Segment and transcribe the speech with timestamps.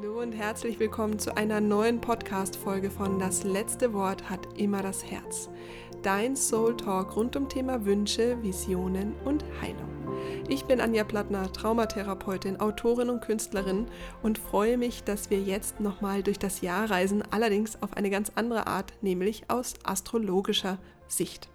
[0.00, 5.04] Hallo und herzlich willkommen zu einer neuen Podcast-Folge von Das letzte Wort hat immer das
[5.04, 5.50] Herz.
[6.02, 9.90] Dein Soul Talk rund um Thema Wünsche, Visionen und Heilung.
[10.48, 13.88] Ich bin Anja Plattner, Traumatherapeutin, Autorin und Künstlerin
[14.22, 18.32] und freue mich, dass wir jetzt nochmal durch das Jahr reisen, allerdings auf eine ganz
[18.36, 20.78] andere Art, nämlich aus astrologischer
[21.10, 21.48] Sicht.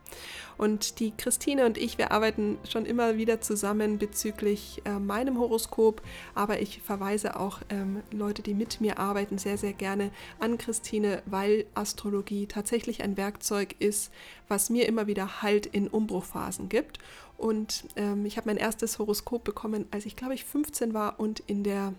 [0.57, 6.01] Und die Christine und ich, wir arbeiten schon immer wieder zusammen bezüglich äh, meinem Horoskop,
[6.33, 11.21] aber ich verweise auch ähm, Leute, die mit mir arbeiten, sehr, sehr gerne an Christine,
[11.25, 14.11] weil Astrologie tatsächlich ein Werkzeug ist,
[14.47, 16.99] was mir immer wieder Halt in Umbruchphasen gibt.
[17.37, 21.41] Und ähm, ich habe mein erstes Horoskop bekommen, als ich glaube ich 15 war und
[21.41, 21.93] in der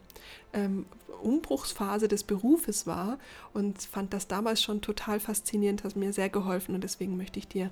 [0.52, 0.86] ähm,
[1.22, 3.18] Umbruchsphase des Berufes war
[3.52, 7.48] und fand das damals schon total faszinierend, hat mir sehr geholfen und deswegen möchte ich
[7.48, 7.70] dir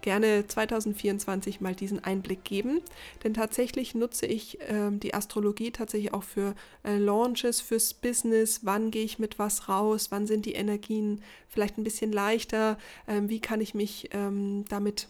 [0.00, 2.82] gerne 2024 mal diesen Einblick geben.
[3.22, 6.54] Denn tatsächlich nutze ich äh, die Astrologie tatsächlich auch für
[6.84, 8.60] äh, Launches, fürs Business.
[8.64, 10.08] Wann gehe ich mit was raus?
[10.10, 12.76] Wann sind die Energien vielleicht ein bisschen leichter?
[13.08, 15.08] Ähm, wie kann ich mich ähm, damit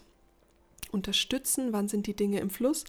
[0.95, 1.73] unterstützen?
[1.73, 2.85] Wann sind die Dinge im Fluss?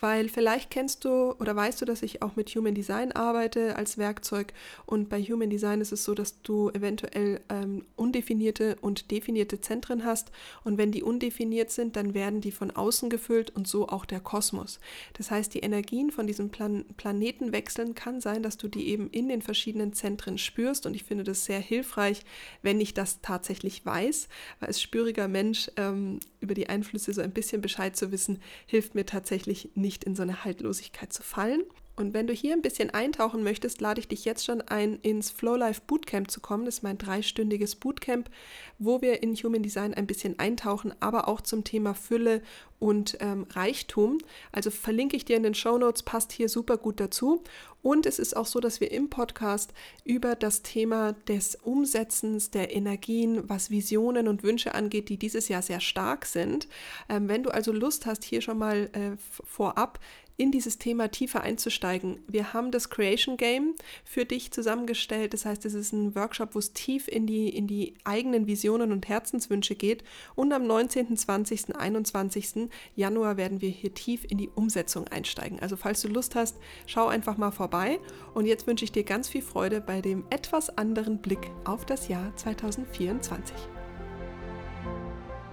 [0.00, 3.98] Weil vielleicht kennst du oder weißt du, dass ich auch mit Human Design arbeite als
[3.98, 4.52] Werkzeug.
[4.86, 10.04] Und bei Human Design ist es so, dass du eventuell ähm, undefinierte und definierte Zentren
[10.04, 10.30] hast.
[10.64, 14.20] Und wenn die undefiniert sind, dann werden die von außen gefüllt und so auch der
[14.20, 14.78] Kosmos.
[15.14, 19.10] Das heißt, die Energien von diesem Plan Planeten wechseln kann sein, dass du die eben
[19.10, 20.86] in den verschiedenen Zentren spürst.
[20.86, 22.20] Und ich finde das sehr hilfreich,
[22.62, 24.28] wenn ich das tatsächlich weiß,
[24.60, 28.94] weil als spüriger Mensch ähm, über die Einflüsse so ein bisschen Bescheid zu wissen, hilft
[28.94, 31.62] mir tatsächlich nicht nicht in so eine Haltlosigkeit zu fallen.
[31.98, 35.30] Und wenn du hier ein bisschen eintauchen möchtest, lade ich dich jetzt schon ein, ins
[35.30, 36.64] Flow Life Bootcamp zu kommen.
[36.64, 38.30] Das ist mein dreistündiges Bootcamp,
[38.78, 42.40] wo wir in Human Design ein bisschen eintauchen, aber auch zum Thema Fülle
[42.78, 44.18] und ähm, Reichtum.
[44.52, 47.42] Also verlinke ich dir in den Show Notes, passt hier super gut dazu.
[47.82, 49.72] Und es ist auch so, dass wir im Podcast
[50.04, 55.62] über das Thema des Umsetzens der Energien, was Visionen und Wünsche angeht, die dieses Jahr
[55.62, 56.68] sehr stark sind.
[57.08, 59.98] Ähm, wenn du also Lust hast, hier schon mal äh, vorab
[60.38, 62.20] in dieses Thema tiefer einzusteigen.
[62.28, 65.34] Wir haben das Creation Game für dich zusammengestellt.
[65.34, 68.92] Das heißt, es ist ein Workshop, wo es tief in die, in die eigenen Visionen
[68.92, 70.04] und Herzenswünsche geht.
[70.36, 72.70] Und am 19., 20., 21.
[72.94, 75.58] Januar werden wir hier tief in die Umsetzung einsteigen.
[75.58, 76.56] Also falls du Lust hast,
[76.86, 77.98] schau einfach mal vorbei.
[78.32, 82.06] Und jetzt wünsche ich dir ganz viel Freude bei dem etwas anderen Blick auf das
[82.06, 83.77] Jahr 2024.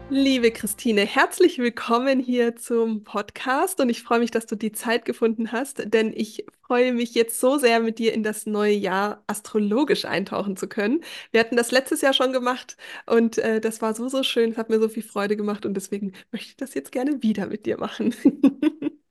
[0.08, 5.04] Liebe Christine, herzlich willkommen hier zum Podcast und ich freue mich, dass du die Zeit
[5.04, 9.24] gefunden hast, denn ich freue mich jetzt so sehr, mit dir in das neue Jahr
[9.26, 11.02] astrologisch eintauchen zu können.
[11.32, 12.78] Wir hatten das letztes Jahr schon gemacht
[13.08, 15.74] und äh, das war so, so schön, es hat mir so viel Freude gemacht und
[15.74, 18.14] deswegen möchte ich das jetzt gerne wieder mit dir machen.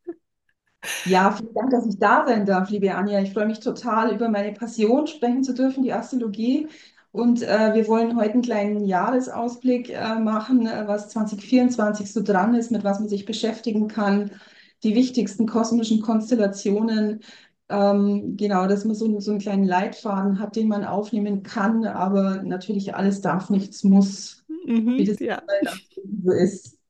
[1.04, 3.20] Ja, vielen Dank, dass ich da sein darf, liebe Anja.
[3.20, 6.68] Ich freue mich total, über meine Passion sprechen zu dürfen, die Astrologie.
[7.14, 12.56] Und äh, wir wollen heute einen kleinen Jahresausblick äh, machen, äh, was 2024 so dran
[12.56, 14.32] ist, mit was man sich beschäftigen kann,
[14.82, 17.20] die wichtigsten kosmischen Konstellationen.
[17.68, 22.42] Ähm, genau, dass man so, so einen kleinen Leitfaden hat, den man aufnehmen kann, aber
[22.42, 25.40] natürlich alles darf, nichts muss, mhm, wie das ja.
[26.24, 26.80] so ist.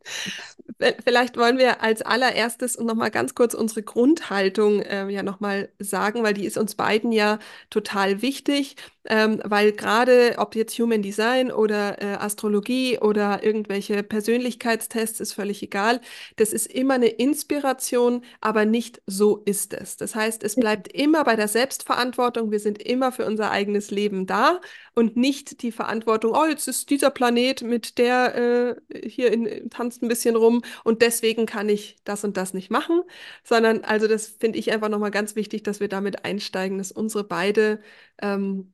[1.04, 6.22] Vielleicht wollen wir als allererstes und nochmal ganz kurz unsere Grundhaltung äh, ja nochmal sagen,
[6.22, 7.38] weil die ist uns beiden ja
[7.70, 8.76] total wichtig
[9.06, 15.62] ähm, weil gerade, ob jetzt Human Design oder äh, Astrologie oder irgendwelche Persönlichkeitstests, ist völlig
[15.62, 16.00] egal.
[16.36, 19.96] Das ist immer eine Inspiration, aber nicht so ist es.
[19.96, 22.50] Das heißt, es bleibt immer bei der Selbstverantwortung.
[22.50, 24.60] Wir sind immer für unser eigenes Leben da
[24.94, 30.02] und nicht die Verantwortung, oh, jetzt ist dieser Planet mit der äh, hier in, tanzt
[30.02, 33.02] ein bisschen rum und deswegen kann ich das und das nicht machen,
[33.44, 37.24] sondern also das finde ich einfach nochmal ganz wichtig, dass wir damit einsteigen, dass unsere
[37.24, 37.80] beide
[38.20, 38.72] ähm,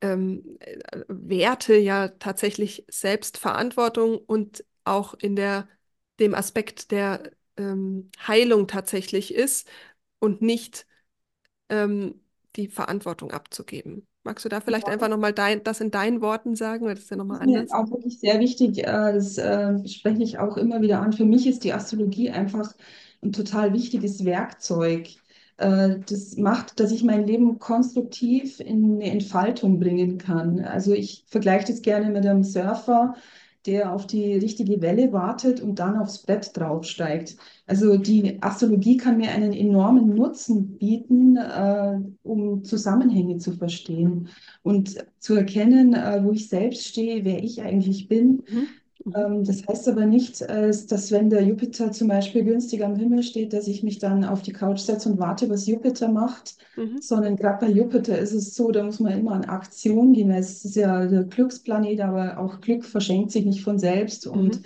[0.00, 0.58] ähm,
[1.08, 5.68] Werte ja tatsächlich Selbstverantwortung und auch in der,
[6.20, 9.68] dem Aspekt der ähm, Heilung tatsächlich ist
[10.20, 10.86] und nicht
[11.70, 12.20] ähm,
[12.56, 14.06] die Verantwortung abzugeben.
[14.24, 14.92] Magst du da vielleicht ja.
[14.92, 17.70] einfach nochmal das in deinen Worten sagen, weil das ist ja nochmal anders?
[17.70, 21.12] Auch wirklich sehr wichtig, äh, das äh, spreche ich auch immer wieder an.
[21.12, 22.74] Für mich ist die Astrologie einfach
[23.22, 25.08] ein total wichtiges Werkzeug
[25.56, 30.60] äh, das macht, dass ich mein Leben konstruktiv in eine Entfaltung bringen kann.
[30.60, 33.14] Also ich vergleiche das gerne mit einem Surfer,
[33.66, 37.36] der auf die richtige Welle wartet und dann aufs Brett draufsteigt.
[37.66, 44.28] Also die Astrologie kann mir einen enormen Nutzen bieten, äh, um Zusammenhänge zu verstehen
[44.62, 48.42] und zu erkennen, äh, wo ich selbst stehe, wer ich eigentlich bin.
[48.48, 48.66] Mhm
[49.04, 49.12] Mhm.
[49.16, 53.22] Ähm, das heißt aber nicht, äh, dass wenn der Jupiter zum Beispiel günstig am Himmel
[53.22, 57.00] steht, dass ich mich dann auf die Couch setze und warte, was Jupiter macht, Mhm.
[57.00, 60.40] sondern gerade bei Jupiter ist es so, da muss man immer in Aktion gehen, weil
[60.40, 64.64] es ist ja der Glücksplanet, aber auch Glück verschenkt sich nicht von selbst und Mhm.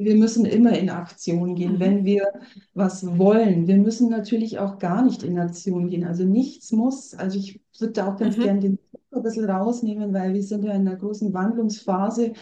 [0.00, 1.80] wir müssen immer in Aktion gehen, Mhm.
[1.80, 2.28] wenn wir
[2.74, 3.66] was wollen.
[3.66, 7.14] Wir müssen natürlich auch gar nicht in Aktion gehen, also nichts muss.
[7.14, 8.42] Also ich würde da auch ganz Mhm.
[8.42, 8.78] gern den
[9.10, 12.34] ein bisschen rausnehmen, weil wir sind ja in einer großen Wandlungsphase.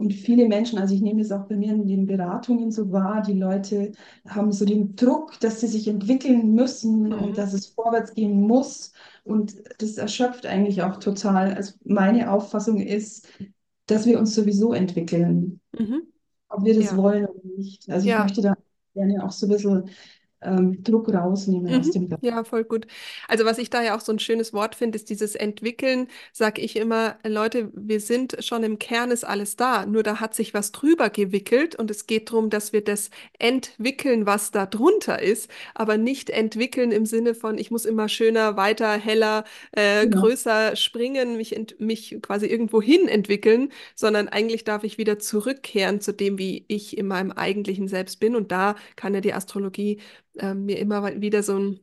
[0.00, 3.20] Und viele Menschen, also ich nehme es auch bei mir in den Beratungen so wahr,
[3.22, 3.92] die Leute
[4.26, 7.34] haben so den Druck, dass sie sich entwickeln müssen und Mhm.
[7.34, 8.92] dass es vorwärts gehen muss.
[9.24, 11.52] Und das erschöpft eigentlich auch total.
[11.54, 13.28] Also meine Auffassung ist,
[13.86, 16.02] dass wir uns sowieso entwickeln, Mhm.
[16.48, 16.96] ob wir das Ja.
[16.96, 17.88] wollen oder nicht.
[17.90, 18.22] Also ich Ja.
[18.22, 18.54] möchte da
[18.94, 19.90] gerne auch so ein bisschen
[20.42, 21.92] ähm, Druck rausnehmen aus Mhm.
[21.92, 22.22] dem Ganzen.
[22.22, 22.86] Ja, voll gut.
[23.28, 26.60] Also was ich da ja auch so ein schönes Wort finde, ist dieses Entwickeln, sage
[26.60, 30.52] ich immer, Leute, wir sind schon im Kern ist alles da, nur da hat sich
[30.52, 35.50] was drüber gewickelt und es geht darum, dass wir das entwickeln, was da drunter ist,
[35.74, 40.08] aber nicht entwickeln im Sinne von, ich muss immer schöner, weiter, heller, äh, Genau.
[40.08, 46.12] größer springen, mich, mich quasi irgendwo hin entwickeln, sondern eigentlich darf ich wieder zurückkehren zu
[46.12, 50.00] dem, wie ich in meinem eigentlichen Selbst bin und da kann ja die Astrologie
[50.40, 51.80] ähm, mir immer wieder so ein,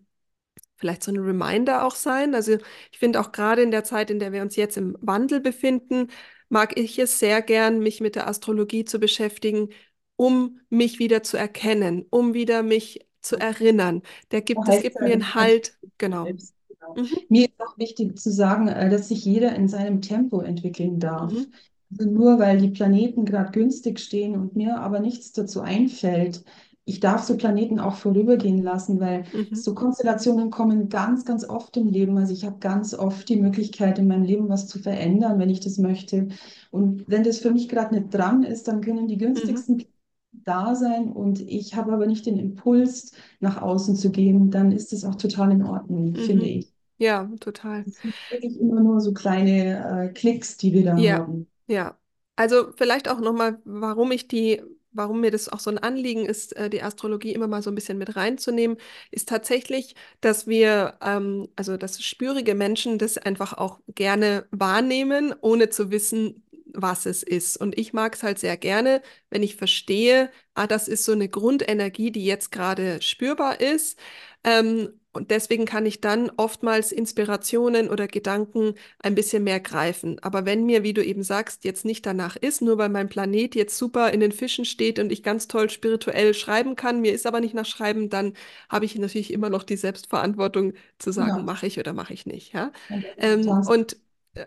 [0.77, 2.35] vielleicht so ein Reminder auch sein.
[2.35, 2.57] Also
[2.91, 6.09] ich finde auch gerade in der Zeit, in der wir uns jetzt im Wandel befinden,
[6.49, 9.69] mag ich es sehr gern, mich mit der Astrologie zu beschäftigen,
[10.15, 14.01] um mich wieder zu erkennen, um wieder mich zu erinnern.
[14.31, 16.33] Der gibt, heißt gibt mir das einen Halt, genau.
[16.37, 16.55] selbst.
[16.69, 16.99] Genau.
[17.01, 20.99] Mhm, Mir ist auch wichtig zu sagen, äh, dass sich jeder in seinem Tempo entwickeln
[20.99, 21.33] darf.
[21.33, 21.51] mhm,
[21.91, 26.43] Also nur weil die Planeten gerade günstig stehen und mir aber nichts dazu einfällt,
[26.87, 31.77] ich darf so Planeten auch vorübergehen lassen, weil mhm, so Konstellationen kommen ganz, ganz oft
[31.77, 32.17] im Leben.
[32.17, 35.59] Also ich habe ganz oft die Möglichkeit, in meinem Leben was zu verändern, wenn ich
[35.59, 36.29] das möchte.
[36.71, 39.83] Und wenn das für mich gerade nicht dran ist, dann können die mhm, günstigsten
[40.31, 44.93] da sein und ich habe aber nicht den Impuls, nach außen zu gehen, dann ist
[44.93, 46.47] es auch total in Ordnung, finde mhm.
[46.47, 46.73] ich.
[46.97, 47.85] Ja, total.
[47.85, 51.47] Es sind wirklich immer nur so kleine äh, Klicks, die wir da Ja, haben.
[51.67, 51.97] ja.
[52.35, 54.61] Also vielleicht auch nochmal, warum ich die,
[54.97, 57.75] warum mir das auch so ein Anliegen ist, äh, die Astrologie immer mal so ein
[57.75, 58.77] bisschen mit reinzunehmen,
[59.11, 65.69] ist tatsächlich, dass wir, ähm, also dass spürige Menschen das einfach auch gerne wahrnehmen, ohne
[65.69, 67.57] zu wissen, was es ist.
[67.57, 71.29] Und ich mag es halt sehr gerne, wenn ich verstehe, ah, das ist so eine
[71.29, 73.97] Grundenergie, die jetzt gerade spürbar ist.
[74.43, 80.19] Ähm, und deswegen kann ich dann oftmals Inspirationen oder Gedanken ein bisschen mehr greifen.
[80.23, 83.55] Aber wenn mir, wie du eben sagst, jetzt nicht danach ist, nur weil mein Planet
[83.55, 87.27] jetzt super in den Fischen steht und ich ganz toll spirituell schreiben kann, mir ist
[87.27, 88.33] aber nicht nach Schreiben, dann
[88.69, 92.25] habe ich natürlich immer noch die Selbstverantwortung zu sagen, Ja, mache ich oder mache ich
[92.25, 92.53] nicht.
[92.53, 92.71] Ja?
[93.17, 93.97] Ähm, und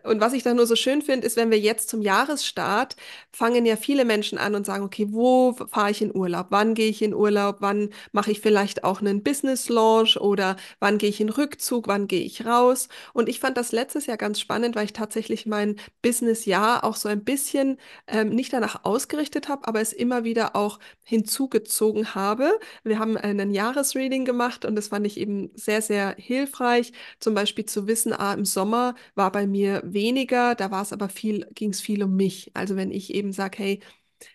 [0.04, 2.96] und was ich dann nur so schön finde, ist, wenn wir jetzt zum Jahresstart
[3.32, 6.46] fangen ja viele Menschen an und sagen, okay, wo fahre ich in Urlaub?
[6.50, 7.56] Wann gehe ich in Urlaub?
[7.60, 11.88] Wann mache ich vielleicht auch einen Business Launch oder wann gehe ich in Rückzug?
[11.88, 12.88] Wann gehe ich raus?
[13.12, 17.08] Und ich fand das letztes Jahr ganz spannend, weil ich tatsächlich mein Business-Jahr auch so
[17.08, 22.52] ein bisschen ähm, nicht danach ausgerichtet habe, aber es immer wieder auch hinzugezogen habe.
[22.84, 26.92] Wir haben einen Jahresreading gemacht und das fand ich eben sehr, sehr hilfreich.
[27.18, 31.08] Zum Beispiel zu wissen, ah, im Sommer war bei mir weniger, da war es aber
[31.08, 32.50] viel, ging es viel um mich.
[32.54, 33.80] Also wenn ich eben sage, hey,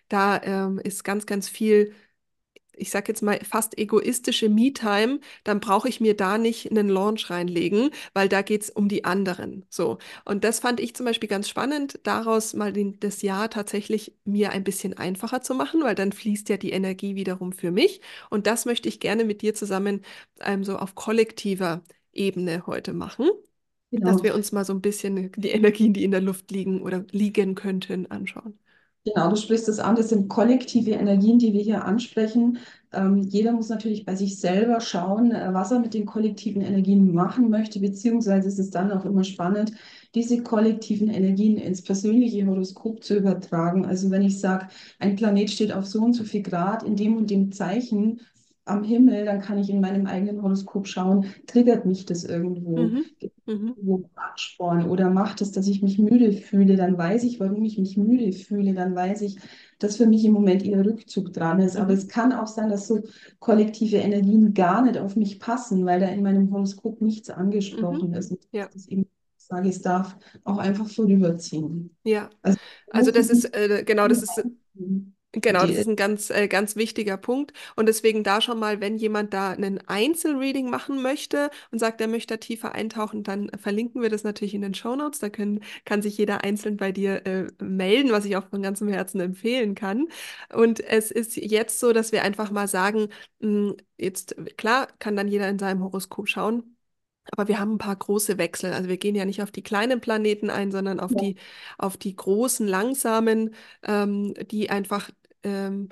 [0.08, 1.94] da ähm, ist ganz, ganz viel
[2.78, 7.30] ich sag jetzt mal, fast egoistische Me-Time, dann brauche ich mir da nicht einen Launch
[7.30, 9.64] reinlegen, weil da geht es um die anderen.
[9.70, 9.98] So.
[10.26, 14.50] Und das fand ich zum Beispiel ganz spannend, daraus mal den, das Jahr tatsächlich mir
[14.50, 18.00] ein bisschen einfacher zu machen, weil dann fließt ja die Energie wiederum für mich.
[18.30, 20.02] Und das möchte ich gerne mit dir zusammen
[20.40, 23.28] ähm, so auf kollektiver Ebene heute machen,
[23.90, 24.22] dass genau.
[24.22, 27.54] wir uns mal so ein bisschen die Energien, die in der Luft liegen oder liegen
[27.54, 28.58] könnten, anschauen.
[29.06, 32.58] Genau, du sprichst es an, das sind kollektive Energien, die wir hier ansprechen.
[32.92, 37.14] Ähm, jeder muss natürlich bei sich selber schauen, äh, was er mit den kollektiven Energien
[37.14, 39.72] machen möchte, beziehungsweise ist es dann auch immer spannend,
[40.16, 43.86] diese kollektiven Energien ins persönliche Horoskop zu übertragen.
[43.86, 44.66] Also wenn ich sage,
[44.98, 48.20] ein Planet steht auf so und so viel Grad in dem und dem Zeichen
[48.66, 52.92] am Himmel, dann kann ich in meinem eigenen Horoskop schauen, triggert mich das irgendwo?
[52.92, 53.10] Mhm.
[53.46, 53.76] Mhm.
[53.78, 57.78] wo anspornen oder macht es, dass ich mich müde fühle, dann weiß ich, warum ich
[57.78, 59.38] mich müde fühle, dann weiß ich,
[59.78, 61.76] dass für mich im Moment eher Rückzug dran ist.
[61.76, 61.94] Aber Mhm.
[61.94, 63.02] es kann auch sein, dass so
[63.38, 67.28] kollektive Energien gar nicht auf mich passen, weil da in meinem Horoskop nichts
[67.70, 68.00] Mhm.
[68.00, 68.30] angesprochen ist.
[68.32, 68.70] Und Ja.
[68.72, 69.06] das eben
[69.36, 71.96] sage, es darf auch einfach vorüberziehen.
[72.04, 72.58] Ja, Also
[72.90, 74.44] also das ist äh, genau, das ist
[74.74, 75.15] reinziehen.
[75.42, 77.52] Genau, das ist ein ganz, äh, ganz wichtiger Punkt.
[77.76, 82.08] Und deswegen da schon mal, wenn jemand da einen Einzelreading machen möchte und sagt, er
[82.08, 85.18] möchte da tiefer eintauchen, dann verlinken wir das natürlich in den Shownotes.
[85.20, 88.88] Da können, kann sich jeder einzeln bei dir äh, melden, was ich auch von ganzem
[88.88, 90.08] Herzen empfehlen kann.
[90.54, 93.08] Und es ist jetzt so, dass wir einfach mal sagen,
[93.40, 96.72] mh, jetzt klar, kann dann jeder in seinem Horoskop schauen.
[97.32, 98.72] Aber wir haben ein paar große Wechsel.
[98.72, 101.36] Also wir gehen ja nicht auf die kleinen Planeten ein, sondern auf ja, die,
[101.78, 105.10] auf die großen, langsamen, ähm, die einfach,
[105.46, 105.88] ähm,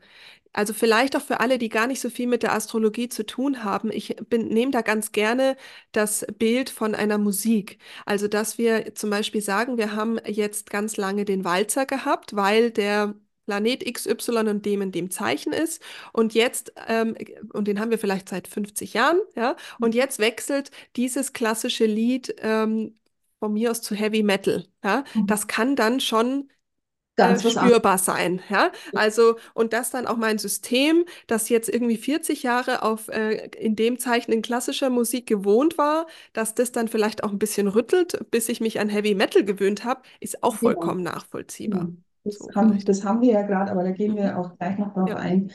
[0.54, 3.64] also vielleicht auch für alle, die gar nicht so viel mit der Astrologie zu tun
[3.64, 3.90] haben.
[3.92, 5.56] Ich nehme da ganz gerne
[5.92, 7.78] das Bild von einer Musik.
[8.06, 12.70] Also dass wir zum Beispiel sagen, wir haben jetzt ganz lange den Walzer gehabt, weil
[12.70, 13.14] der
[13.46, 15.82] Planet XY in dem in dem Zeichen ist.
[16.12, 17.16] Und jetzt, ähm,
[17.52, 22.34] und den haben wir vielleicht seit 50 Jahren, ja, und jetzt wechselt dieses klassische Lied
[22.38, 22.96] ähm,
[23.40, 24.66] von mir aus zu Heavy Metal.
[24.82, 25.26] Ja, mhm.
[25.26, 26.48] das kann dann schon
[27.16, 27.48] ganz anderes.
[27.48, 28.40] spürbar sein.
[28.50, 33.46] Ja, also, und das dann auch mein System, das jetzt irgendwie 40 Jahre auf äh,
[33.58, 37.68] in dem Zeichen in klassischer Musik gewohnt war, dass das dann vielleicht auch ein bisschen
[37.68, 41.88] rüttelt, bis ich mich an Heavy Metal gewöhnt habe, ist auch vollkommen nachvollziehbar.
[41.88, 42.02] Hm.
[42.24, 44.16] Das So haben, das haben wir ja gerade, aber da gehen Mhm.
[44.16, 45.16] wir auch gleich noch drauf Ja.
[45.16, 45.52] ein.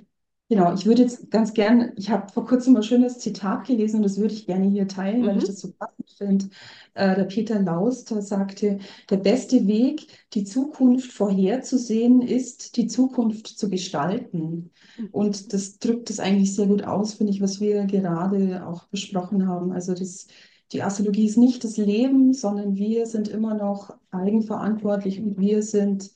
[0.52, 4.04] Genau, ich würde jetzt ganz gern, ich habe vor kurzem ein schönes Zitat gelesen und
[4.04, 5.46] das würde ich gerne hier teilen, weil ich Mhm.
[5.46, 6.50] das so passend finde.
[6.96, 8.80] Äh, der Peter Lauster sagte,
[9.12, 14.72] der beste Weg, die Zukunft vorherzusehen, ist, die Zukunft zu gestalten.
[14.98, 15.10] Mhm.
[15.12, 19.48] Und das drückt es eigentlich sehr gut aus, finde ich, was wir gerade auch besprochen
[19.48, 19.72] haben.
[19.72, 20.26] Also das,
[20.72, 26.12] die Astrologie ist nicht das Leben, sondern wir sind immer noch eigenverantwortlich und wir sind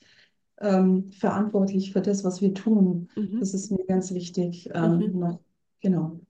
[0.60, 3.08] ähm, verantwortlich für das, was wir tun.
[3.16, 3.40] Mhm.
[3.40, 5.12] Das ist mir ganz wichtig, äh, Mhm.
[5.12, 5.40] noch
[5.80, 6.20] genau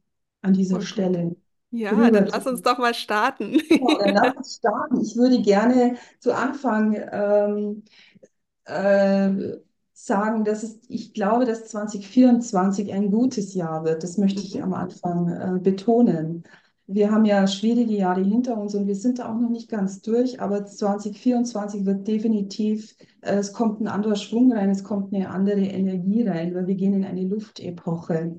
[0.42, 0.82] an dieser gut.
[0.82, 1.36] Stelle
[1.70, 3.60] Ja, dann lass uns doch mal starten.
[3.76, 5.00] Ja, dann lass uns starten.
[5.00, 7.84] Ich würde gerne zu Anfang ähm,
[8.66, 9.58] äh,
[9.94, 14.02] sagen, dass es, ich glaube, dass 2024 ein gutes Jahr wird.
[14.04, 14.64] Das möchte ich Mhm.
[14.64, 15.28] am Anfang
[15.58, 16.44] äh, betonen.
[16.86, 20.02] Wir haben ja schwierige Jahre hinter uns und wir sind da auch noch nicht ganz
[20.02, 25.30] durch, aber 2024 wird definitiv, äh, es kommt ein anderer Schwung rein, es kommt eine
[25.30, 28.38] andere Energie rein, weil wir gehen in eine Luftepoche.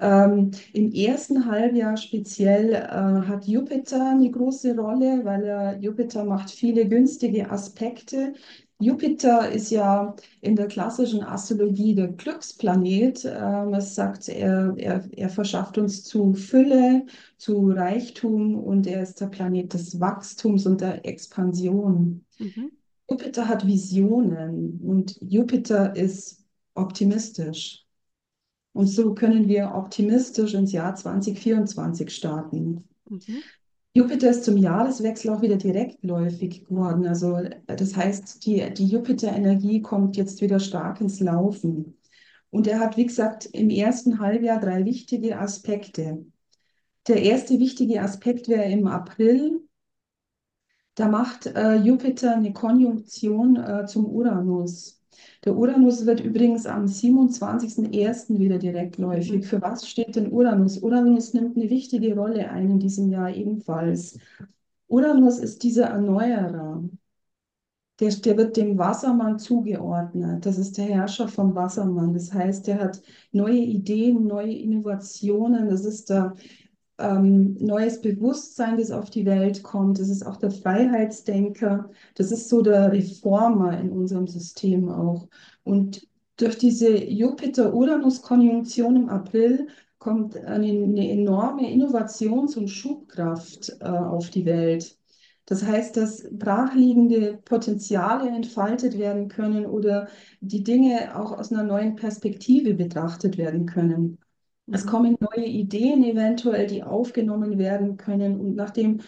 [0.00, 6.50] Ähm, im ersten Halbjahr speziell äh, hat Jupiter eine große Rolle, weil er, Jupiter macht
[6.50, 8.34] viele günstige Aspekte.
[8.84, 13.24] Jupiter ist ja in der klassischen Astrologie der Glücksplanet.
[13.24, 17.06] Ähm, es sagt, er, er, er verschafft uns zu Fülle,
[17.38, 22.24] zu Reichtum und er ist der Planet des Wachstums und der Expansion.
[22.38, 22.72] Mhm.
[23.10, 27.84] Jupiter hat Visionen und Jupiter ist optimistisch.
[28.72, 32.88] Und so können wir optimistisch ins Jahr 2024 starten.
[33.08, 33.42] Mhm.
[33.96, 37.06] Jupiter ist zum Jahreswechsel auch wieder direktläufig geworden.
[37.06, 41.96] Also das heißt, die, die Jupiter-Energie kommt jetzt wieder stark ins Laufen.
[42.50, 46.26] Und er hat, wie gesagt, im ersten Halbjahr drei wichtige Aspekte.
[47.06, 49.60] Der erste wichtige Aspekt wäre im April.
[50.96, 55.03] Da macht äh, Jupiter eine Konjunktion äh, zum Uranus.
[55.44, 58.38] Der Uranus wird übrigens am 27.01.
[58.38, 59.32] wieder direktläufig.
[59.32, 59.42] Mhm.
[59.42, 60.78] Für was steht denn Uranus?
[60.78, 64.18] Uranus nimmt eine wichtige Rolle ein in diesem Jahr ebenfalls.
[64.88, 66.82] Uranus ist dieser Erneuerer.
[68.00, 70.44] Der, der wird dem Wassermann zugeordnet.
[70.44, 72.12] Das ist der Herrscher vom Wassermann.
[72.12, 75.68] Das heißt, der hat neue Ideen, neue Innovationen.
[75.68, 76.34] Das ist der
[76.98, 79.98] ähm, neues Bewusstsein, das auf die Welt kommt.
[79.98, 81.90] Das ist auch der Freiheitsdenker.
[82.14, 85.28] Das ist so der Reformer in unserem System auch.
[85.64, 94.30] Und durch diese Jupiter-Uranus-Konjunktion im April kommt eine, eine enorme Innovations- und Schubkraft äh, auf
[94.30, 94.98] die Welt.
[95.46, 100.08] Das heißt, dass brachliegende Potenziale entfaltet werden können oder
[100.40, 104.18] die Dinge auch aus einer neuen Perspektive betrachtet werden können.
[104.70, 104.88] Es Mhm.
[104.88, 108.40] kommen neue Ideen eventuell, die aufgenommen werden können.
[108.40, 109.00] Und nachdem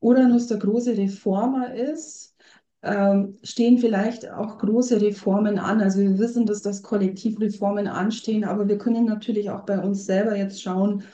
[0.00, 2.34] Uranus der große Reformer ist,
[2.82, 5.80] ähm, stehen vielleicht auch große Reformen an.
[5.80, 10.36] Also wir wissen, dass das Kollektivreformen anstehen, aber wir können natürlich auch bei uns selber
[10.36, 11.04] jetzt schauen,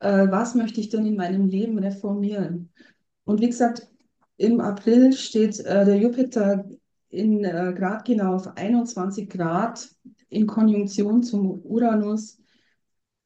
[0.00, 2.70] äh, was möchte ich denn in meinem Leben reformieren?
[3.24, 3.88] Und wie gesagt,
[4.36, 6.64] im April steht äh, der Jupiter
[7.10, 9.90] in äh, Grad genau auf 21 Grad
[10.28, 12.39] in Konjunktion zum Uranus.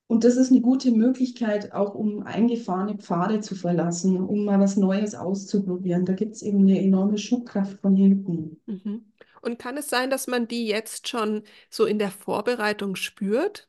[0.07, 4.77] Und das ist eine gute Möglichkeit, auch um eingefahrene Pfade zu verlassen, um mal was
[4.77, 6.05] Neues auszuprobieren.
[6.07, 8.61] Da gibt es eben eine enorme Schubkraft von hinten.
[8.67, 9.05] Mhm.
[9.43, 13.69] Und kann es sein, dass man die jetzt schon so in der Vorbereitung spürt?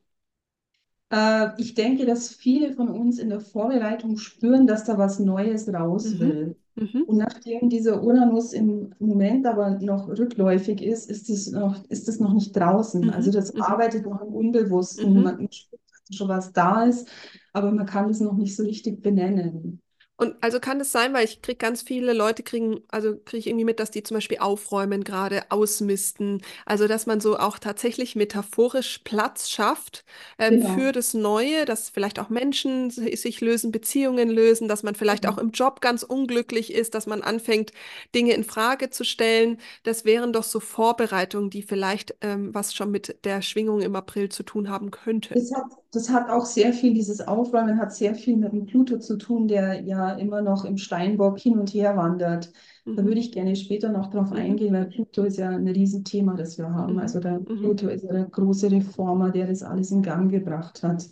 [1.10, 5.68] Äh, ich denke, dass viele von uns in der Vorbereitung spüren, dass da was Neues
[5.72, 6.18] raus Mhm.
[6.18, 6.56] will.
[6.76, 7.06] Mhm.
[7.06, 12.18] Und nachdem dieser Uranus im Moment aber noch rückläufig ist, ist es noch, ist es
[12.18, 13.10] noch nicht draußen.
[13.10, 13.32] Also Mhm.
[13.32, 13.60] das Mhm.
[13.60, 15.22] arbeitet noch im Unbewussten.
[15.22, 15.80] Man spürt,
[16.12, 17.08] schon was da ist,
[17.52, 19.80] aber man kann es noch nicht so richtig benennen.
[20.18, 23.46] Und also kann es sein, weil ich kriege ganz viele Leute kriegen, also kriege ich
[23.48, 26.40] irgendwie mit, dass die zum Beispiel aufräumen, gerade ausmisten.
[26.64, 30.06] Also dass man so auch tatsächlich metaphorisch Platz schafft
[30.38, 30.92] ähm, für Genau.
[30.92, 35.36] das Neue, dass vielleicht auch Menschen si- sich lösen, Beziehungen lösen, dass man vielleicht auch
[35.36, 35.36] Genau.
[35.36, 37.72] im Job ganz unglücklich ist, dass man anfängt,
[38.14, 39.58] Dinge in Frage zu stellen.
[39.82, 44.30] Das wären doch so Vorbereitungen, die vielleicht ähm, was schon mit der Schwingung im April
[44.30, 45.34] zu tun haben könnte.
[45.34, 45.66] Das hat,
[45.96, 49.48] das hat auch sehr viel, dieses Aufräumen hat sehr viel mit dem Pluto zu tun,
[49.48, 52.52] der ja immer noch im Steinbock hin und her wandert.
[52.94, 53.06] Da Mhm.
[53.06, 54.36] würde ich gerne später noch drauf Mhm.
[54.36, 56.94] eingehen, weil Pluto ist ja ein Riesenthema, das wir haben.
[56.94, 57.00] Mhm.
[57.00, 57.56] Also der Mhm.
[57.60, 61.06] Pluto ist ja der große Reformer, der das alles in Gang gebracht hat.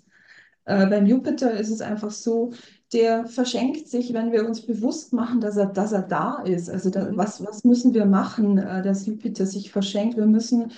[0.66, 2.52] Äh, beim Jupiter ist es einfach so,
[2.92, 6.70] der verschenkt sich, wenn wir uns bewusst machen, dass er, dass er da ist.
[6.70, 7.16] Also da, Mhm.
[7.16, 10.16] was, was müssen wir machen, äh, dass Jupiter sich verschenkt?
[10.16, 10.72] Wir müssen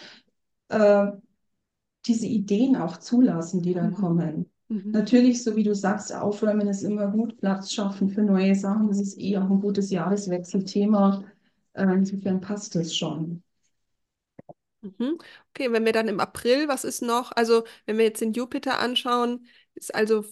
[0.69, 1.07] äh,
[2.07, 3.91] diese Ideen auch zulassen, die da Mhm.
[3.91, 4.51] kommen.
[4.69, 4.93] Mhm.
[4.93, 8.89] Natürlich, so wie du sagst, aufräumen ist immer gut, Platz schaffen für neue Sachen.
[8.89, 11.25] Das ist eh auch ein gutes Jahreswechselthema.
[11.75, 13.43] Äh, insofern passt das schon.
[14.83, 15.19] Mhm.
[15.51, 17.33] Okay, wenn wir dann im April, was ist noch?
[17.33, 20.25] Also, wenn wir jetzt den Jupiter anschauen, ist also,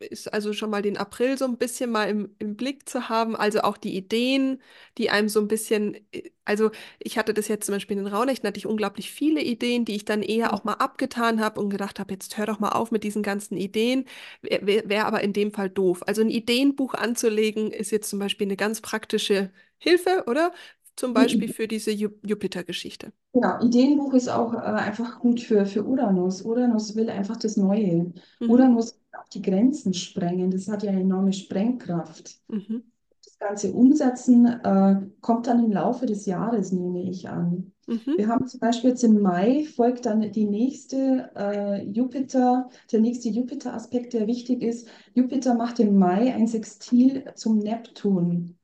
[0.00, 3.36] ist also schon mal den April so ein bisschen mal im, im Blick zu haben.
[3.36, 4.60] Also auch die Ideen,
[4.98, 8.12] die einem so ein bisschen, äh, also ich hatte das jetzt zum Beispiel in den
[8.12, 11.70] Rauhnächten, hatte ich unglaublich viele Ideen, die ich dann eher auch mal abgetan habe und
[11.70, 14.04] gedacht habe, jetzt hör doch mal auf mit diesen ganzen Ideen.
[14.42, 16.02] Wäre wär wär aber in dem Fall doof.
[16.06, 20.52] Also ein Ideenbuch anzulegen, ist jetzt zum Beispiel eine ganz praktische Hilfe, oder?
[20.96, 23.12] Zum Beispiel für diese Ju Jupiter-Geschichte.
[23.34, 26.40] Genau, Ideenbuch ist auch äh, einfach gut für, für Uranus.
[26.42, 28.12] Uranus will einfach das Neue.
[28.40, 28.50] Mhm.
[28.50, 30.50] Uranus will auch die Grenzen sprengen.
[30.50, 32.40] Das hat ja eine enorme Sprengkraft.
[32.48, 32.84] Mhm.
[33.22, 37.72] Das ganze Umsetzen äh, kommt dann im Laufe des Jahres, nehme ich an.
[37.86, 38.14] Mhm.
[38.16, 43.28] Wir haben zum Beispiel jetzt im Mai folgt dann die nächste äh, Jupiter, der nächste
[43.28, 44.88] Jupiter-Aspekt, der wichtig ist.
[45.12, 48.56] Jupiter macht im Mai ein Sextil zum Neptun.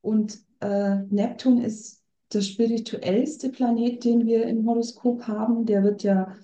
[0.00, 5.66] Und äh, Neptun ist der spirituellste Planet, den wir im Horoskop haben.
[5.66, 6.34] Der wird ja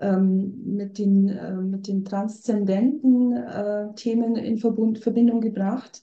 [0.00, 6.02] ähm, mit den, äh, mit den transzendenten äh, Themen in Verbund, Verbindung gebracht.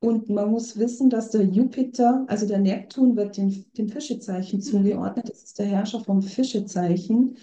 [0.00, 4.62] Und man muss wissen, dass der Jupiter, also der Neptun, wird dem, dem Fischezeichen Mhm.
[4.62, 5.28] zugeordnet.
[5.28, 7.36] Das ist der Herrscher vom Fischezeichen.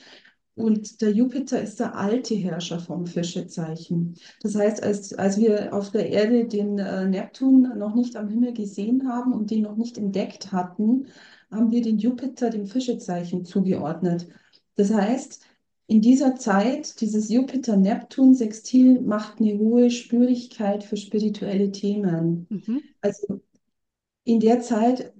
[0.56, 4.16] Und der Jupiter ist der alte Herrscher vom Fischezeichen.
[4.42, 8.54] Das heißt, als, als wir auf der Erde den äh, Neptun noch nicht am Himmel
[8.54, 11.08] gesehen haben und den noch nicht entdeckt hatten,
[11.52, 14.28] haben wir den Jupiter dem Fischezeichen zugeordnet.
[14.76, 15.42] Das heißt,
[15.88, 22.48] in dieser Zeit, dieses Jupiter-Neptun-Sextil macht eine hohe Spürigkeit für spirituelle Themen.
[22.50, 22.82] Mhm.
[23.02, 23.42] Also
[24.24, 25.14] in der Zeit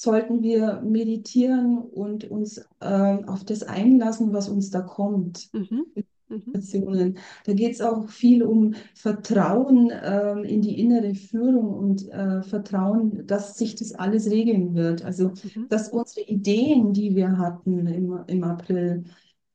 [0.00, 5.48] sollten wir meditieren und uns äh, auf das einlassen, was uns da kommt.
[5.52, 5.86] Mhm.
[6.28, 7.14] Mhm.
[7.46, 13.26] Da geht es auch viel um Vertrauen ähm, in die innere Führung und äh, Vertrauen,
[13.26, 15.04] dass sich das alles regeln wird.
[15.04, 15.68] Also, Mhm.
[15.68, 19.04] dass unsere Ideen, die wir hatten im, im April,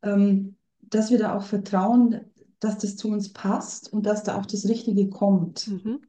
[0.01, 2.21] ähm, dass wir da auch vertrauen,
[2.59, 5.67] dass das zu uns passt und dass da auch das Richtige kommt.
[5.67, 5.99] Mhm.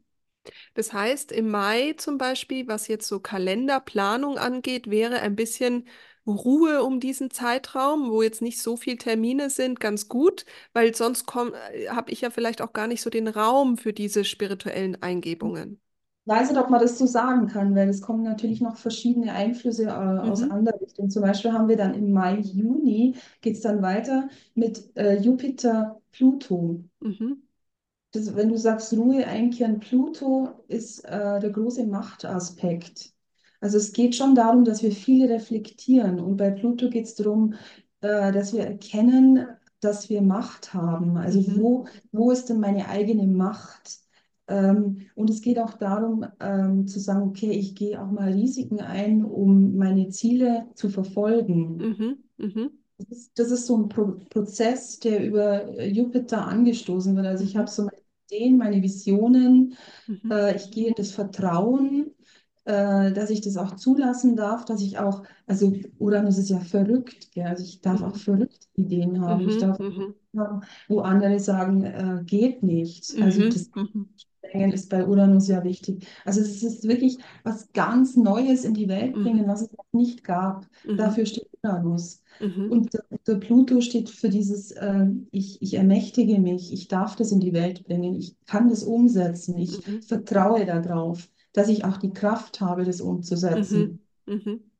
[0.74, 5.86] Das heißt, im Mai zum Beispiel, was jetzt so Kalenderplanung angeht, wäre ein bisschen
[6.26, 11.26] Ruhe um diesen Zeitraum, wo jetzt nicht so viele Termine sind, ganz gut, weil sonst
[11.34, 15.80] habe ich ja vielleicht auch gar nicht so den Raum für diese spirituellen Eingebungen.
[16.26, 19.84] weiß nicht, ob man das so sagen kann, weil es kommen natürlich noch verschiedene Einflüsse
[19.84, 20.50] äh, aus Mhm.
[20.50, 21.10] anderer Richtung.
[21.10, 26.00] Zum Beispiel haben wir dann im Mai, Juni, geht es dann weiter mit äh, Jupiter,
[26.12, 26.82] Pluto.
[27.00, 27.44] Mhm.
[28.14, 33.12] Das, wenn du sagst Ruhe einkehren, Pluto ist äh, der große Machtaspekt.
[33.60, 36.20] Also es geht schon darum, dass wir viel reflektieren.
[36.20, 37.54] Und bei Pluto geht es darum,
[38.02, 39.46] äh, dass wir erkennen,
[39.80, 41.16] dass wir Macht haben.
[41.18, 41.56] Also Mhm.
[41.60, 43.98] wo, wo ist denn meine eigene Macht?
[44.48, 48.80] Ähm, und es geht auch darum, ähm, zu sagen, okay, ich gehe auch mal Risiken
[48.80, 51.88] ein, um meine Ziele zu verfolgen.
[51.88, 52.24] Mhm.
[52.38, 52.84] Mhm.
[52.98, 57.26] Das ist, das ist so ein Pro Prozess, der über Jupiter angestoßen wird.
[57.26, 57.58] Also ich Mhm.
[57.58, 57.88] habe so
[58.34, 59.76] Ideen, meine Visionen.
[60.06, 60.30] Mhm.
[60.30, 62.13] Äh, ich gehe in das Vertrauen,
[62.64, 67.30] äh, dass ich das auch zulassen darf, dass ich auch, also Uranus ist ja verrückt,
[67.32, 67.46] gell?
[67.46, 68.18] Also ich darf auch Mhm.
[68.18, 69.46] verrückte Ideen haben.
[69.48, 69.58] Ich Mhm.
[69.58, 70.14] darf Mhm.
[70.36, 73.16] haben, wo andere sagen, äh, geht nicht.
[73.20, 73.48] Also Mhm.
[73.48, 74.08] das Mhm.
[74.42, 76.06] Sprengen ist bei Uranus ja wichtig.
[76.24, 79.48] Also es ist wirklich was ganz Neues in die Welt bringen, Mhm.
[79.48, 80.66] was es noch nicht gab.
[80.84, 80.96] Mhm.
[80.96, 82.22] Dafür steht Uranus.
[82.40, 82.66] Mhm.
[82.66, 87.32] Und der, der Pluto steht für dieses, äh, ich, ich ermächtige mich, ich darf das
[87.32, 90.00] in die Welt bringen, ich kann das umsetzen, ich Mhm.
[90.00, 91.28] vertraue darauf.
[91.54, 93.08] Dass ich auch die Kraft habe, das Mhm.
[93.08, 94.00] umzusetzen.
[94.26, 94.70] Mhm.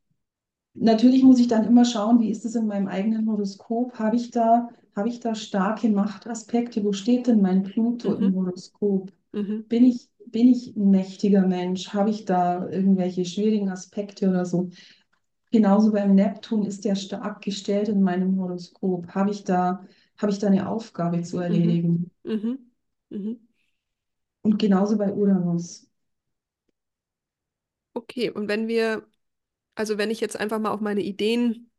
[0.74, 3.94] Natürlich muss ich dann immer schauen, wie ist es in meinem eigenen Horoskop?
[3.98, 6.84] Habe ich da, habe ich da starke Machtaspekte?
[6.84, 8.34] Wo steht denn mein Pluto im Mhm.
[8.34, 9.12] Horoskop?
[9.32, 9.64] Mhm.
[9.68, 11.92] Bin ich, bin ich ein mächtiger Mensch?
[11.94, 14.70] Habe ich da irgendwelche schwierigen Aspekte oder so?
[15.52, 19.08] Genauso beim Neptun ist der stark gestellt in meinem Horoskop.
[19.14, 19.84] Habe ich da,
[20.18, 21.42] habe ich da eine Aufgabe zu Mhm.
[21.44, 22.10] erledigen?
[22.24, 22.58] Mhm.
[23.10, 23.48] Mhm.
[24.42, 25.88] Und genauso bei Uranus.
[27.94, 29.06] Okay, und wenn wir,
[29.76, 31.70] also wenn ich jetzt einfach mal auf meine Ideen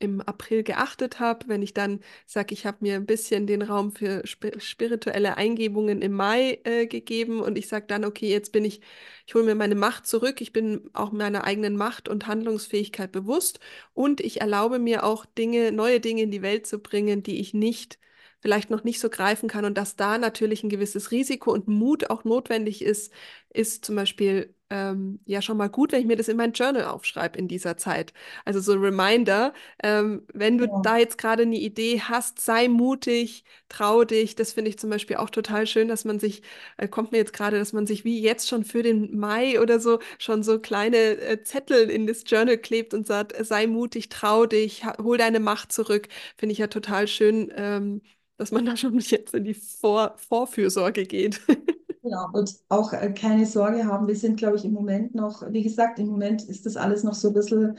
[0.00, 3.92] im April geachtet habe, wenn ich dann sage, ich habe mir ein bisschen den Raum
[3.92, 8.64] für spi- spirituelle Eingebungen im Mai äh, gegeben und ich sage dann, okay, jetzt bin
[8.64, 8.82] ich,
[9.26, 13.60] ich hole mir meine Macht zurück, ich bin auch meiner eigenen Macht und Handlungsfähigkeit bewusst
[13.94, 17.54] und ich erlaube mir auch Dinge, neue Dinge in die Welt zu bringen, die ich
[17.54, 17.98] nicht
[18.40, 22.10] vielleicht noch nicht so greifen kann und dass da natürlich ein gewisses Risiko und Mut
[22.10, 23.12] auch notwendig ist,
[23.50, 26.84] ist zum Beispiel ähm, ja schon mal gut, wenn ich mir das in mein Journal
[26.86, 28.12] aufschreibe in dieser Zeit.
[28.44, 32.68] Also so ein Reminder, ähm, wenn du Ja, da jetzt gerade eine Idee hast, sei
[32.68, 34.34] mutig, trau dich.
[34.36, 36.42] Das finde ich zum Beispiel auch total schön, dass man sich,
[36.76, 39.80] äh, kommt mir jetzt gerade, dass man sich wie jetzt schon für den Mai oder
[39.80, 44.08] so schon so kleine äh, Zettel in das Journal klebt und sagt, äh, sei mutig,
[44.08, 46.08] trau dich, hol deine Macht zurück.
[46.36, 48.02] Finde ich ja total schön, ähm,
[48.36, 51.40] dass man da schon jetzt in die Vor Vorfürsorge geht.
[52.02, 52.28] genau.
[52.32, 55.98] Und auch äh, keine Sorge haben, wir sind, glaube ich, im Moment noch, wie gesagt,
[55.98, 57.78] im Moment ist das alles noch so ein bisschen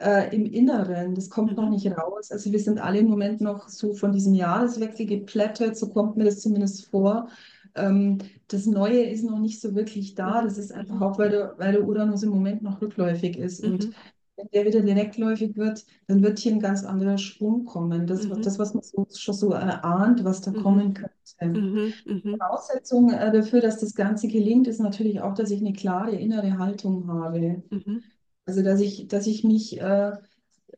[0.00, 1.14] äh, im Inneren.
[1.14, 2.30] Das kommt noch Mhm, nicht raus.
[2.32, 6.24] Also wir sind alle im Moment noch so von diesem Jahreswechsel geplättet, so kommt mir
[6.26, 7.28] das zumindest vor.
[7.76, 10.42] Ähm, das Neue ist noch nicht so wirklich da.
[10.42, 13.62] mhm, Das ist einfach auch, weil der, weil der Uranus im Moment noch rückläufig ist.
[13.64, 13.94] Und mhm,
[14.38, 18.06] wenn der wieder direktläufig wird, dann wird hier ein ganz anderer Schwung kommen.
[18.08, 21.12] Das, was- mhm, das was man so, schon so erahnt, was da mhm, kommen könnte.
[21.54, 25.72] mhm, mhm, Voraussetzung äh, dafür, dass das Ganze gelingt, ist natürlich auch, dass ich eine
[25.74, 27.62] klare innere Haltung habe.
[27.70, 27.98] mhm,
[28.46, 30.12] Also, dass ich, dass ich mich äh,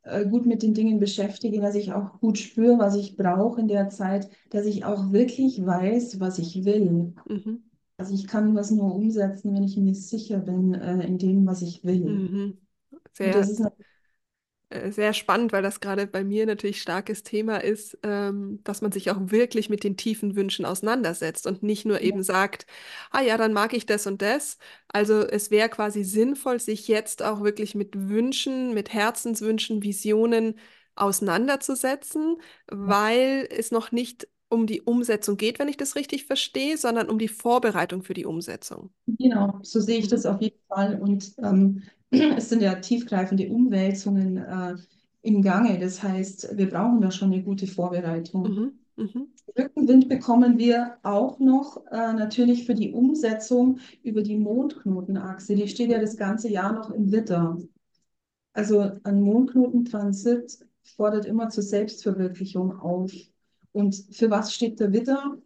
[0.05, 3.69] äh, gut mit den Dingen beschäftige, dass ich auch gut spüre, was ich brauche in
[3.69, 7.15] der Zeit, dass ich auch wirklich weiß, was ich will.
[7.27, 7.57] mhm,
[7.99, 11.63] Also ich kann was nur umsetzen, wenn ich mir sicher bin, äh, in dem, was
[11.63, 12.27] ich will.
[13.13, 13.49] Sehr,
[14.71, 18.93] äh, sehr spannend, weil das gerade bei mir natürlich starkes Thema ist, ähm, dass man
[18.93, 22.67] sich auch wirklich mit den tiefen Wünschen auseinandersetzt und nicht nur eben sagt,
[23.11, 24.59] ah ja, dann mag ich das und das.
[24.89, 30.55] Also es wäre quasi sinnvoll, sich jetzt auch wirklich mit Wünschen, mit Herzenswünschen, Visionen
[30.95, 32.37] auseinanderzusetzen,
[32.69, 37.19] weil es noch nicht um die Umsetzung geht, wenn ich das richtig verstehe, sondern um
[37.19, 38.93] die Vorbereitung für die Umsetzung.
[39.07, 41.01] genau, so sehe ich das auf jeden Fall.
[41.01, 41.83] Und ähm,
[42.37, 44.75] es sind ja tiefgreifende Umwälzungen äh,
[45.23, 45.79] im Gange.
[45.79, 48.43] Das heißt, wir brauchen da schon eine gute Vorbereitung.
[48.43, 48.73] Mhm.
[48.97, 49.29] Mhm.
[49.59, 55.55] Rückenwind bekommen wir auch noch äh, natürlich für die Umsetzung über die Mondknotenachse.
[55.55, 57.59] Die steht ja das ganze Jahr noch im Witter.
[58.53, 63.13] Also ein Mondknotentransit fordert immer zur Selbstverwirklichung auf.
[63.73, 65.39] Und für was steht der Widder?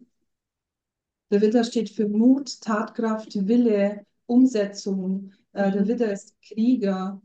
[1.31, 5.31] Der Widder steht für Mut, Tatkraft, Wille, Umsetzung.
[5.55, 5.87] Äh, der.
[5.87, 7.21] Widder ist Krieger.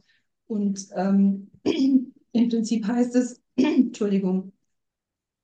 [0.49, 4.53] Und ähm, im Prinzip heißt es, Entschuldigung,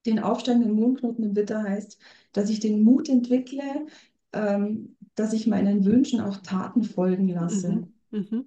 [0.07, 1.99] den aufsteigenden Mondknoten im Widder heißt,
[2.33, 3.87] dass ich den Mut entwickle,
[4.33, 7.83] ähm, dass ich meinen Wünschen auch Taten folgen lasse.
[8.13, 8.21] Mhm.
[8.31, 8.47] Mhm.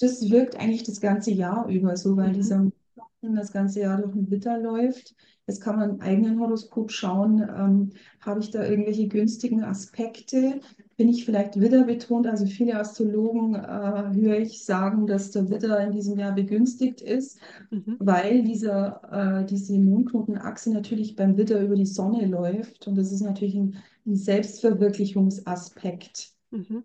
[0.00, 2.32] Das wirkt eigentlich das ganze Jahr über so, weil Mhm.
[2.32, 5.14] dieser Mondknoten das ganze Jahr durch den Widder läuft.
[5.46, 10.60] Jetzt kann man im eigenen Horoskop schauen, ähm, habe ich da irgendwelche günstigen Aspekte?
[11.02, 12.28] Bin ich vielleicht Widder betont?
[12.28, 17.40] Also viele Astrologen äh, höre ich sagen, dass der Widder in diesem Jahr begünstigt ist
[17.70, 17.96] Mhm.
[17.98, 23.22] weil dieser, äh, diese Mondknotenachse natürlich beim Widder über die Sonne läuft und das ist
[23.22, 26.30] natürlich ein, ein Selbstverwirklichungsaspekt.
[26.52, 26.84] Mhm.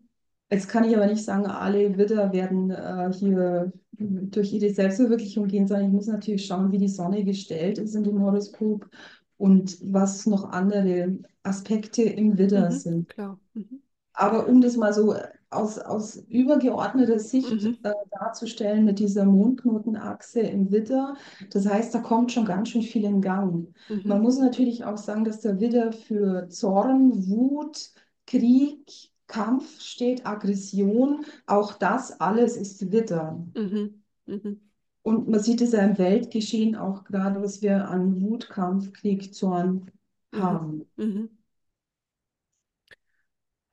[0.49, 5.67] Jetzt kann ich aber nicht sagen, alle Widder werden äh, hier durch ihre Selbstverwirklichung gehen,
[5.67, 8.89] sondern ich muss natürlich schauen, wie die Sonne gestellt ist in dem Horoskop
[9.37, 12.71] und was noch andere Aspekte im Widder Mhm.
[12.71, 13.09] sind.
[13.09, 13.39] Klar.
[13.53, 13.81] Mhm.
[14.19, 15.15] Aber um das mal so
[15.51, 17.77] aus, aus übergeordneter Sicht Mhm.
[17.83, 21.15] äh, darzustellen mit dieser Mondknotenachse im Widder,
[21.51, 23.73] das heißt, da kommt schon ganz schön viel in Gang.
[23.87, 24.23] Man Mhm.
[24.23, 27.91] muss natürlich auch sagen, dass der Widder für Zorn, Wut,
[28.25, 31.23] Krieg, Kampf steht, Aggression.
[31.45, 33.45] Auch das alles ist Widder.
[33.53, 34.03] Mhm.
[34.25, 34.61] Mhm.
[35.03, 39.33] Und man sieht es ja im Weltgeschehen auch gerade, was wir an Wut, Kampf, Krieg,
[39.33, 39.91] Zorn
[40.33, 40.39] Mhm.
[40.41, 40.85] haben.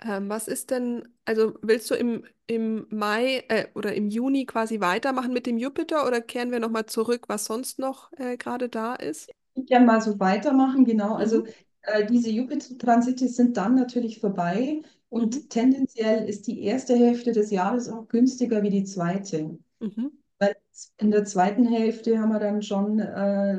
[0.04, 0.24] Mhm.
[0.26, 4.80] Ähm, was ist denn, also willst du im, im Mai äh, oder im Juni quasi
[4.80, 8.94] weitermachen mit dem Jupiter oder kehren wir nochmal zurück, was sonst noch äh, gerade da
[8.94, 9.30] ist?
[9.54, 11.14] Ich gerne mal so weitermachen, genau.
[11.14, 11.54] Also Mhm.
[11.82, 14.82] äh, diese Jupiter-Transite sind dann natürlich vorbei
[15.16, 15.38] Mhm.
[15.38, 19.58] und tendenziell ist die erste Hälfte des Jahres auch günstiger wie die zweite.
[19.80, 20.08] Mhm.
[20.38, 20.56] Weil
[20.98, 23.54] in der zweiten Hälfte haben wir dann schon äh,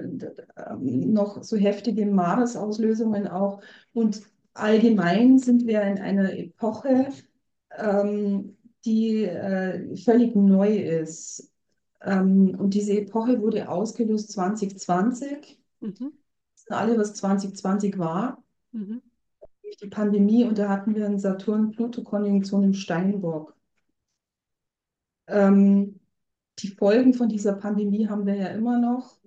[0.58, 3.62] ähm, noch so heftige Maresauslösungen auch.
[3.93, 4.21] Und
[4.56, 7.10] allgemein sind wir in einer Epoche,
[7.78, 11.52] ähm, die äh, völlig neu ist.
[12.02, 15.60] Ähm, und diese Epoche wurde ausgelöst 2020.
[15.82, 16.13] Mhm.
[16.70, 19.02] Alle, was 2020 war, Mhm.
[19.63, 20.44] durch die Pandemie.
[20.46, 23.56] Und da hatten wir eine Saturn-Pluto-Konjunktion im Steinbock.
[25.28, 26.00] Ähm,
[26.60, 29.18] die Folgen von dieser Pandemie haben wir ja immer noch.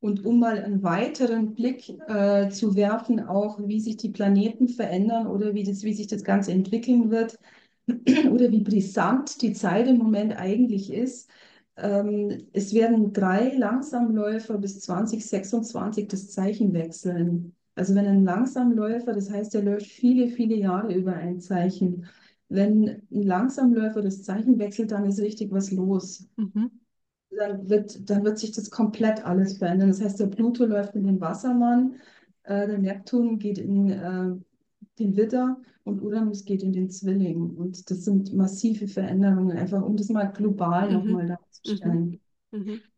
[0.00, 5.26] Und um mal einen weiteren Blick äh, zu werfen, auch wie sich die Planeten verändern
[5.26, 7.38] oder wie das, wie sich das Ganze entwickeln wird
[8.30, 11.28] oder wie brisant die Zeit im Moment eigentlich ist.
[11.76, 17.54] Ähm, es werden drei Langsamläufer bis 2026 das Zeichen wechseln.
[17.74, 22.06] Also wenn ein Langsamläufer, das heißt, er läuft viele, viele Jahre über ein Zeichen.
[22.48, 26.70] Wenn ein Langsamläufer das Zeichen wechselt, dann ist richtig was los Mhm.
[27.30, 29.88] Dann wird, dann wird sich das komplett alles verändern.
[29.88, 31.96] Das heißt, der Pluto läuft in den Wassermann,
[32.44, 34.36] äh, der Neptun geht in äh,
[34.98, 37.56] den Widder und Uranus geht in den Zwilling.
[37.56, 41.30] Und das sind massive Veränderungen, einfach um das mal global nochmal Mhm.
[41.64, 42.06] Mhm.
[42.06, 42.20] darzustellen.
[42.52, 42.90] Mhm.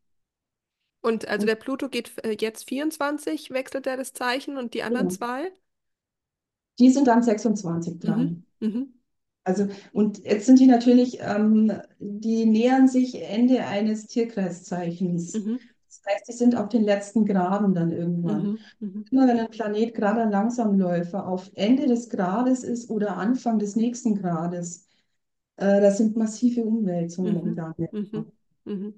[1.01, 5.09] Und also der Pluto geht äh, jetzt 24, wechselt er das Zeichen und die anderen
[5.09, 5.53] genau, zwei?
[6.79, 8.37] die sind dann 26 Mhm.
[8.38, 8.45] dran.
[8.61, 8.95] Mhm.
[9.44, 15.35] Also, und jetzt sind die natürlich, ähm, die nähern sich Ende eines Tierkreiszeichens.
[15.35, 15.59] Mhm.
[15.88, 18.42] Das heißt, die sind auf den letzten Graden dann irgendwann.
[18.42, 18.59] Mhm.
[18.81, 19.05] Mhm.
[19.11, 23.76] Immer wenn ein Planet gerade ein Langsamläufer auf Ende des Grades ist oder Anfang des
[23.76, 24.87] nächsten Grades,
[25.57, 27.55] äh, das sind massive Umwälzungen Mhm.
[27.57, 27.90] Gange.
[27.92, 28.33] Mhm.
[28.64, 28.94] Mhm.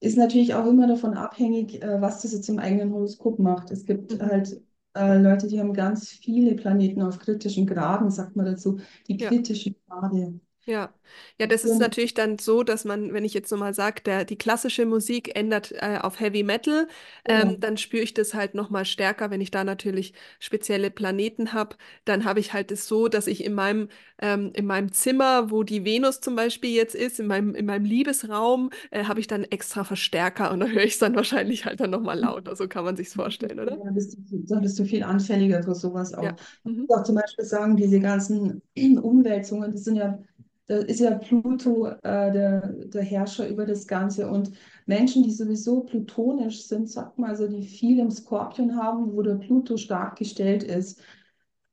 [0.00, 3.70] Ist natürlich auch immer davon abhängig, äh, was das jetzt im eigenen Horoskop macht.
[3.70, 4.20] Es gibt Mhm.
[4.20, 4.60] halt
[4.94, 8.78] äh, Leute, die haben ganz viele Planeten auf kritischen Graden, sagt man dazu,
[9.08, 10.40] die kritischen Grade.
[10.64, 10.94] Ja,
[11.40, 14.36] ja, das ist natürlich dann so, dass man, wenn ich jetzt nochmal sage, der, die
[14.38, 16.86] klassische Musik ändert äh, auf Heavy Metal,
[17.24, 17.58] ähm, Genau.
[17.58, 21.76] dann spüre ich das halt nochmal stärker, wenn ich da natürlich spezielle Planeten habe.
[22.04, 23.88] Dann habe ich halt es so, dass ich in meinem,
[24.20, 27.84] ähm, in meinem Zimmer, wo die Venus zum Beispiel jetzt ist, in meinem, in meinem
[27.84, 31.80] Liebesraum, äh, habe ich dann extra Verstärker und da höre ich es dann wahrscheinlich halt
[31.80, 32.54] dann nochmal lauter.
[32.54, 33.80] So kann man sich's vorstellen, oder?
[33.84, 36.32] Da bist du, da bist du viel anfälliger für sowas Ja.
[36.32, 36.36] auch.
[36.64, 36.88] Man Mhm.
[36.88, 38.60] muss auch zum Beispiel sagen, diese ganzen
[39.02, 40.18] Umwälzungen, das sind ja,
[40.66, 44.30] da ist ja Pluto äh, der, der Herrscher über das Ganze.
[44.30, 44.52] Und
[44.86, 49.36] Menschen, die sowieso plutonisch sind, sag mal, also die viel im Skorpion haben, wo der
[49.36, 51.00] Pluto stark gestellt ist,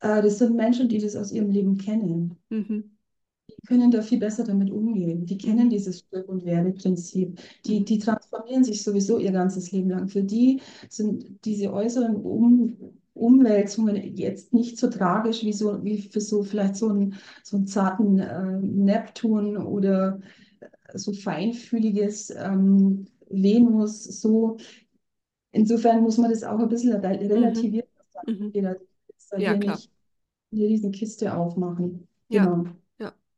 [0.02, 2.98] äh, das sind Menschen, die das aus ihrem Leben kennen Mhm.
[3.48, 5.26] die können da viel besser damit umgehen.
[5.26, 7.40] Die kennen dieses Stirb- und Werde-Prinzip.
[7.66, 10.08] Die, die transformieren sich sowieso ihr ganzes Leben lang.
[10.08, 12.78] Für die sind diese äußeren um
[13.20, 17.68] Umwälzungen jetzt nicht so tragisch wie, so, wie für so vielleicht so einen, so einen
[17.68, 20.20] zarten äh, Neptun oder
[20.96, 24.04] so feinfühliges ähm, Venus.
[24.22, 24.58] So.
[25.52, 26.94] Insofern muss man das auch ein bisschen
[27.34, 27.34] Mhm.
[27.34, 27.88] relativieren.
[28.28, 28.60] Mhm.
[29.32, 29.82] da Ja, hier klar.
[29.82, 29.92] nicht
[30.52, 32.08] eine riesen Kiste aufmachen.
[32.32, 32.66] Genau.
[32.66, 32.79] ja.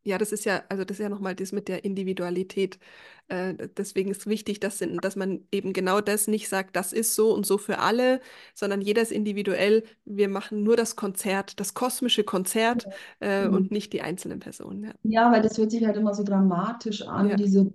[0.04, 2.80] Ja, das ist ja, also das ist ja nochmal das mit der Individualität.
[3.28, 7.34] Äh, deswegen ist wichtig, dass, dass man eben genau das nicht sagt, das ist so
[7.34, 8.20] und so für alle,
[8.56, 9.84] sondern jeder ist individuell.
[10.06, 12.88] Wir machen nur das Konzert, das kosmische Konzert,
[13.20, 13.58] äh, Genau.
[13.58, 14.84] und nicht die einzelnen Personen.
[14.86, 17.74] Ja, Ja, weil das hört sich halt immer so dramatisch an, ja, diese,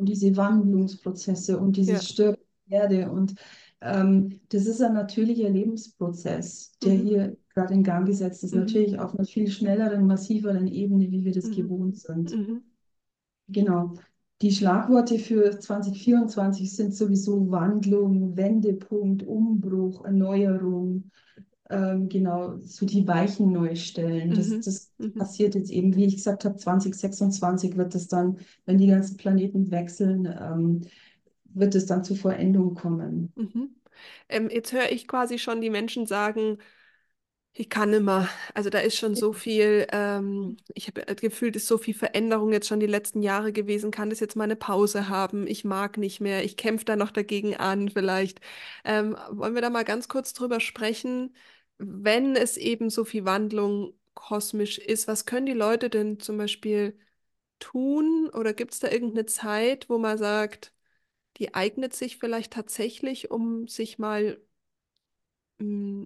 [0.00, 2.00] diese Wandlungsprozesse und ja.
[2.00, 3.10] dieses Sterben der Erde.
[3.10, 3.34] Und
[3.80, 7.02] ähm, das ist ein natürlicher Lebensprozess, der Mhm.
[7.04, 8.54] hier gerade in Gang gesetzt ist.
[8.54, 8.56] Mhm.
[8.56, 11.50] Natürlich auf einer viel schnelleren, massiveren Ebene, wie wir das Mhm.
[11.50, 12.36] gewohnt sind.
[12.36, 12.62] Mhm.
[13.48, 13.94] Genau.
[14.42, 21.10] Die Schlagworte für 2024 sind sowieso Wandlung, Wendepunkt, Umbruch, Erneuerung
[21.70, 24.34] ähm, genau, so die Weichen neu stellen.
[24.34, 24.60] Das, Mhm.
[24.60, 25.18] das Mhm.
[25.18, 29.70] passiert jetzt eben, wie ich gesagt habe, 2026 wird es dann, wenn die ganzen Planeten
[29.70, 30.82] wechseln, ähm,
[31.46, 33.34] wird es dann zur Vollendung kommen.
[33.34, 33.74] Mhm.
[34.28, 36.58] Ähm, jetzt höre ich quasi schon die Menschen sagen,
[37.56, 38.28] Ich kann immer.
[38.52, 42.66] Also da ist schon so viel, ähm, ich habe gefühlt, ist so viel Veränderung jetzt
[42.66, 43.92] schon die letzten Jahre gewesen.
[43.92, 45.46] Kann das jetzt mal eine Pause haben?
[45.46, 46.42] Ich mag nicht mehr.
[46.44, 48.40] Ich kämpfe da noch dagegen an, vielleicht.
[48.84, 51.34] Ähm, wollen wir da mal ganz kurz drüber sprechen?
[51.78, 56.98] Wenn es eben so viel Wandlung kosmisch ist, was können die Leute denn zum Beispiel
[57.60, 58.30] tun?
[58.34, 60.72] Oder gibt es da irgendeine Zeit, wo man sagt,
[61.38, 64.40] die eignet sich vielleicht tatsächlich, um sich mal
[65.58, 66.04] mm,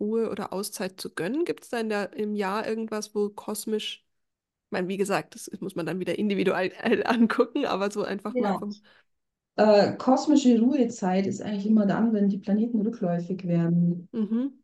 [0.00, 1.44] Ruhe oder Auszeit zu gönnen?
[1.44, 4.04] Gibt es da in der, im Jahr irgendwas, wo kosmisch,
[4.66, 6.72] ich meine, wie gesagt, das muss man dann wieder individuell
[7.06, 8.58] angucken, aber so einfach mal Ja.
[8.58, 8.80] vom.
[9.56, 14.08] Äh, kosmische Ruhezeit ist eigentlich immer dann, wenn die Planeten rückläufig werden.
[14.12, 14.62] Mhm.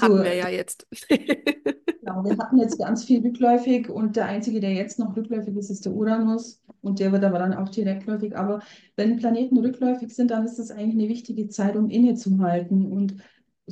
[0.00, 0.86] Hatten Also wir ja jetzt.
[2.00, 5.70] Genau, wir hatten jetzt ganz viel rückläufig und der einzige, der jetzt noch rückläufig ist,
[5.70, 8.36] ist der Uranus und der wird aber dann auch direktläufig.
[8.36, 8.60] Aber
[8.96, 13.16] wenn Planeten rückläufig sind, dann ist das eigentlich eine wichtige Zeit, um innezuhalten und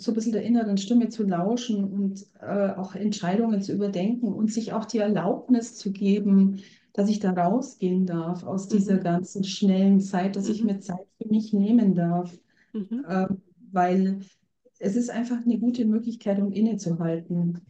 [0.01, 4.53] so ein bisschen der inneren Stimme zu lauschen und äh, auch Entscheidungen zu überdenken und
[4.53, 9.03] sich auch die Erlaubnis zu geben, dass ich da rausgehen darf aus dieser Mhm.
[9.05, 10.67] ganzen schnellen Zeit, dass ich Mhm.
[10.67, 12.33] mir Zeit für mich nehmen darf,
[12.75, 13.05] Mhm.
[13.07, 13.27] äh,
[13.73, 14.21] weil
[14.81, 17.61] es ist einfach eine gute Möglichkeit, um innezuhalten.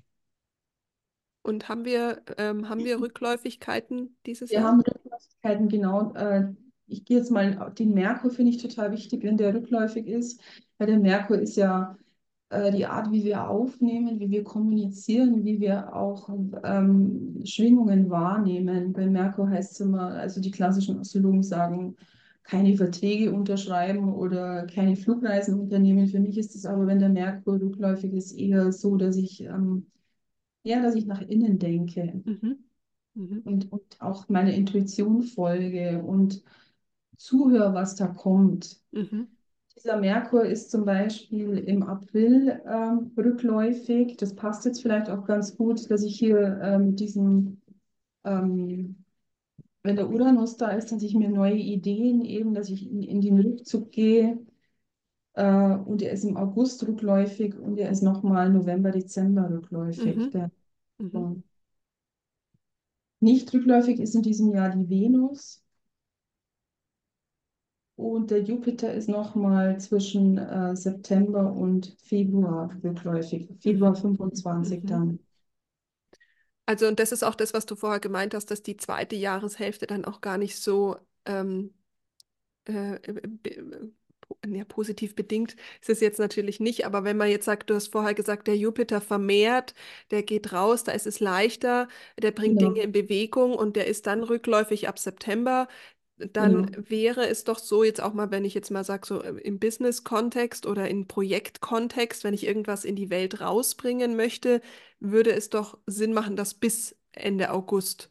[1.43, 4.65] Und haben wir, ähm, haben wir Rückläufigkeiten dieses Wir Jahr?
[4.65, 6.13] haben Rückläufigkeiten, genau.
[6.15, 6.55] Äh,
[6.87, 10.41] ich gehe jetzt mal, auf den Merkur finde ich total wichtig, wenn der rückläufig ist.
[10.79, 11.97] Weil der Merkur ist ja
[12.51, 16.29] äh, die Art, wie wir aufnehmen, wie wir kommunizieren, wie wir auch
[16.65, 18.93] ähm, Schwingungen wahrnehmen.
[18.93, 21.97] Bei Merkur heißt es immer, also die klassischen Astrologen sagen,
[22.45, 26.09] keine Verträge unterschreiben oder keine Flugreisen unternehmen.
[26.09, 29.87] Für mich ist es aber, wenn der Merkur rückläufig ist, eher so, dass ich, ähm,
[30.65, 32.59] ja, dass ich nach innen denke Mhm.
[33.15, 33.43] Mhm.
[33.45, 36.43] und, und auch meiner Intuition folge und
[37.17, 38.81] zuhöre, was da kommt.
[38.93, 39.29] Mhm.
[39.83, 44.17] Dieser Merkur ist zum Beispiel im April ähm, rückläufig.
[44.19, 47.63] Das passt jetzt vielleicht auch ganz gut, dass ich hier ähm, mit diesem,
[48.25, 49.05] ähm,
[49.83, 53.23] wenn der Uranus da ist, dass ich mir neue Ideen eben, dass ich in, in
[53.23, 54.39] den Rückzug gehe.
[55.33, 60.17] Äh, und er ist im August rückläufig und er ist nochmal November, Dezember rückläufig.
[60.17, 60.31] Mhm.
[60.33, 60.51] Der,
[60.99, 61.43] Mhm.
[63.21, 65.63] nicht rückläufig ist in diesem Jahr die Venus.
[68.01, 73.49] Und der Jupiter ist nochmal zwischen äh, September und Februar rückläufig.
[73.61, 73.97] Februar Mhm.
[73.97, 74.87] 25 Mhm.
[74.87, 75.21] dann.
[76.67, 79.87] Also, und das ist auch das, was du vorher gemeint hast, dass die zweite Jahreshälfte
[79.87, 81.75] dann auch gar nicht so ähm,
[82.69, 83.91] äh, äh, äh,
[84.49, 87.89] ja, positiv bedingt ist es jetzt natürlich nicht, aber wenn man jetzt sagt, du hast
[87.93, 89.75] vorher gesagt, der Jupiter vermehrt,
[90.13, 91.89] der geht raus, da ist es leichter,
[92.23, 95.69] der bringt Dinge Genau, in Bewegung und der ist dann rückläufig ab September,
[96.33, 96.91] dann genau.
[96.91, 99.59] wäre es doch so, jetzt auch mal, wenn ich jetzt mal sage, so äh, im
[99.59, 104.61] Business-Kontext oder im Projektkontext, wenn ich irgendwas in die Welt rausbringen möchte,
[105.01, 108.11] würde es doch Sinn machen, das bis Ende August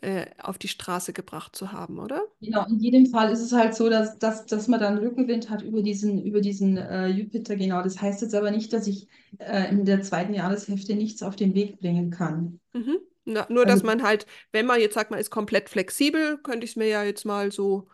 [0.00, 2.22] äh, auf die Straße gebracht zu haben, oder?
[2.40, 5.62] Genau, in jedem Fall ist es halt so, dass, dass, dass man dann Rückenwind hat
[5.62, 7.56] über diesen, über diesen äh, Jupiter.
[7.56, 11.36] Genau, das heißt jetzt aber nicht, dass ich äh, in der zweiten Jahreshälfte nichts auf
[11.36, 12.58] den Weg bringen kann.
[12.72, 12.98] Mhm.
[13.24, 16.64] Na, nur, dass Also man halt, wenn man jetzt sagt, man ist komplett flexibel, könnte
[16.64, 17.88] ich es mir ja jetzt mal so,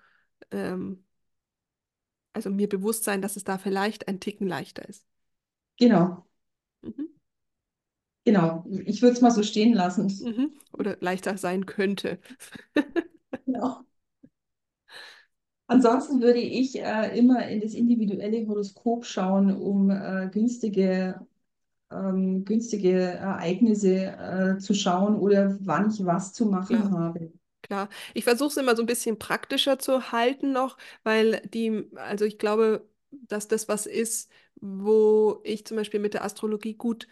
[0.52, 1.04] ähm,
[2.32, 5.04] also mir bewusst sein, dass es da vielleicht ein Ticken leichter ist.
[5.76, 6.26] genau,
[6.82, 7.04] Mhm.
[8.24, 8.64] genau.
[8.86, 10.08] Ich würde es mal so stehen lassen.
[10.20, 10.52] Mhm.
[10.72, 12.18] Oder leichter sein könnte.
[13.46, 13.86] Genau.
[15.66, 21.26] Ansonsten würde ich äh, immer in das individuelle Horoskop schauen, um äh, günstige,
[21.92, 23.94] ähm, günstige Ereignisse
[24.56, 26.92] äh, zu schauen oder wann ich was zu machen Klar.
[26.92, 27.32] habe.
[27.62, 32.24] Klar, ich versuche es immer so ein bisschen praktischer zu halten noch, weil die, also
[32.24, 37.08] ich glaube, dass das was ist, wo ich zum Beispiel mit der Astrologie gut,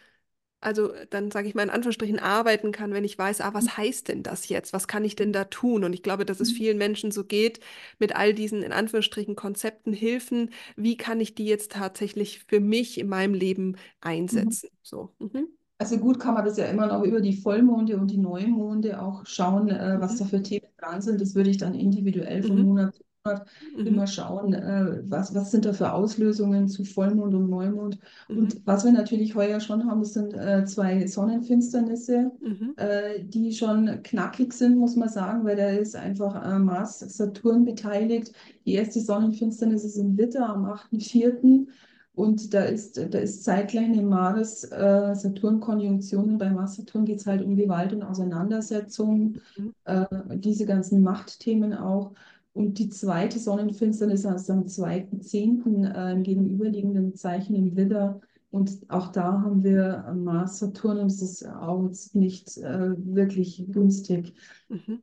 [0.60, 4.08] also dann sage ich mal in Anführungsstrichen arbeiten kann, wenn ich weiß, ah, was heißt
[4.08, 4.72] denn das jetzt?
[4.72, 5.84] Was kann ich denn da tun?
[5.84, 7.60] Und ich glaube, dass es vielen Menschen so geht
[7.98, 12.98] mit all diesen in Anführungsstrichen Konzepten, Hilfen, wie kann ich die jetzt tatsächlich für mich
[12.98, 13.76] in meinem Leben
[14.30, 14.56] Mhm.
[14.56, 14.70] einsetzen?
[14.82, 15.14] So.
[15.18, 15.48] Mhm.
[15.78, 19.26] Also gut kann man das ja immer noch über die Vollmonde und die Neumonde auch
[19.26, 20.26] schauen, äh, was da Mhm.
[20.26, 21.20] für Themen dran sind.
[21.20, 22.62] Das würde ich dann individuell von Mhm.
[22.62, 23.46] Monat zu Monat
[23.84, 24.06] immer Mhm.
[24.06, 27.98] schauen, äh, was, was sind da für Auslösungen zu Vollmond und Neumond.
[28.28, 28.38] Mhm.
[28.38, 32.74] Und was wir natürlich heuer schon haben, das sind äh, zwei Sonnenfinsternisse, Mhm.
[32.76, 37.64] äh, die schon knackig sind, muss man sagen, weil da ist einfach äh, Mars, Saturn
[37.64, 38.32] beteiligt.
[38.64, 41.68] Die erste Sonnenfinsternis ist im Witter am 8.4.
[42.14, 46.30] Und da ist, da ist zeitgleich eine Mars-Saturn-Konjunktion.
[46.30, 49.74] Und bei Mars-Saturn geht es halt um Gewalt und Auseinandersetzung, Mhm.
[49.84, 50.04] äh,
[50.36, 52.12] diese ganzen Machtthemen auch.
[52.56, 55.92] Und die zweite Sonnenfinsternis ist am 2.10.
[55.92, 58.22] Äh, im gegenüberliegenden Zeichen im Widder.
[58.50, 64.32] Und auch da haben wir Mars-Saturn und es ist auch nicht äh, wirklich günstig.
[64.70, 65.02] Mhm.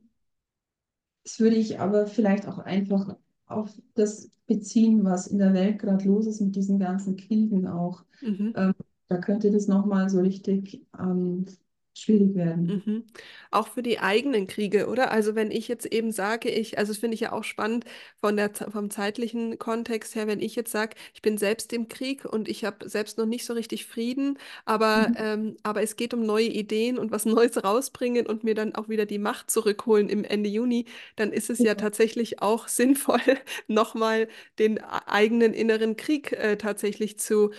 [1.22, 3.14] Das würde ich aber vielleicht auch einfach
[3.46, 8.04] auf das beziehen, was in der Welt gerade los ist mit diesen ganzen Kriegen auch.
[8.20, 8.52] Mhm.
[8.56, 8.74] Ähm,
[9.06, 11.44] da könnte das nochmal so richtig ähm,
[11.94, 12.82] schwierig werden.
[12.86, 13.04] Mhm.
[13.50, 15.10] Auch für die eigenen Kriege, oder?
[15.10, 17.84] Also wenn ich jetzt eben sage, ich, also das finde ich ja auch spannend
[18.20, 22.24] von der, vom zeitlichen Kontext her, wenn ich jetzt sage, ich bin selbst im Krieg
[22.24, 25.14] und ich habe selbst noch nicht so richtig Frieden, aber, Mhm.
[25.18, 28.88] ähm, aber es geht um neue Ideen und was Neues rausbringen und mir dann auch
[28.88, 30.86] wieder die Macht zurückholen im Ende Juni,
[31.16, 33.20] dann ist es ja tatsächlich auch sinnvoll,
[33.68, 34.28] nochmal
[34.58, 37.50] den eigenen inneren Krieg äh, tatsächlich zu,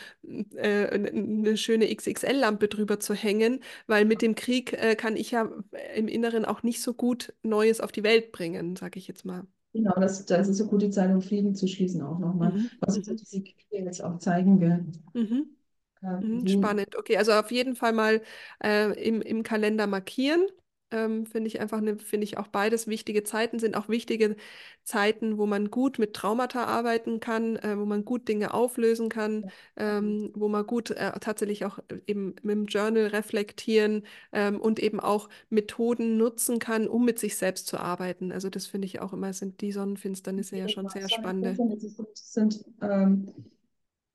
[0.55, 5.49] äh, eine schöne XXL-Lampe drüber zu hängen weil mit dem Krieg äh, kann ich ja
[5.95, 9.47] im Inneren auch nicht so gut Neues auf die Welt bringen, sage ich jetzt mal.
[9.73, 12.95] Genau, das, das ist eine gute Zeit, um Frieden zu schließen auch nochmal, Mhm, was
[12.97, 14.85] uns ja diese Kriege jetzt auch zeigen, gell?
[15.13, 15.55] mhm,
[16.01, 16.95] Äh, mhm, spannend.
[16.97, 18.21] Okay, also auf jeden Fall mal
[18.63, 20.47] äh, im, im Kalender markieren.
[20.95, 24.35] Ähm, finde ich einfach eine, finde ich auch beides wichtige Zeiten, sind auch wichtige
[24.83, 29.45] Zeiten, wo man gut mit Traumata arbeiten kann, äh, wo man gut Dinge auflösen kann,
[29.75, 34.79] ähm, wo man gut äh, tatsächlich auch äh, eben mit dem Journal reflektieren ähm, und
[34.79, 38.31] eben auch Methoden nutzen kann, um mit sich selbst zu arbeiten.
[38.31, 41.59] Also das finde ich auch immer, sind die Sonnenfinsternisse ja schon sehr spannende.
[41.59, 43.33] Sind, sind ähm,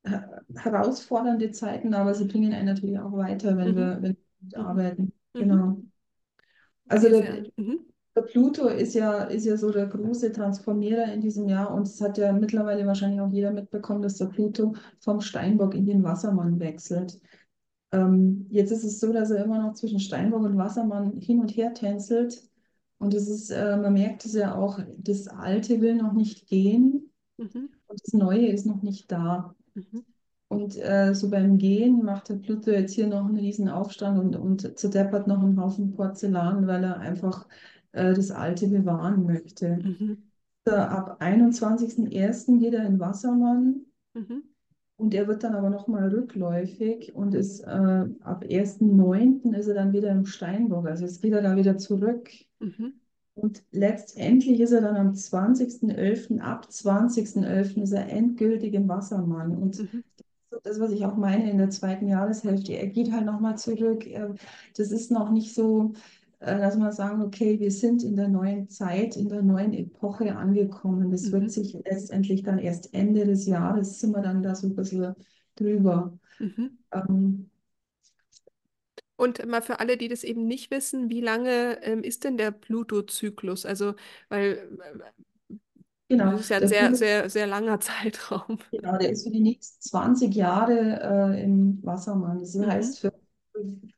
[0.05, 4.61] her- herausfordernde Zeiten, aber sie bringen einen natürlich auch weiter, wenn Mhm, wir, wenn wir
[4.61, 5.13] mhm, arbeiten.
[5.35, 5.65] mhm.
[6.91, 7.47] Also der.
[7.57, 7.87] Mhm,
[8.17, 12.01] der Pluto ist ja, ist ja so der große Transformierer in diesem Jahr und es
[12.01, 16.59] hat ja mittlerweile wahrscheinlich auch jeder mitbekommen, dass der Pluto vom Steinbock in den Wassermann
[16.59, 17.21] wechselt.
[17.93, 21.57] Ähm, jetzt ist es so, dass er immer noch zwischen Steinbock und Wassermann hin und
[21.57, 22.43] her tänzelt.
[22.99, 27.13] Und es ist, äh, man merkt es ja auch, das Alte will noch nicht gehen
[27.39, 29.55] mhm, und das Neue ist noch nicht da.
[29.75, 30.05] mhm,
[30.51, 34.37] Und äh, so beim Gehen macht der Pluto jetzt hier noch einen riesen Aufstand und,
[34.37, 37.49] und zerdeppert noch einen Haufen Porzellan, weil er einfach
[37.93, 39.85] äh, das Alte bewahren möchte.
[39.85, 40.31] mhm,
[40.67, 42.59] So, ab 21.01.
[42.61, 44.41] geht er in Wassermann mhm,
[44.97, 49.55] und er wird dann aber nochmal rückläufig und ist äh, ab 1.9.
[49.55, 50.87] ist er dann wieder im Steinbock.
[50.87, 52.31] Also jetzt geht er da wieder zurück.
[52.61, 53.01] mhm,
[53.35, 57.83] Und letztendlich ist er dann am 20.11., ab 20.11.
[57.83, 59.57] ist er endgültig im Wassermann.
[59.57, 60.05] Und mhm,
[60.63, 64.05] das, was ich auch meine in der zweiten Jahreshälfte, er geht halt nochmal zurück.
[64.77, 65.93] Das ist noch nicht so,
[66.41, 70.37] äh, dass man sagen, okay, wir sind in der neuen Zeit, in der neuen Epoche
[70.37, 71.11] angekommen.
[71.11, 74.67] Das wird mhm, sich letztendlich dann erst Ende des Jahres, sind wir dann da so
[74.69, 75.15] ein bisschen
[75.57, 76.19] drüber.
[76.39, 76.79] mhm.
[76.93, 77.51] Ähm,
[79.17, 82.51] Und mal für alle, die das eben nicht wissen, wie lange ähm, ist denn der
[82.53, 83.67] Pluto-Zyklus?
[83.67, 83.95] Also,
[84.31, 84.67] weil
[86.17, 88.59] äh, das genau, ist ja ein sehr, sehr, sehr langer Zeitraum.
[88.73, 92.39] Genau, der ist für die nächsten 20 Jahre äh, im Wassermann.
[92.39, 93.13] Das Mhm, heißt, für,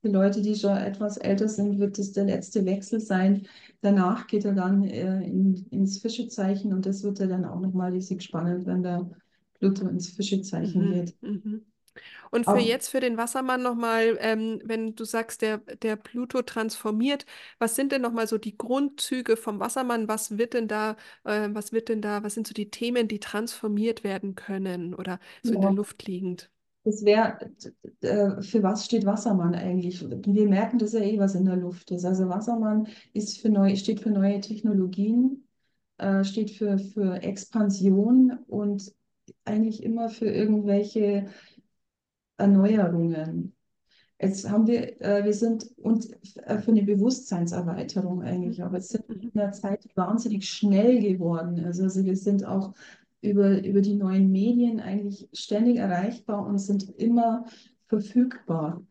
[0.00, 3.46] für Leute, die schon etwas älter sind, wird das der letzte Wechsel sein.
[3.82, 7.92] Danach geht er dann äh, in, ins Fischezeichen und das wird ja dann auch nochmal
[7.92, 9.10] riesig spannend, wenn der
[9.58, 11.14] Pluto ins Fischezeichen mhm, geht.
[11.22, 11.71] mhm.
[12.30, 16.42] Und für Aber jetzt, für den Wassermann nochmal, ähm, wenn du sagst, der, der Pluto
[16.42, 17.26] transformiert,
[17.58, 20.08] was sind denn nochmal so die Grundzüge vom Wassermann?
[20.08, 23.20] Was wird denn da, äh, was wird denn da, was sind so die Themen, die
[23.20, 26.50] transformiert werden können oder so in der ja, Luft liegend?
[26.84, 27.38] das wäre,
[28.00, 30.00] äh, für was steht Wassermann eigentlich?
[30.02, 32.04] Wir merken das ja eh, was in der Luft ist.
[32.04, 35.46] Also Wassermann ist für neu, steht für neue Technologien.
[35.98, 38.92] äh, steht für, für Expansion und
[39.46, 41.28] eigentlich immer für irgendwelche
[42.42, 43.54] Erneuerungen.
[44.20, 49.32] Jetzt haben wir, äh, wir sind und für eine Bewusstseinserweiterung eigentlich, aber jetzt sind in
[49.34, 51.64] einer Zeit wahnsinnig schnell geworden.
[51.64, 52.74] Also, also wir sind auch
[53.20, 57.46] über, über die neuen Medien eigentlich ständig erreichbar und sind immer
[57.86, 58.84] verfügbar.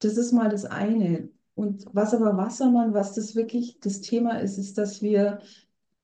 [0.00, 1.28] Das ist mal das eine.
[1.54, 5.40] Und was aber Wassermann, was das wirklich das Thema ist, ist, dass wir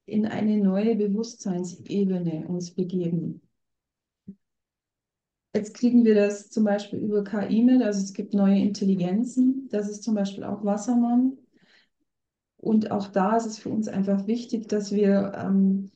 [0.07, 3.41] in eine neue Bewusstseinsebene uns begeben.
[5.55, 9.89] Jetzt kriegen wir das zum Beispiel über KI mit, also es gibt neue Intelligenzen, das
[9.91, 11.37] ist zum Beispiel auch Wassermann.
[12.57, 15.91] Und auch da ist es für uns einfach wichtig, dass wir, ähm,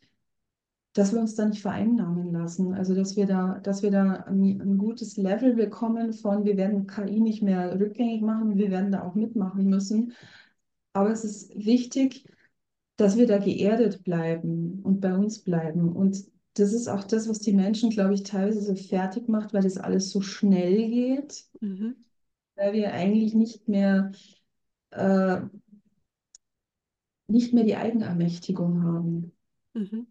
[0.95, 2.75] dass wir uns da nicht vereinnahmen lassen.
[2.75, 6.87] Also dass wir da, dass wir da ein, ein gutes Level bekommen von, wir werden
[6.87, 10.15] KI nicht mehr rückgängig machen, wir werden da auch mitmachen müssen.
[10.95, 12.25] Aber es ist wichtig,
[12.97, 15.93] dass wir da geerdet bleiben und bei uns bleiben.
[15.93, 16.25] Und
[16.55, 19.77] das ist auch das, was die Menschen, glaube ich, teilweise so fertig macht, weil das
[19.79, 21.95] alles so schnell geht, mhm,
[22.57, 24.13] weil wir eigentlich nicht mehr,
[24.91, 25.41] äh,
[27.29, 29.33] nicht mehr die Eigenermächtigung haben.
[29.75, 30.05] mhm.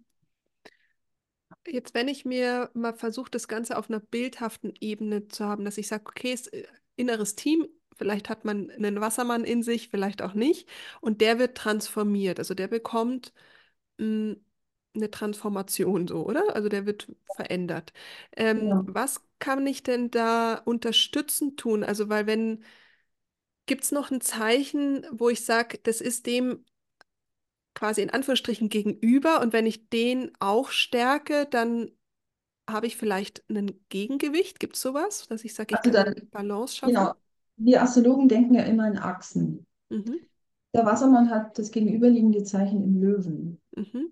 [1.66, 5.78] Jetzt, wenn ich mir mal versuche, das Ganze auf einer bildhaften Ebene zu haben, dass
[5.78, 6.68] ich sage, okay, es ist
[6.98, 10.68] inneres Team, vielleicht hat man einen Wassermann in sich, vielleicht auch nicht,
[11.02, 13.34] und der wird transformiert, also der bekommt
[14.00, 14.36] mh,
[14.96, 16.56] eine Transformation so, oder?
[16.56, 17.94] Also der wird verändert.
[18.38, 21.84] Ähm, Ja, was kann ich denn da unterstützend tun?
[21.84, 22.64] Also, weil wenn
[23.66, 26.64] Gibt es noch ein Zeichen, wo ich sage, das ist dem
[27.76, 31.92] quasi in Anführungsstrichen gegenüber und wenn ich den auch stärke, dann
[32.70, 34.60] habe ich vielleicht ein Gegengewicht?
[34.62, 37.06] Gibt es sowas, dass ich sage, ich Also kann eine dann, Balance schaffen?
[37.06, 37.14] genau,
[37.58, 39.66] wir Astrologen denken ja immer in Achsen.
[39.90, 40.26] Mhm,
[40.76, 43.60] Der Wassermann hat das gegenüberliegende Zeichen im Löwen.
[43.78, 44.08] mhm,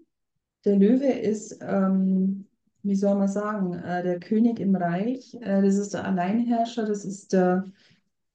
[0.66, 2.47] Der Löwe ist, ähm,
[2.84, 5.36] wie soll man sagen, äh, der König im Reich.
[5.41, 7.66] Äh, das ist der Alleinherrscher, das ist der,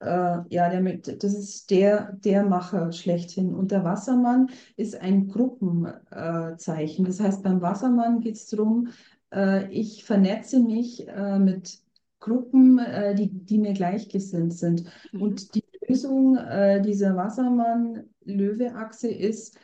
[0.01, 3.55] äh, ja, der das ist der, der Macher schlechthin.
[3.55, 7.05] Und der Wassermann ist ein Gruppenzeichen.
[7.05, 8.89] das heißt, beim Wassermann geht es darum,
[9.33, 11.81] äh, ich vernetze mich äh, mit
[12.21, 14.85] Gruppen, äh, die, die mir gleichgesinnt sind.
[15.13, 19.59] mhm, Und die Lösung äh, dieser Wassermann-Löwe-Achse ist,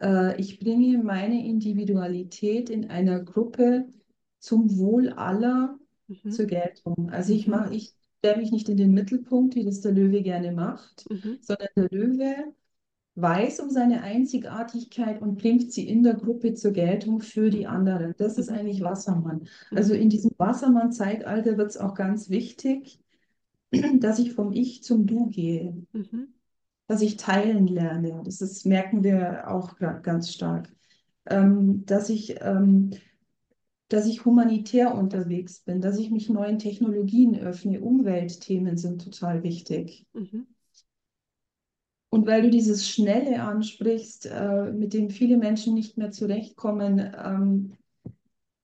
[0.00, 3.86] äh, ich bringe meine Individualität in einer Gruppe
[4.38, 5.78] zum Wohl aller
[6.08, 7.10] mhm, zur Geltung.
[7.10, 10.22] Also ich mhm, mache, ich stelle mich nicht in den Mittelpunkt, wie das der Löwe
[10.22, 12.54] gerne macht, mhm, sondern der Löwe
[13.16, 18.14] weiß um seine Einzigartigkeit und bringt sie in der Gruppe zur Geltung für die anderen.
[18.18, 19.48] Das ist mhm, eigentlich Wassermann.
[19.74, 23.00] Also mhm, in diesem Wassermann-Zeitalter wird es auch ganz wichtig,
[24.00, 25.76] dass ich vom Ich zum Du gehe.
[25.92, 26.33] Mhm,
[26.86, 28.22] dass ich teilen lerne.
[28.24, 30.72] Das ist, merken wir auch gerade ganz stark.
[31.26, 32.90] Ähm, dass ich, ähm,
[33.88, 37.80] dass ich humanitär unterwegs bin, dass ich mich neuen Technologien öffne.
[37.80, 40.06] Umweltthemen sind total wichtig.
[40.12, 40.46] mhm,
[42.10, 47.72] Und weil du dieses Schnelle ansprichst, äh, mit dem viele Menschen nicht mehr zurechtkommen, ähm,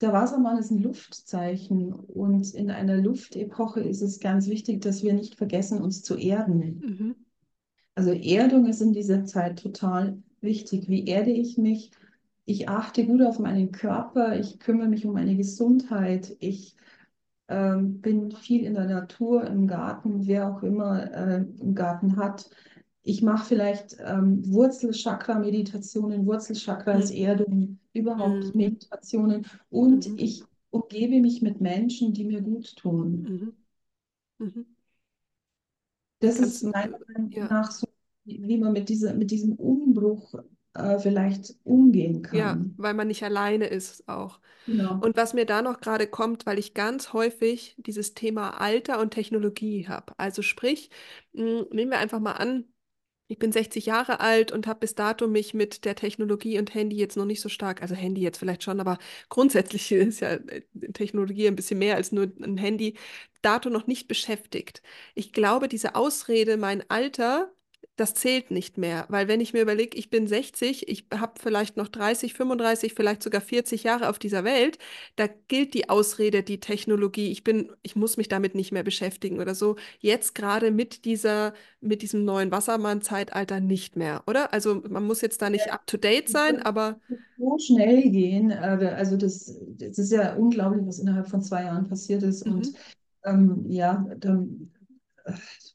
[0.00, 5.12] der Wassermann ist ein Luftzeichen und in einer Luftepoche ist es ganz wichtig, dass wir
[5.12, 6.82] nicht vergessen, uns zu erden.
[6.82, 7.14] mhm,
[7.94, 10.88] Also Erdung ist in dieser Zeit total wichtig.
[10.88, 11.90] Wie erde ich mich?
[12.46, 16.74] Ich achte gut auf meinen Körper, ich kümmere mich um meine Gesundheit, ich
[17.48, 22.50] ähm, bin viel in der Natur, im Garten, wer auch immer äh, im Garten hat.
[23.02, 30.44] Ich mache vielleicht ähm, Wurzelchakra-Meditationen, Wurzelchakra ist mhm, Erdung, überhaupt mhm, Meditationen und mhm, ich
[30.70, 33.28] umgebe mich mit Menschen, die mir gut tun.
[33.28, 33.52] mhm,
[34.38, 34.62] mhm.
[36.20, 37.86] Das ist Kannst du, meiner Meinung ja, nach so,
[38.24, 40.34] wie man mit dieser, mit diesem Umbruch
[40.74, 42.74] äh, vielleicht umgehen ja, kann.
[42.76, 44.40] weil man nicht alleine ist auch.
[44.66, 45.00] Genau.
[45.00, 49.12] Und was mir da noch gerade kommt, weil ich ganz häufig dieses Thema Alter und
[49.12, 50.14] Technologie habe.
[50.18, 50.90] Also sprich,
[51.32, 52.64] mh, nehmen wir einfach mal an,
[53.30, 56.96] ich bin 60 Jahre alt und habe bis dato mich mit der Technologie und Handy
[56.96, 60.62] jetzt noch nicht so stark, also Handy jetzt vielleicht schon, aber grundsätzlich ist ja äh,
[60.92, 62.96] Technologie ein bisschen mehr als nur ein Handy,
[63.40, 64.82] dato noch nicht beschäftigt.
[65.14, 67.52] Ich glaube, diese Ausrede, mein Alter,
[68.00, 71.76] das zählt nicht mehr, weil wenn ich mir überlege, ich bin 60, ich habe vielleicht
[71.76, 74.78] noch 30, 35, vielleicht sogar 40 Jahre auf dieser Welt,
[75.16, 79.38] da gilt die Ausrede, die Technologie, ich bin, ich muss mich damit nicht mehr beschäftigen
[79.40, 79.76] oder so.
[80.00, 84.52] Jetzt gerade mit dieser mit diesem neuen Wassermann-Zeitalter nicht mehr, oder?
[84.52, 87.00] Also man muss jetzt da nicht up-to-date Es sein, aber
[87.38, 88.50] so schnell gehen.
[88.50, 92.42] Äh, also das, das ist ja unglaublich, was innerhalb von zwei Jahren passiert ist.
[92.42, 92.76] Und mhm,
[93.24, 94.70] ähm, ja, dann,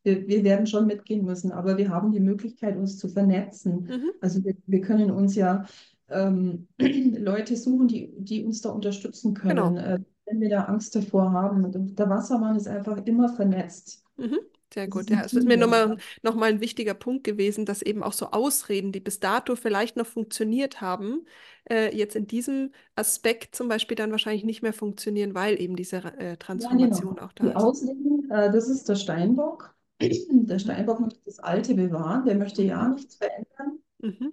[0.04, 3.86] wir, wir werden schon mitgehen müssen, aber wir haben die Möglichkeit, uns zu vernetzen.
[3.90, 5.66] mhm, Also wir, wir können uns ja
[6.10, 9.78] ähm, Leute suchen, die, die uns da unterstützen können, genau.
[9.78, 11.64] äh, wenn wir da Angst davor haben.
[11.64, 14.04] Und der Wassermann ist einfach immer vernetzt.
[14.18, 14.40] Mhm,
[14.74, 15.10] sehr gut.
[15.10, 18.28] Ja, es ist mir nochmal noch mal ein wichtiger Punkt gewesen, dass eben auch so
[18.32, 21.26] Ausreden, die bis dato vielleicht noch funktioniert haben,
[21.70, 25.98] äh, jetzt in diesem Aspekt zum Beispiel dann wahrscheinlich nicht mehr funktionieren, weil eben diese
[26.20, 27.20] äh, Ja, Transformation genau.
[27.20, 27.68] auch da Die ist.
[27.68, 29.76] Auslegen, äh, das ist der Steinbock.
[30.02, 33.80] Der Steinbock möchte das Alte bewahren, der möchte ja mhm, nichts verändern.
[34.04, 34.30] mhm,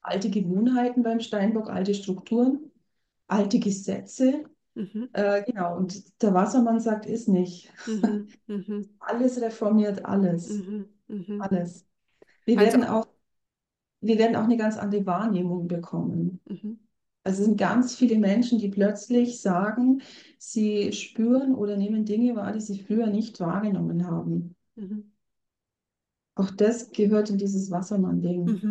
[0.00, 2.70] Alte Gewohnheiten beim Steinbock, alte Strukturen,
[3.28, 4.44] alte Gesetze.
[4.76, 7.72] Mhm, Äh, genau, und der Wassermann sagt, ist nicht.
[7.86, 10.48] mhm, mhm, Alles reformiert, alles.
[10.48, 11.38] mhm, mhm.
[11.38, 11.86] Alles.
[12.46, 13.08] Wir Also, werden auch,
[14.00, 16.40] wir werden auch eine ganz andere Wahrnehmung bekommen.
[16.50, 16.76] mhm,
[17.24, 20.02] Also es sind ganz viele Menschen, die plötzlich sagen,
[20.38, 24.56] sie spüren oder nehmen Dinge wahr, die sie früher nicht wahrgenommen haben.
[26.34, 28.62] Auch das gehört in dieses Wassermann-Ding.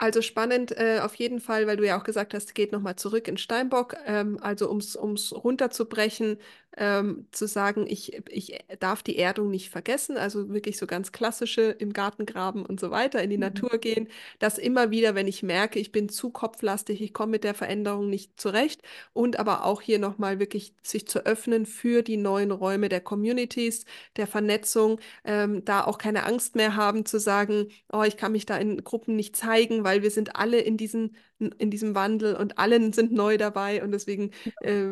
[0.00, 3.26] Also spannend äh, auf jeden Fall, weil du ja auch gesagt hast, geht nochmal zurück
[3.26, 3.96] in Steinbock.
[4.06, 6.38] Ähm, also ums, ums runterzubrechen,
[6.76, 11.62] ähm, zu sagen, ich, ich darf die Erdung nicht vergessen, also wirklich so ganz klassische
[11.62, 13.38] im Garten graben und so weiter, in die Mhm.
[13.38, 14.08] Natur gehen.
[14.38, 18.08] Das immer wieder, wenn ich merke, ich bin zu kopflastig, ich komme mit der Veränderung
[18.10, 18.82] nicht zurecht.
[19.12, 23.84] Und aber auch hier nochmal wirklich sich zu öffnen für die neuen Räume der Communities,
[24.16, 28.46] der Vernetzung, ähm, da auch keine Angst mehr haben zu sagen, oh, ich kann mich
[28.46, 31.14] da in Gruppen nicht zeigen, weil wir sind alle in diesem,
[31.58, 34.86] in diesem Wandel und alle sind neu dabei und deswegen äh,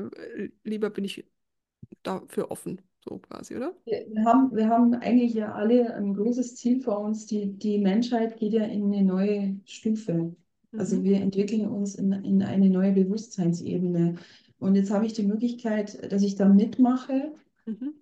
[0.64, 1.24] lieber bin ich
[2.06, 2.80] dafür offen.
[3.08, 3.72] so quasi, oder?
[3.84, 7.26] Wir, haben, wir haben eigentlich ja alle ein großes Ziel vor uns.
[7.26, 10.34] Die, die Menschheit geht ja in eine neue Stufe.
[10.76, 11.04] Also Mhm.
[11.04, 14.16] wir entwickeln uns in, in eine neue Bewusstseinsebene.
[14.58, 17.32] Und jetzt habe ich die Möglichkeit, dass ich da mitmache
[17.66, 17.94] Mhm.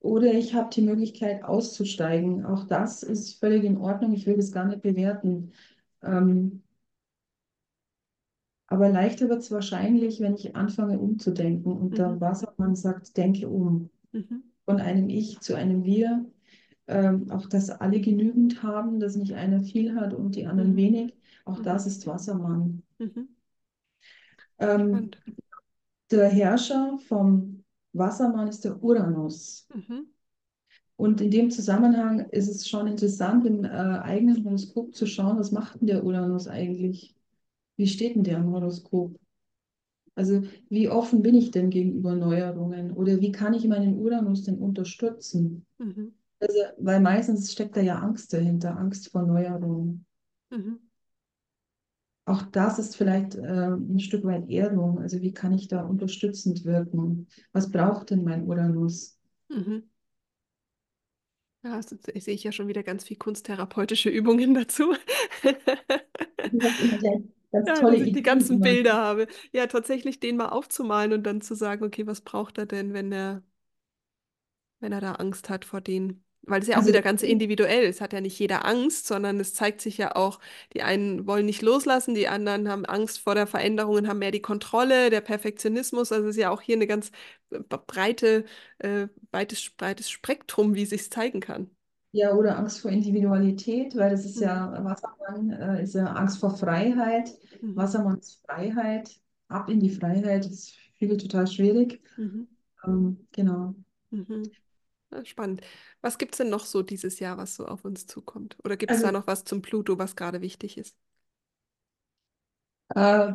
[0.00, 2.44] oder ich habe die Möglichkeit auszusteigen.
[2.44, 4.12] Auch das ist völlig in Ordnung.
[4.14, 5.52] Ich will das gar nicht bewerten.
[6.02, 6.62] Ähm,
[8.68, 11.72] aber leichter wird es wahrscheinlich, wenn ich anfange umzudenken.
[11.72, 12.20] Und der Mhm.
[12.20, 13.90] Wassermann sagt, denke um.
[14.12, 14.44] Mhm.
[14.66, 16.26] Von einem Ich zu einem Wir.
[16.88, 20.76] Ähm, auch dass alle genügend haben, dass nicht einer viel hat und die anderen Mhm.
[20.76, 21.14] wenig.
[21.46, 21.64] Auch Mhm.
[21.64, 22.82] das ist Wassermann.
[22.98, 23.28] Mhm.
[24.58, 25.10] Ähm,
[26.10, 27.64] der Herrscher vom
[27.94, 29.68] Wassermann ist der Uranus.
[29.74, 30.06] Mhm.
[30.96, 35.52] Und in dem Zusammenhang ist es schon interessant, im äh, eigenen Horoskop zu schauen, was
[35.52, 37.14] macht denn der Uranus eigentlich?
[37.78, 39.18] Wie steht denn der im Horoskop?
[40.14, 42.92] Also wie offen bin ich denn gegenüber Neuerungen?
[42.92, 45.64] Oder wie kann ich meinen Uranus denn unterstützen?
[45.78, 46.12] Mhm.
[46.40, 50.06] Also, weil meistens steckt da ja Angst dahinter, Angst vor Neuerungen.
[50.50, 50.78] Mhm.
[52.26, 53.40] Auch das ist vielleicht äh,
[53.74, 55.00] ein Stück weit Erdung.
[55.00, 57.26] Also wie kann ich da unterstützend wirken?
[57.52, 59.18] Was braucht denn mein Uranus?
[59.50, 59.88] Mhm.
[61.64, 64.94] Ja, das ich sehe ich ja schon wieder ganz viel kunsttherapeutische Übungen dazu.
[66.98, 67.22] Gleich
[67.52, 68.62] ganz Ja, tolle dass ich die ganzen immer.
[68.62, 69.26] Bilder habe.
[69.52, 73.12] Ja, tatsächlich den mal aufzumalen und dann zu sagen, okay, was braucht er denn, wenn
[73.12, 73.42] er,
[74.80, 76.24] wenn er da Angst hat vor denen?
[76.42, 77.96] Weil es ja auch Also wieder ganz individuell ist.
[77.96, 80.40] Es hat ja nicht jeder Angst, sondern es zeigt sich ja auch,
[80.72, 84.30] die einen wollen nicht loslassen, die anderen haben Angst vor der Veränderung und haben mehr
[84.30, 86.10] die Kontrolle, der Perfektionismus.
[86.12, 87.10] Also es ist ja auch hier eine ganz
[87.50, 88.44] äh, breite,
[88.78, 91.70] äh, breites, breites Spektrum, wie sich zeigen kann.
[92.12, 94.40] Ja, oder Angst vor Individualität, weil das ist Mhm.
[94.40, 97.30] ja, Wassermann äh, ist ja Angst vor Freiheit.
[97.62, 97.74] Mhm.
[97.74, 99.20] Wassermann ist Freiheit.
[99.48, 102.02] Ab in die Freiheit das ist für viele total schwierig.
[102.16, 102.46] Mhm.
[102.86, 103.74] Ähm, genau.
[104.10, 104.54] Mhm.
[105.12, 105.62] Ja, spannend.
[106.02, 108.58] Was gibt es denn noch so dieses Jahr, was so auf uns zukommt?
[108.64, 110.96] Oder gibt es da Also noch was zum Pluto, was gerade wichtig ist?
[112.94, 113.32] äh,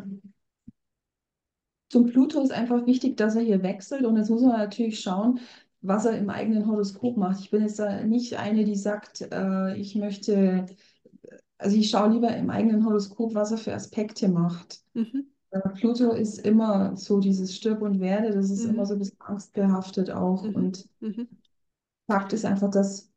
[1.90, 5.40] Zum Pluto ist einfach wichtig, dass er hier wechselt und jetzt muss man natürlich schauen,
[5.84, 7.42] was er im eigenen Horoskop macht.
[7.42, 10.68] Ich bin jetzt da nicht eine, die sagt, äh, ich möchte,
[11.58, 14.82] also ich schaue lieber im eigenen Horoskop, was er für Aspekte macht.
[14.96, 15.34] Mhm.
[15.52, 18.88] Äh, Pluto ist immer so dieses Stirb und Werde, das ist immer Mhm.
[18.88, 20.54] so ein bisschen angstbehaftet auch Mhm.
[20.54, 21.28] und Mhm.
[22.08, 23.12] Fakt ist einfach, dass,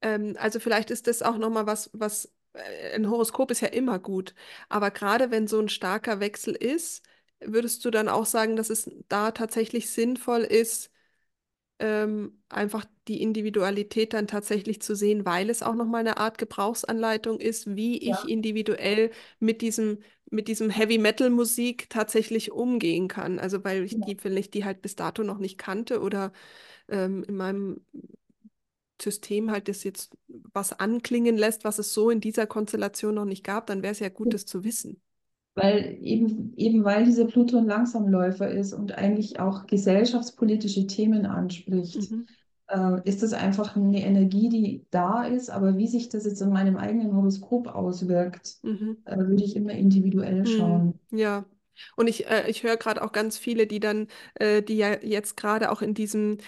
[0.00, 3.98] Ähm, also vielleicht ist das auch nochmal was, was äh, ein Horoskop ist ja immer
[3.98, 4.34] gut,
[4.68, 7.02] aber gerade wenn so ein starker Wechsel ist,
[7.40, 10.90] würdest du dann auch sagen, dass es da tatsächlich sinnvoll ist,
[11.78, 17.40] ähm, einfach die Individualität dann tatsächlich zu sehen, weil es auch nochmal eine Art Gebrauchsanleitung
[17.40, 19.10] ist, wie ich ja, individuell
[19.40, 19.98] mit diesem,
[20.30, 23.38] mit diesem Heavy Metal Musik tatsächlich umgehen kann.
[23.38, 24.24] Also weil ich die, genau.
[24.24, 26.32] wenn ich die halt bis dato noch nicht kannte oder
[26.88, 27.80] ähm, in meinem
[29.00, 33.44] System halt das jetzt was anklingen lässt, was es so in dieser Konstellation noch nicht
[33.44, 35.02] gab, dann wäre es ja gut, das zu wissen.
[35.54, 42.10] Weil eben, eben weil dieser Pluto ein Langsamläufer ist und eigentlich auch gesellschaftspolitische Themen anspricht.
[42.10, 42.26] Mhm.
[42.68, 46.50] äh, ist das einfach eine Energie, die da ist, aber wie sich das jetzt in
[46.50, 48.96] meinem eigenen Horoskop auswirkt, Mhm.
[49.04, 50.98] äh, würde ich immer individuell Hm, schauen.
[51.10, 51.44] ja.
[51.96, 55.36] Und ich, äh, ich höre gerade auch ganz viele, die dann, äh, die ja jetzt
[55.36, 56.38] gerade auch in diesem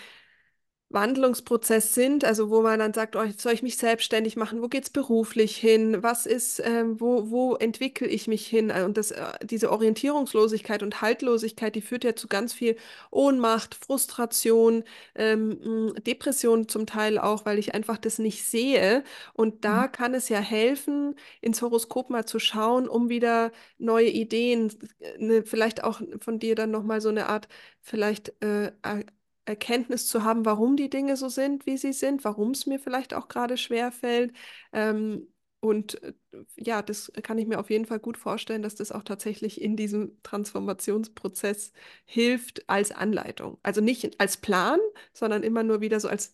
[0.90, 4.90] Wandlungsprozess sind, also wo man dann sagt, oh, soll ich mich selbstständig machen, wo geht's
[4.90, 8.70] beruflich hin, was ist, ähm, wo, wo entwickle ich mich hin?
[8.70, 12.76] Äh, Und das, äh, diese Orientierungslosigkeit und Haltlosigkeit, die führt ja zu ganz viel
[13.10, 19.02] Ohnmacht, Frustration, ähm, Depression zum Teil auch, weil ich einfach das nicht sehe.
[19.32, 19.60] Und Mhm.
[19.62, 25.18] da kann es ja helfen, ins Horoskop mal zu schauen, um wieder neue Ideen, äh,
[25.18, 27.48] ne, vielleicht auch von dir dann nochmal so eine Art,
[27.80, 28.72] vielleicht äh,
[29.46, 33.14] Erkenntnis zu haben, warum die Dinge so sind, wie sie sind, warum es mir vielleicht
[33.14, 34.34] auch gerade schwer fällt.
[34.72, 35.28] Ähm,
[35.60, 36.12] und äh,
[36.56, 39.76] ja, das kann ich mir auf jeden Fall gut vorstellen, dass das auch tatsächlich in
[39.76, 41.72] diesem Transformationsprozess
[42.04, 43.58] hilft als Anleitung.
[43.62, 44.78] Also nicht als Plan,
[45.12, 46.32] sondern immer nur wieder so als,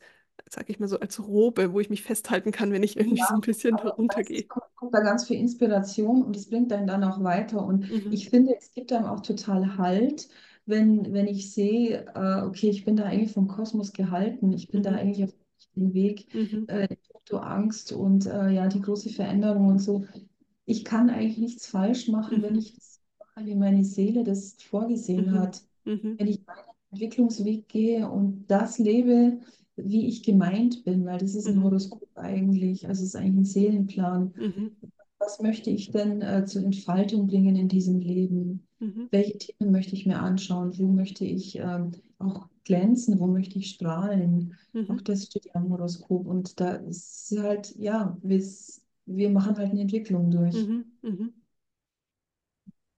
[0.48, 3.34] sag ich mal so, als Robe, wo ich mich festhalten kann, wenn ich irgendwie so
[3.34, 4.48] ein bisschen meistens runtergehe.
[4.48, 7.64] kommt, kommt da ganz viel Inspiration und es bringt einen dann auch weiter.
[7.64, 8.10] Und Mhm.
[8.10, 10.28] ich finde, es gibt einem auch total Halt,
[10.66, 14.82] wenn, wenn ich sehe, äh, okay, ich bin da eigentlich vom Kosmos gehalten, ich bin
[14.82, 14.96] da Mhm.
[14.96, 15.34] eigentlich auf
[15.76, 16.64] dem Weg, Mhm.
[16.66, 20.04] äh, puncto Angst und äh, ja, die große Veränderung und so.
[20.66, 22.58] Ich kann eigentlich nichts falsch machen, wenn Mhm.
[22.58, 25.34] ich das mache, wie meine Seele das vorgesehen Mhm.
[25.38, 25.62] hat.
[25.84, 26.18] Mhm.
[26.18, 26.58] Wenn ich meinen
[26.92, 29.40] Entwicklungsweg gehe und das lebe,
[29.76, 31.64] wie ich gemeint bin, weil das ist ein Mhm.
[31.64, 34.34] Horoskop eigentlich, also es ist eigentlich ein Seelenplan.
[35.18, 38.66] Was möchte ich denn äh, zur Entfaltung bringen in diesem Leben?
[38.80, 39.10] Mhm.
[39.10, 43.70] welche Themen möchte ich mir anschauen, wo möchte ich ähm, auch glänzen, wo möchte ich
[43.70, 44.56] strahlen.
[44.88, 45.02] Auch Mhm.
[45.02, 46.26] das steht ja im Horoskop.
[46.26, 48.42] Und da ist halt, ja, wir,
[49.06, 50.70] wir machen halt eine Entwicklung durch.
[50.70, 50.84] Mhm.
[51.02, 51.34] Mhm.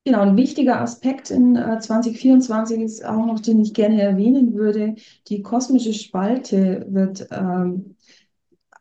[0.04, 4.96] Genau, ein wichtiger Aspekt in äh, 2024 ist auch noch, den ich gerne erwähnen würde,
[5.28, 7.94] die kosmische Spalte wird ähm,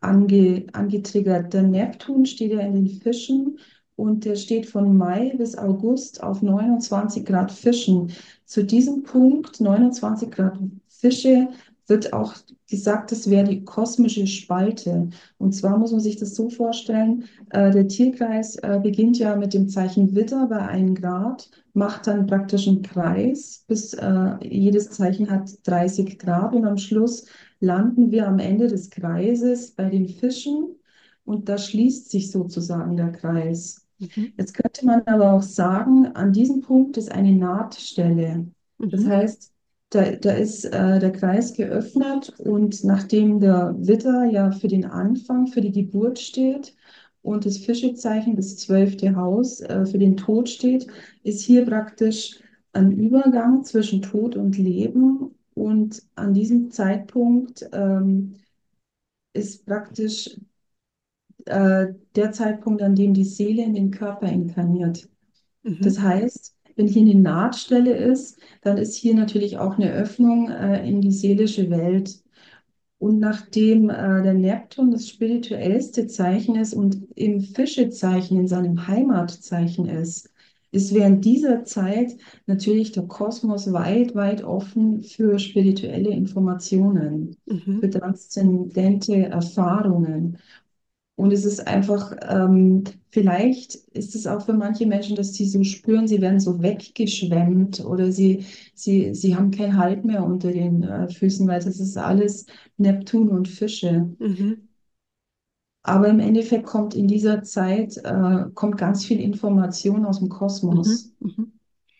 [0.00, 1.52] ange, angetriggert.
[1.54, 3.58] Der Neptun steht ja in den Fischen
[3.96, 8.12] und der steht von Mai bis August auf 29 Grad Fischen.
[8.44, 11.48] Zu diesem Punkt, 29 Grad Fische,
[11.88, 12.34] wird auch
[12.70, 15.10] gesagt, das wäre die kosmische Spalte.
[15.38, 19.52] Und zwar muss man sich das so vorstellen, äh, der Tierkreis äh, beginnt ja mit
[19.52, 25.30] dem Zeichen Widder bei 1 Grad, macht dann praktisch einen Kreis, bis äh, jedes Zeichen
[25.30, 27.26] hat 30 Grad und am Schluss
[27.60, 30.76] landen wir am Ende des Kreises bei den Fischen
[31.24, 33.81] und da schließt sich sozusagen der Kreis.
[34.02, 34.32] Mhm.
[34.36, 38.48] Jetzt könnte man aber auch sagen, an diesem Punkt ist eine Nahtstelle.
[38.90, 39.08] Das Mhm.
[39.08, 39.52] heißt,
[39.90, 45.46] da, da ist äh, der Kreis geöffnet und nachdem der Widder ja für den Anfang,
[45.48, 46.74] für die Geburt steht
[47.22, 50.86] und das Fischezeichen, das zwölfte Haus, äh, für den Tod steht,
[51.22, 52.40] ist hier praktisch
[52.72, 55.34] ein Übergang zwischen Tod und Leben.
[55.54, 58.34] Und an diesem Zeitpunkt ähm,
[59.32, 60.38] ist praktisch
[61.46, 65.08] äh, der Zeitpunkt, an dem die Seele in den Körper inkarniert.
[65.80, 66.00] Das Mhm.
[66.00, 71.00] heißt, wenn hier eine Nahtstelle ist, dann ist hier natürlich auch eine Öffnung äh, in
[71.00, 72.22] die seelische Welt.
[72.98, 79.86] Und nachdem äh, der Neptun das spirituellste Zeichen ist und im Fischezeichen, in seinem Heimatzeichen
[79.88, 80.30] ist,
[80.70, 82.16] ist während dieser Zeit
[82.46, 87.36] natürlich der Kosmos weit, weit offen für spirituelle Informationen,
[87.80, 87.90] für Mhm.
[87.90, 90.38] transzendente Erfahrungen.
[91.14, 95.62] Und es ist einfach, ähm, vielleicht ist es auch für manche Menschen, dass sie so
[95.62, 100.82] spüren, sie werden so weggeschwemmt oder sie, sie, sie haben keinen Halt mehr unter den
[100.82, 102.46] äh, Füßen, weil das ist alles
[102.78, 104.08] Neptun und Fische.
[104.18, 104.68] Mhm.
[105.84, 110.30] Aber im Endeffekt kommt in dieser Zeit, äh, kommt ganz viel Information aus dem Mhm.
[110.30, 111.12] Kosmos.
[111.20, 111.52] Mhm.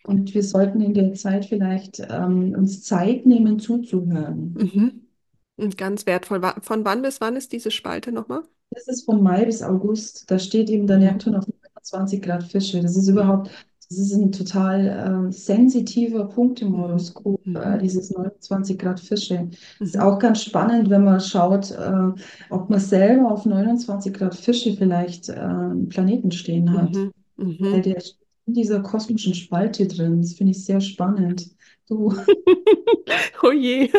[0.03, 4.53] Und wir sollten in der Zeit vielleicht ähm, uns Zeit nehmen, zuzuhören.
[4.53, 5.07] Mhm.
[5.55, 6.41] Und ganz wertvoll.
[6.61, 8.43] Von wann bis wann ist diese Spalte nochmal?
[8.71, 10.29] Das ist von Mai bis August.
[10.29, 10.97] Da steht eben der.
[10.97, 11.45] Neptun auf
[11.81, 12.81] 20 Grad Fische.
[12.81, 13.51] Das ist überhaupt,
[13.89, 16.77] das ist ein total äh, sensitiver Punkt im Mhm.
[16.77, 17.79] Horoskop, äh, Mhm.
[17.79, 19.49] dieses 29 Grad Fische.
[19.79, 20.01] Ist Mhm.
[20.01, 22.11] auch ganz spannend, wenn man schaut, äh,
[22.49, 26.95] ob man selber auf 29 Grad Fische vielleicht äh, einen Planeten stehen hat.
[26.95, 27.11] Mhm.
[27.37, 27.81] Mhm.
[27.83, 30.21] der steht in dieser kosmischen Spalte drin.
[30.21, 31.49] Das finde ich sehr spannend.
[31.93, 32.11] Du,
[33.43, 33.89] Oh je.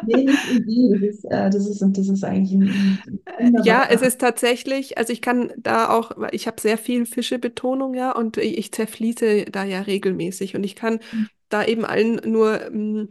[0.00, 0.90] nee, nicht Idee.
[0.92, 3.02] Das ist, äh, das ist, das ist eigentlich ein,
[3.38, 7.94] ein Ja, es ist tatsächlich, also ich kann da auch, ich habe sehr viel Fischebetonung,
[7.94, 11.00] ja, und ich ich zerfließe da ja regelmäßig und ich kann
[11.48, 13.08] da eben allen nur mm,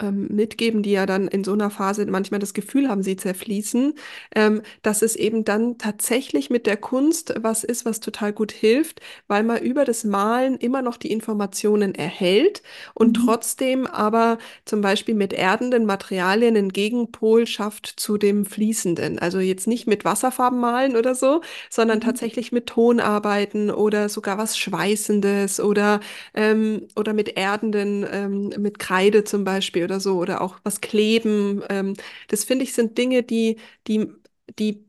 [0.00, 3.94] ähm, mitgeben, die ja dann in so einer Phase manchmal das Gefühl haben, sie zerfließen,
[4.34, 9.00] ähm, dass es eben dann tatsächlich mit der Kunst was ist, was total gut hilft,
[9.26, 12.62] weil man über das Malen immer noch die Informationen erhält
[12.94, 13.24] und Mhm.
[13.24, 19.18] trotzdem aber zum Beispiel mit erdenden Materialien einen Gegenpol schafft zu dem Fließenden.
[19.18, 21.40] Also jetzt nicht mit Wasserfarben malen oder so,
[21.70, 22.02] sondern Mhm.
[22.02, 26.00] tatsächlich mit Ton arbeiten oder sogar was Schweißendes oder
[26.34, 31.62] ähm, oder mit erdenden, ähm, mit Kreide zum Beispiel oder so, oder auch was kleben.
[31.70, 31.94] Ähm,
[32.28, 34.08] das finde ich sind Dinge, die, die,
[34.58, 34.84] die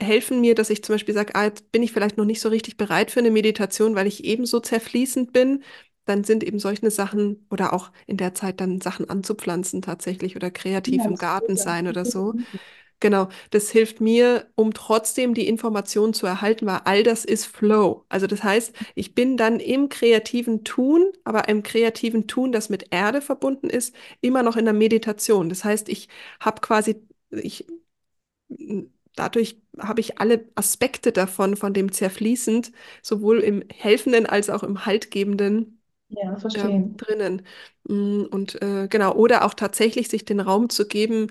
[0.00, 2.48] helfen mir, dass ich zum Beispiel sage, ah, jetzt bin ich vielleicht noch nicht so
[2.48, 5.62] richtig bereit für eine Meditation, weil ich eben so zerfließend bin.
[6.06, 10.50] Dann sind eben solche Sachen oder auch in der Zeit dann Sachen anzupflanzen tatsächlich oder
[10.50, 12.36] kreativ Ja, im Garten sein oder so.
[13.00, 18.06] Genau, das hilft mir, um trotzdem die Information zu erhalten, weil all das ist Flow.
[18.08, 22.86] Also das heißt, ich bin dann im kreativen Tun, aber im kreativen Tun, das mit
[22.92, 25.48] Erde verbunden ist, immer noch in der Meditation.
[25.50, 26.08] Das heißt, ich
[26.40, 26.96] habe quasi,
[27.30, 27.66] ich,
[29.16, 32.72] dadurch habe ich alle Aspekte davon, von dem zerfließend,
[33.02, 36.94] sowohl im helfenden als auch im haltgebenden Ja, verstehe.
[36.96, 37.46] drinnen.
[37.84, 41.28] Mm, Und äh, genau, oder auch tatsächlich sich den Raum zu geben,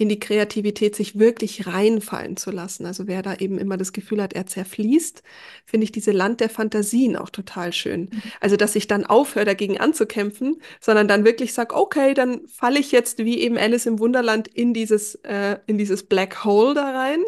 [0.00, 2.86] in die Kreativität sich wirklich reinfallen zu lassen.
[2.86, 5.22] Also wer da eben immer das Gefühl hat, er zerfließt,
[5.66, 8.08] finde ich diese Land der Fantasien auch total schön.
[8.40, 12.92] Also, dass ich dann aufhöre, dagegen anzukämpfen, sondern dann wirklich sage, okay, dann falle ich
[12.92, 17.22] jetzt wie eben Alice im Wunderland in dieses, äh, in dieses Black Hole da rein.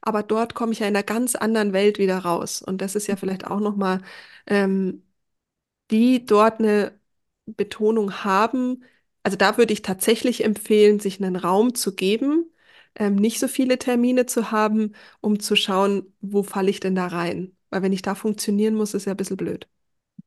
[0.00, 2.62] Aber dort komme ich ja in einer ganz anderen Welt wieder raus.
[2.62, 4.00] Und das ist ja vielleicht auch nochmal
[4.46, 5.02] ähm,
[5.90, 6.98] die dort eine
[7.46, 8.84] Betonung haben.
[9.22, 12.50] Also da würde ich tatsächlich empfehlen, sich einen Raum zu geben,
[12.96, 17.06] ähm, nicht so viele Termine zu haben, um zu schauen, wo falle ich denn da
[17.08, 17.56] rein.
[17.70, 19.68] Weil wenn ich da funktionieren muss, ist ja ein bisschen blöd.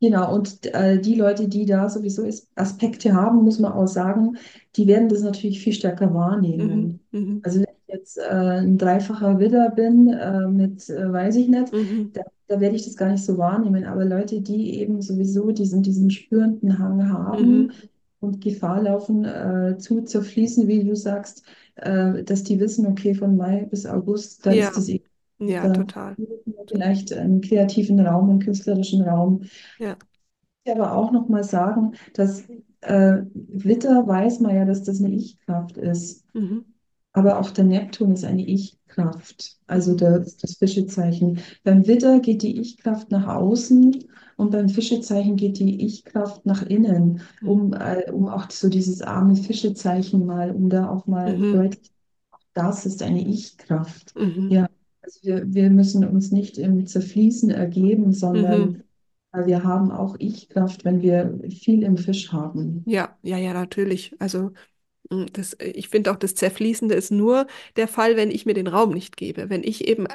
[0.02, 4.38] Genau, und äh, die Leute, die da sowieso As- Aspekte haben, muss man auch sagen,
[4.76, 6.14] die werden das natürlich viel stärker
[6.56, 7.00] Mhm, wahrnehmen.
[7.12, 11.48] mhm, Also wenn ich jetzt äh, ein dreifacher Widder bin, äh, mit, äh, weiß ich
[11.48, 13.86] nicht, mhm, da, da werde ich das gar nicht so wahrnehmen.
[13.86, 17.86] Aber Leute, die eben sowieso diesen, diesen spürenden Hang haben mhm.
[18.26, 21.44] Und Gefahr laufen, äh, zu zerfließen, wie du sagst,
[21.76, 25.06] äh, dass die wissen, okay, von Mai bis August, da ist Ja, es eben,
[25.40, 26.18] ja, da total.
[26.70, 29.44] vielleicht einen kreativen Raum, einen künstlerischen Raum
[29.78, 29.98] Ja.
[30.64, 32.44] ich aber auch noch mal sagen, dass
[32.82, 36.24] äh, Witter weiß man ja, dass das eine Ich-Kraft ist.
[36.34, 36.66] Mhm,
[37.14, 41.40] Aber auch der Neptun ist eine Ich-Kraft, also mhm, das, das Fischezeichen.
[41.64, 44.06] Beim Widder geht die Ich-Kraft nach außen
[44.38, 49.02] und beim Fischezeichen geht die Ich-Kraft nach innen, mhm, um, äh, um auch so dieses
[49.02, 51.92] arme Fischezeichen mal, um da auch mal mhm, deutlich,
[52.54, 54.16] das ist eine Ich-Kraft.
[54.16, 54.68] mhm, Ja,
[55.02, 58.76] also wir, wir müssen uns nicht im Zerfließen ergeben, mhm.
[58.76, 58.84] sondern
[59.32, 62.88] weil wir haben auch Ich-Kraft, wenn wir viel im Fisch haben.
[62.88, 64.14] Ja, ja, ja, natürlich.
[64.20, 64.52] Also
[65.12, 68.54] mm, das, äh, ich finde auch, das Zerfließende ist nur der Fall, wenn ich mir
[68.56, 69.50] den Raum nicht gebe.
[69.50, 70.08] Wenn ich eben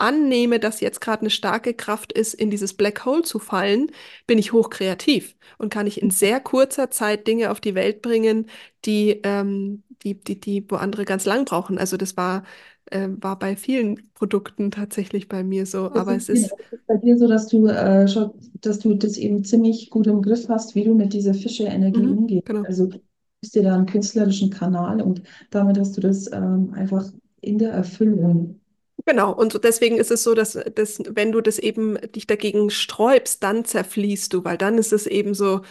[0.00, 3.90] annehme, dass jetzt gerade eine starke Kraft ist, in dieses Black Hole zu fallen,
[4.26, 8.46] bin ich hochkreativ und kann ich in sehr kurzer Zeit Dinge auf die Welt bringen,
[8.84, 11.78] die, ähm, die, die, die, wo andere ganz lang brauchen.
[11.78, 12.44] Also das war,
[12.90, 15.90] äh, war bei vielen Produkten tatsächlich bei mir so.
[15.92, 18.78] Das Aber ist, es genau, ist, ist bei dir so, dass du, äh, schon, dass
[18.78, 22.44] du das eben ziemlich gut im Griff hast, wie du mit dieser Fische-Energie mhm, umgehst.
[22.44, 22.62] genau.
[22.62, 23.00] Also du
[23.40, 27.72] bist dir da einen künstlerischen Kanal und damit hast du das ähm, einfach in der
[27.72, 28.60] Erfüllung.
[29.06, 32.68] Genau, und so deswegen ist es so, dass, dass wenn du das eben dich dagegen
[32.70, 35.62] sträubst, dann zerfließt du, weil dann ist es eben so,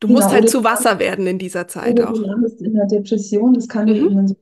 [0.00, 2.24] du musst Genau, halt zu Wasser werden in dieser Zeit oder du auch.
[2.24, 4.36] landest in der Depression, das kann dir Mhm, eben in so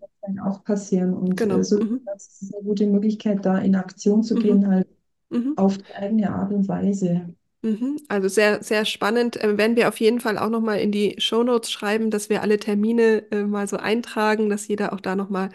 [0.45, 1.15] auch passieren.
[1.15, 1.65] Und äh, genau.
[1.65, 4.87] so Mhm, das ist eine gute Möglichkeit, da in Aktion zu mhm, gehen, halt
[5.31, 7.35] mhm, auf die eigene Art und Weise.
[7.63, 7.99] mhm.
[8.09, 9.39] Also sehr, sehr spannend.
[9.43, 12.59] Ähm, werden wir auf jeden Fall auch nochmal in die Shownotes schreiben, dass wir alle
[12.59, 15.51] Termine äh, mal so eintragen, dass jeder auch da nochmal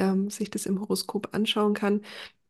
[0.00, 2.02] ähm, sich das im Horoskop anschauen kann.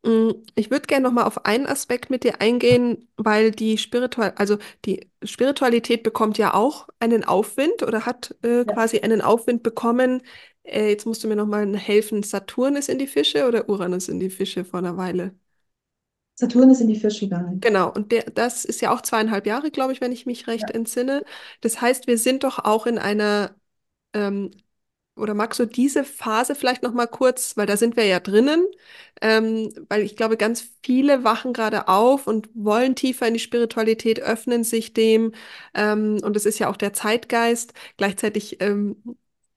[0.04, 4.32] Mm, Ich würde gerne noch mal auf einen Aspekt mit dir eingehen, weil die Spiritual,
[4.36, 8.74] also die Spiritualität bekommt ja auch einen Aufwind oder hat äh, Ja.
[8.74, 10.22] quasi einen Aufwind bekommen.
[10.64, 12.22] Äh, jetzt musst du mir noch mal helfen.
[12.22, 15.34] Saturn ist in die Fische oder Uranus in die Fische vor einer Weile?
[16.34, 17.62] Saturn ist in die Fische gegangen.
[17.62, 20.70] Genau, und der, das ist ja auch zweieinhalb Jahre, glaube ich, wenn ich mich recht
[20.70, 20.70] Ja.
[20.70, 21.24] entsinne.
[21.60, 23.54] Das heißt, wir sind doch auch in einer
[24.14, 24.50] ähm,
[25.20, 28.64] Oder magst du diese Phase vielleicht noch mal kurz, weil da sind wir ja drinnen,
[29.20, 34.20] ähm, weil ich glaube, ganz viele wachen gerade auf und wollen tiefer in die Spiritualität,
[34.20, 35.32] öffnen sich dem,
[35.74, 37.74] ähm, und es ist ja auch der Zeitgeist.
[37.96, 38.96] Gleichzeitig ähm,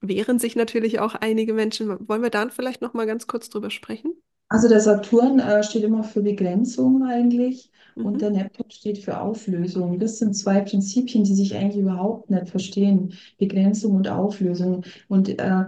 [0.01, 2.07] wehren sich natürlich auch einige Menschen.
[2.07, 4.13] Wollen wir da vielleicht noch mal ganz kurz drüber sprechen?
[4.49, 7.71] Also der Saturn äh, steht immer für Begrenzung eigentlich
[8.01, 8.21] und Mhm.
[8.21, 9.99] der Neptun steht für Auflösung.
[9.99, 13.13] Das sind zwei Prinzipien, die sich eigentlich überhaupt nicht verstehen.
[13.37, 14.83] Begrenzung und Auflösung.
[15.07, 15.65] Und äh,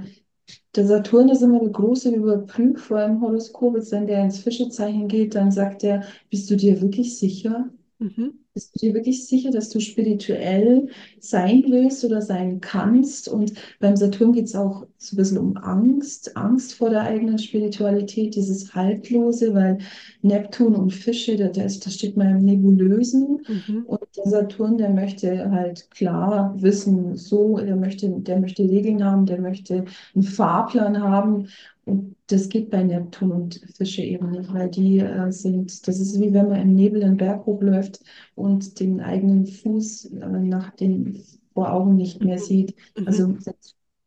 [0.75, 3.75] der Saturn ist immer der große Überprüfer im Horoskop.
[3.77, 7.69] Jetzt, wenn der ins Fischezeichen geht, dann sagt er, bist du dir wirklich sicher?
[7.99, 8.44] Mhm.
[8.55, 10.87] Bist du dir wirklich sicher, dass du spirituell
[11.19, 13.27] sein willst oder sein kannst?
[13.27, 13.51] Und
[13.81, 18.33] beim Saturn geht es auch so ein bisschen um Angst, Angst vor der eigenen Spiritualität,
[18.33, 19.79] dieses Haltlose, weil
[20.21, 23.45] Neptun und Fische, da, da, steht man im Nebulösen.
[23.45, 23.83] Mhm.
[23.87, 29.25] Und der Saturn, der möchte halt klar wissen, so, der möchte, der möchte Regeln haben,
[29.25, 29.83] der möchte
[30.13, 31.49] einen Fahrplan haben.
[31.85, 36.19] Und das geht bei Neptun und Fische eben nicht, weil die äh, sind, das ist
[36.19, 38.01] wie wenn man im Nebel den Berg hochläuft
[38.35, 41.23] und den eigenen Fuß äh, nach den
[41.53, 42.39] vor Augen nicht mehr Mhm.
[42.39, 42.75] sieht.
[42.97, 43.07] Mhm.
[43.07, 43.37] Also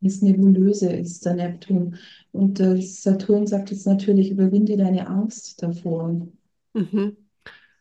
[0.00, 1.96] das Nebulöse ist der Neptun.
[2.32, 6.28] Und der Saturn sagt jetzt natürlich, überwinde deine Angst davor.
[6.74, 7.16] Mhm.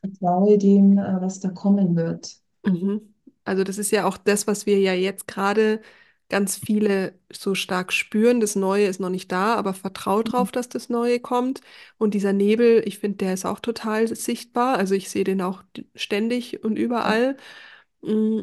[0.01, 2.41] Vertraue dem, äh, was da kommen wird.
[2.63, 3.13] Mhm.
[3.45, 5.81] Also das ist ja auch das, was wir ja jetzt gerade
[6.29, 8.39] ganz viele so stark spüren.
[8.41, 11.61] Das Neue ist noch nicht da, aber vertraut drauf, dass das Neue kommt.
[11.97, 14.77] Und dieser Nebel, ich finde, der ist auch total sichtbar.
[14.77, 15.63] Also ich sehe den auch
[15.95, 17.37] ständig und überall.
[18.01, 18.41] Mm.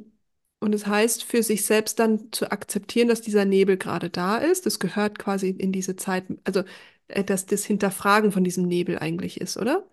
[0.61, 4.65] Und es heißt, für sich selbst dann zu akzeptieren, dass dieser Nebel gerade da ist.
[4.67, 6.63] Das gehört quasi in diese Zeit, also
[7.09, 9.85] äh, dass das Hinterfragen von diesem Nebel eigentlich ist, oder?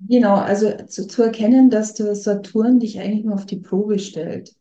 [0.00, 4.54] Genau, also zu, zu erkennen, dass der Saturn dich eigentlich nur auf die Probe stellt.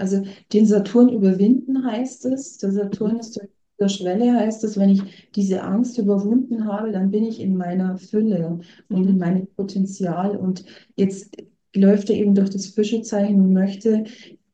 [0.00, 0.22] Also
[0.52, 3.20] den Saturn überwinden heißt es, der Saturn Mhm.
[3.20, 3.40] ist
[3.78, 7.96] der Schwelle heißt es, wenn ich diese Angst überwunden habe, dann bin ich in meiner
[7.96, 8.58] Fülle
[8.90, 9.18] und in Mhm.
[9.18, 10.36] meinem Potenzial.
[10.36, 10.64] Und
[10.96, 11.34] jetzt
[11.74, 14.04] läuft er eben durch das Fischezeichen und möchte,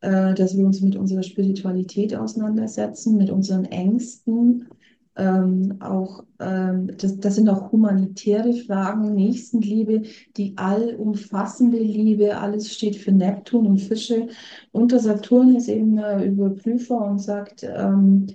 [0.01, 4.69] äh, dass wir uns mit unserer Spiritualität auseinandersetzen, mit unseren Ängsten
[5.17, 10.03] ähm, auch, ähm, das, das sind auch humanitäre Fragen, Nächstenliebe,
[10.37, 14.29] die allumfassende Liebe, alles steht für Neptun und Fische.
[14.73, 18.27] Und der Saturn ist eben äh, Überprüfer und sagt, ähm,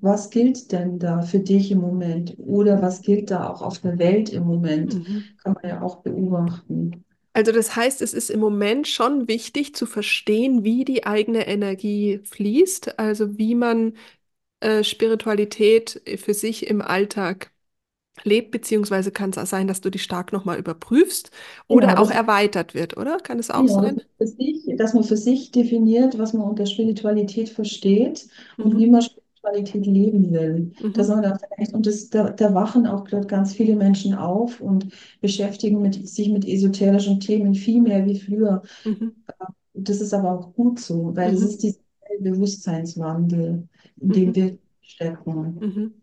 [0.00, 2.36] was gilt denn da für dich im Moment?
[2.38, 4.94] Oder was gilt da auch auf der Welt im Moment?
[4.94, 5.24] Mhm.
[5.42, 7.04] Kann man ja auch beobachten.
[7.32, 12.20] Also das heißt, es ist im Moment schon wichtig zu verstehen, wie die eigene Energie
[12.24, 13.92] fließt, also wie man
[14.60, 17.52] äh, Spiritualität für sich im Alltag
[18.24, 21.30] lebt, beziehungsweise kann es auch sein, dass du die stark nochmal überprüfst
[21.68, 23.18] oder auch das erweitert wird, oder?
[23.20, 24.02] Kann es auch dass sein?
[24.36, 28.28] sich, dass man für sich definiert, was man unter Spiritualität versteht
[28.60, 28.90] und wie Mhm.
[28.90, 30.72] man Spiritualität leben will.
[30.92, 31.08] Dass Mhm.
[31.08, 34.88] man da vielleicht, und das, da, da wachen auch gerade ganz viele Menschen auf und
[35.20, 38.62] beschäftigen mit, sich mit esoterischen Themen viel mehr wie früher.
[38.84, 39.26] Mhm.
[39.74, 41.42] Das ist aber auch gut so, weil es Mhm.
[41.42, 41.78] ist dieser
[42.20, 43.68] Bewusstseinswandel,
[44.00, 44.34] in dem Mhm.
[44.34, 45.60] wir stecken.
[45.60, 45.94] Mhm.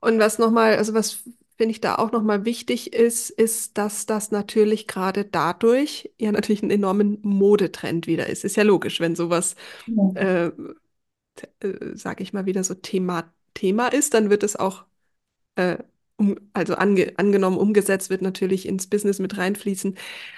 [0.00, 1.24] Und was nochmal, also was
[1.58, 6.62] finde ich da auch nochmal wichtig ist, ist, dass das natürlich gerade dadurch ja natürlich
[6.62, 8.44] einen enormen Modetrend wieder ist.
[8.44, 9.56] Ist ja logisch, wenn sowas,
[9.86, 10.14] Ja.
[10.14, 10.50] äh,
[11.60, 14.84] äh, sage ich mal, wieder so Thema, Thema ist, dann wird es auch
[15.56, 15.78] äh,
[16.16, 19.96] um, also ange, angenommen, umgesetzt wird natürlich ins Business mit reinfließen.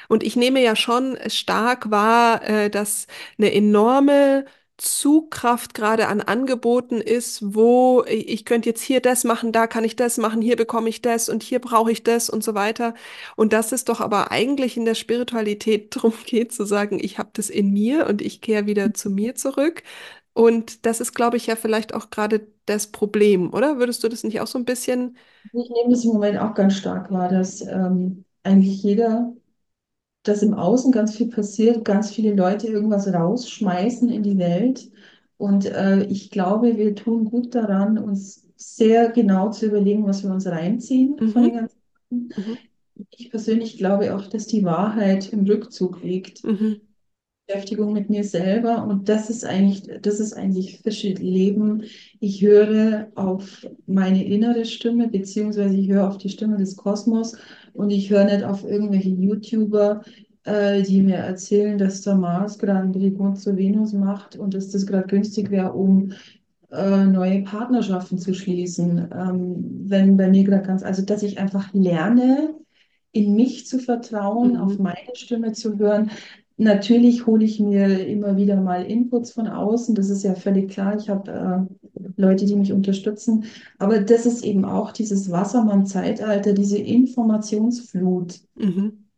[0.08, 3.06] Und ich nehme ja schon stark wahr, äh, dass
[3.38, 4.46] eine enorme
[4.78, 9.96] Zugkraft gerade an Angeboten ist, wo ich, könnte jetzt hier das machen, da kann ich
[9.96, 12.94] das machen, hier bekomme ich das und hier brauche ich das und so weiter.
[13.36, 17.30] Und dass es doch aber eigentlich in der Spiritualität darum geht, zu sagen, ich habe
[17.34, 19.82] das in mir und ich kehre wieder zu mir zurück.
[20.34, 23.78] Und das ist, glaube ich, ja vielleicht auch gerade das Problem, oder?
[23.78, 25.16] Würdest du das nicht auch so ein bisschen
[25.52, 29.32] Ich nehme das im Moment auch ganz stark wahr, dass ähm, eigentlich jeder
[30.22, 34.90] dass im Außen ganz viel passiert, ganz viele Leute irgendwas rausschmeißen in die Welt.
[35.38, 40.30] Und äh, ich glaube, wir tun gut daran, uns sehr genau zu überlegen, was wir
[40.30, 41.76] uns reinziehen von den Mhm, ganzen.
[42.10, 42.32] Sachen.
[42.36, 42.58] mhm,
[43.10, 46.44] Ich persönlich glaube auch, dass die Wahrheit im Rückzug liegt.
[46.44, 46.80] mhm,
[47.46, 51.82] Beschäftigung mit mir selber und das ist eigentlich, das ist eigentlich Fische Leben.
[52.20, 57.36] Ich höre auf meine innere Stimme, beziehungsweise ich höre auf die Stimme des Kosmos
[57.74, 60.02] und ich höre nicht auf irgendwelche YouTuber,
[60.44, 64.70] äh, die mir erzählen, dass der Mars gerade einen Trigon zur Venus macht und dass
[64.70, 66.12] das gerade günstig wäre, um
[66.70, 69.08] äh, neue Partnerschaften zu schließen.
[69.14, 72.54] Ähm, wenn bei mir gerade ganz, also dass ich einfach lerne,
[73.12, 76.10] in mich zu vertrauen, auf mhm, meine Stimme zu hören.
[76.62, 80.96] Natürlich hole ich mir immer wieder mal Inputs von außen, das ist ja völlig klar.
[80.96, 83.46] Ich habe äh, Leute, die mich unterstützen,
[83.78, 89.08] aber das ist eben auch dieses Wassermann-Zeitalter, diese Informationsflut mhm,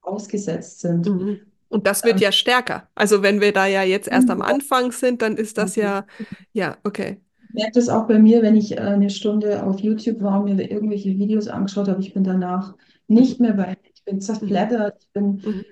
[0.00, 1.06] ausgesetzt sind.
[1.06, 1.40] mhm.
[1.68, 2.88] Und das wird ja stärker.
[2.94, 6.06] Also wenn wir da ja jetzt erst am Anfang sind, dann ist das ja,
[6.52, 7.20] ja, okay.
[7.48, 10.54] Ich merke das auch bei mir, wenn ich äh, eine Stunde auf YouTube war und
[10.54, 12.74] mir irgendwelche Videos angeschaut habe, ich bin danach
[13.08, 15.64] nicht mehr bei, ich bin zerfleddert, ich bin mhm,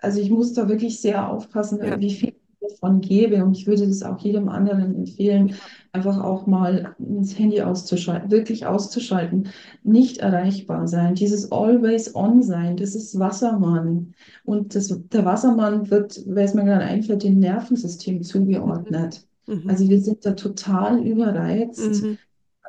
[0.00, 3.44] Also ich muss da wirklich sehr aufpassen, ja, wie viel ich davon gebe.
[3.44, 5.54] Und ich würde das auch jedem anderen empfehlen,
[5.92, 9.48] einfach auch mal das Handy auszuschalten, wirklich auszuschalten,
[9.82, 11.14] nicht erreichbar sein.
[11.14, 14.14] Dieses Always on sein, das ist Wassermann.
[14.44, 19.26] Und das, der Wassermann wird, weil es mir gerade einfällt, dem Nervensystem zugeordnet.
[19.46, 22.18] mhm, Also wir sind da total überreizt mhm,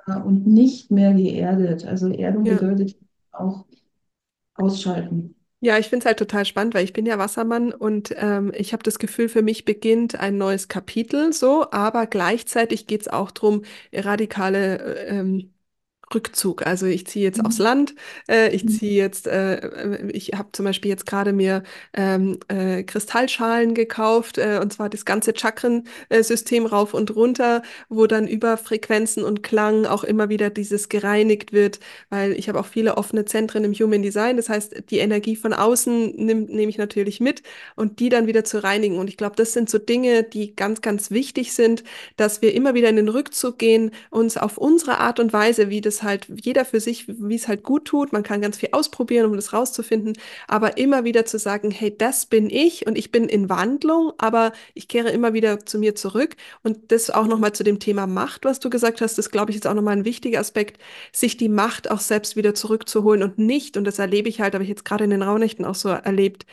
[0.08, 1.86] äh, und nicht mehr geerdet.
[1.86, 2.56] Also Erdung ja.
[2.56, 2.98] bedeutet
[3.32, 3.66] auch
[4.56, 5.33] ausschalten.
[5.66, 8.74] Ja, ich finde es halt total spannend, weil ich bin ja Wassermann und ähm, ich
[8.74, 13.32] habe das Gefühl, für mich beginnt ein neues Kapitel so, aber gleichzeitig geht es auch
[13.32, 15.53] darum, radikale äh, ähm,
[16.14, 16.66] Rückzug.
[16.66, 17.64] Also ich ziehe jetzt aufs Mhm.
[17.64, 17.96] Land,
[18.30, 22.84] äh, ich ziehe jetzt, äh, äh, ich habe zum Beispiel jetzt gerade mir ähm, äh,
[22.84, 29.24] Kristallschalen gekauft, äh, und zwar das ganze Chakrensystem rauf und runter, wo dann über Frequenzen
[29.24, 33.64] und Klang auch immer wieder dieses gereinigt wird, weil ich habe auch viele offene Zentren
[33.64, 34.38] im Human Design.
[34.38, 37.44] Das heißt, die Energie von außen nehme nehm ich natürlich mit
[37.76, 38.98] und die dann wieder zu reinigen.
[38.98, 41.84] Und ich glaube, das sind so Dinge, die ganz, ganz wichtig sind,
[42.18, 45.82] dass wir immer wieder in den Rückzug gehen, uns auf unsere Art und Weise, wie
[45.82, 48.12] das halt jeder für sich, wie es halt gut tut.
[48.14, 50.14] Man kann ganz viel ausprobieren, um das rauszufinden,
[50.48, 54.52] aber immer wieder zu sagen, hey, das bin ich und ich bin in Wandlung, aber
[54.74, 56.36] ich kehre immer wieder zu mir zurück.
[56.64, 59.58] Und das auch nochmal zu dem Thema Macht, was du gesagt hast, das glaube ich
[59.58, 60.82] ist auch nochmal ein wichtiger Aspekt,
[61.12, 64.64] sich die Macht auch selbst wieder zurückzuholen und nicht, und das erlebe ich halt, habe
[64.64, 66.46] ich jetzt gerade in den Rauhnächten auch so erlebt,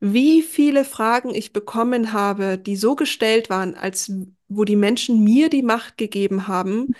[0.00, 4.12] wie viele Fragen ich bekommen habe, die so gestellt waren, als
[4.48, 6.90] wo die Menschen mir die Macht gegeben haben,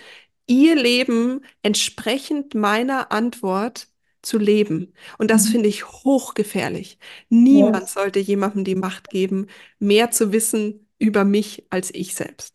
[0.47, 3.87] ihr Leben entsprechend meiner Antwort
[4.21, 4.93] zu leben.
[5.17, 5.49] Und das Mhm.
[5.49, 6.97] finde ich hochgefährlich.
[7.29, 9.47] Niemand sollte jemandem die Macht geben,
[9.79, 12.53] mehr zu wissen über mich als ich selbst.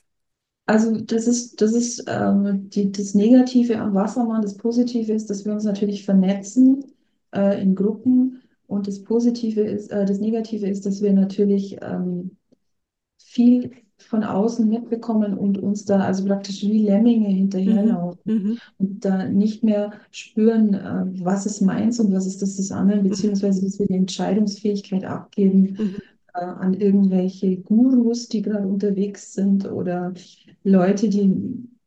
[0.66, 4.42] Also das ist, das ist ähm, die, das Negative am Wassermann.
[4.42, 6.84] Das Positive ist, dass wir uns natürlich vernetzen
[7.34, 8.42] äh, in Gruppen.
[8.66, 12.36] Und das Positive ist, äh, das Negative ist, dass wir natürlich ähm,
[13.18, 17.34] viel von außen mitbekommen und uns da also praktisch wie Lemminge Mhm.
[17.34, 18.58] hinterherlaufen Mhm.
[18.78, 23.02] und da nicht mehr spüren, äh, was ist meins und was ist das des anderen,
[23.02, 23.08] Mhm.
[23.10, 25.96] beziehungsweise dass wir die Entscheidungsfähigkeit abgeben Mhm.
[26.34, 30.12] äh, an irgendwelche Gurus, die gerade unterwegs sind oder
[30.64, 31.32] Leute, die,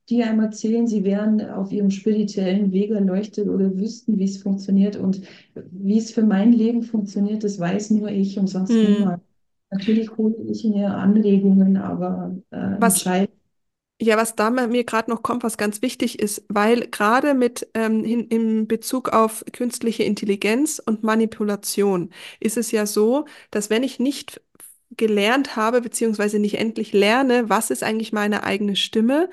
[0.10, 4.98] die einem erzählen, sie wären auf ihrem spirituellen Weg erleuchtet oder wüssten, wie es funktioniert.
[4.98, 5.22] Und
[5.72, 8.84] wie es für mein Leben funktioniert, das weiß nur ich und sonst Mhm.
[8.84, 9.22] niemand.
[9.72, 13.06] Natürlich hole ich mir Anregungen, aber äh, Was.
[14.02, 18.04] Ja, was da mir gerade noch kommt, was ganz wichtig ist, weil gerade mit ähm,
[18.04, 24.00] hin, in Bezug auf künstliche Intelligenz und Manipulation ist es ja so, dass wenn ich
[24.00, 24.42] nicht
[24.98, 29.30] gelernt habe, beziehungsweise nicht endlich lerne, was ist eigentlich meine eigene Stimme,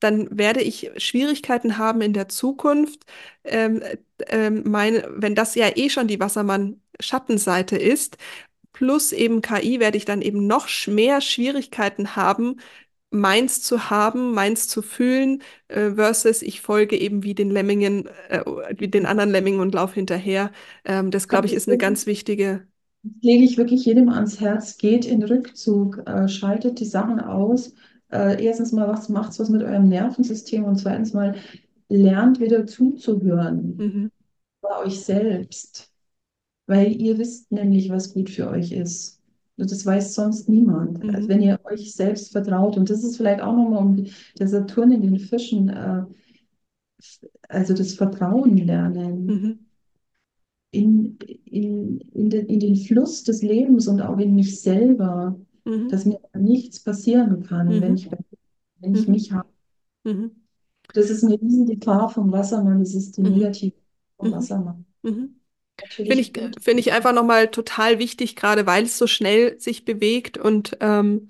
[0.00, 3.04] dann werde ich Schwierigkeiten haben in der Zukunft,
[3.44, 3.82] ähm,
[4.28, 8.18] ähm, meine, wenn das ja eh schon die Wassermann-Schattenseite ist,
[8.80, 12.56] plus eben KI, werde ich dann eben noch mehr Schwierigkeiten haben,
[13.10, 18.42] meins zu haben, meins zu fühlen, äh, versus ich folge eben wie den Lemmingen, äh,
[18.78, 20.50] wie den anderen Lemmingen und laufe hinterher.
[20.84, 22.66] Ähm, das, glaube ich, ist eine ganz wichtige.
[23.22, 27.74] lege ich wirklich jedem ans Herz, geht in Rückzug, äh, schaltet die Sachen aus.
[28.10, 31.36] Äh, erstens mal, was macht's was mit eurem Nervensystem und zweitens mal,
[31.88, 34.10] lernt wieder zuzuhören Mhm,
[34.62, 35.89] bei euch selbst,
[36.70, 39.20] weil ihr wisst nämlich, was gut für euch ist.
[39.58, 41.08] Und das weiß sonst niemand.
[41.08, 44.06] Also mhm, wenn ihr euch selbst vertraut, und das ist vielleicht auch nochmal um
[44.40, 46.04] der Saturn in den Fischen, äh,
[47.48, 49.26] also das Vertrauen lernen.
[49.26, 49.66] mhm,
[50.72, 55.88] in, in, in, den, in den Fluss des Lebens und auch in mich selber, mhm,
[55.88, 58.08] dass mir nichts passieren kann, wenn mhm, ich,
[58.80, 59.48] wenn ich mhm, mich habe.
[60.04, 60.30] mhm,
[60.94, 63.74] Das ist eine Riesengefahr vom Wassermann, das ist die negative
[64.16, 64.84] vom Wassermann.
[65.98, 66.06] Mhm.
[66.06, 66.56] Finde ich, gut.
[66.60, 71.28] finde ich einfach nochmal total wichtig, gerade weil es so schnell sich bewegt und ähm,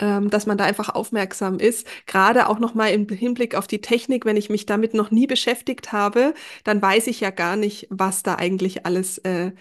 [0.00, 1.86] ähm, dass man da einfach aufmerksam ist.
[2.06, 5.92] Gerade auch nochmal im Hinblick auf die Technik, wenn ich mich damit noch nie beschäftigt
[5.92, 6.34] habe,
[6.64, 9.52] dann weiß ich ja gar nicht, was da eigentlich alles äh,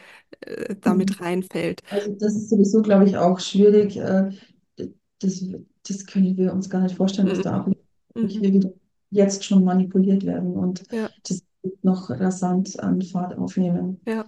[0.41, 1.81] äh, damit reinfällt.
[1.89, 3.97] Also das ist sowieso, glaube ich, auch schwierig.
[3.97, 4.29] äh,
[5.19, 5.43] Das,
[5.87, 7.41] das können wir uns gar nicht vorstellen, was Mhm.
[7.41, 7.69] da.
[8.21, 8.41] Ich Mhm.
[8.41, 8.73] will wieder
[9.11, 11.43] jetzt schon manipuliert werden und Ja, das
[11.81, 14.01] noch rasant an Fahrt aufnehmen.
[14.05, 14.25] ja.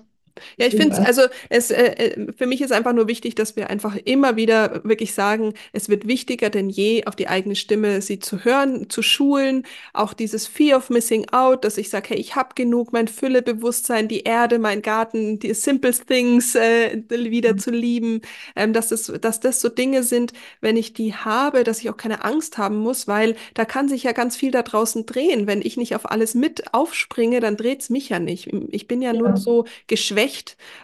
[0.58, 3.70] Ja, ich finde also es, äh, äh, für mich ist einfach nur wichtig, dass wir
[3.70, 8.20] einfach immer wieder wirklich sagen, es wird wichtiger denn je, auf die eigene Stimme sie
[8.20, 9.64] zu hören, zu schulen.
[9.94, 14.08] Auch dieses Fear of Missing Out, dass ich sage, hey, ich habe genug, mein Füllebewusstsein,
[14.08, 18.22] die Erde, mein Garten, die simple things äh, wieder zu lieben,
[18.56, 21.98] ähm, dass das, dass das so Dinge sind, wenn ich die habe, dass ich auch
[21.98, 25.48] keine Angst haben muss, weil da kann sich ja ganz viel da draußen drehen.
[25.48, 28.50] Wenn ich nicht auf alles mit aufspringe, dann dreht es mich ja nicht.
[28.70, 30.29] Ich bin ja nur ja, so geschwächt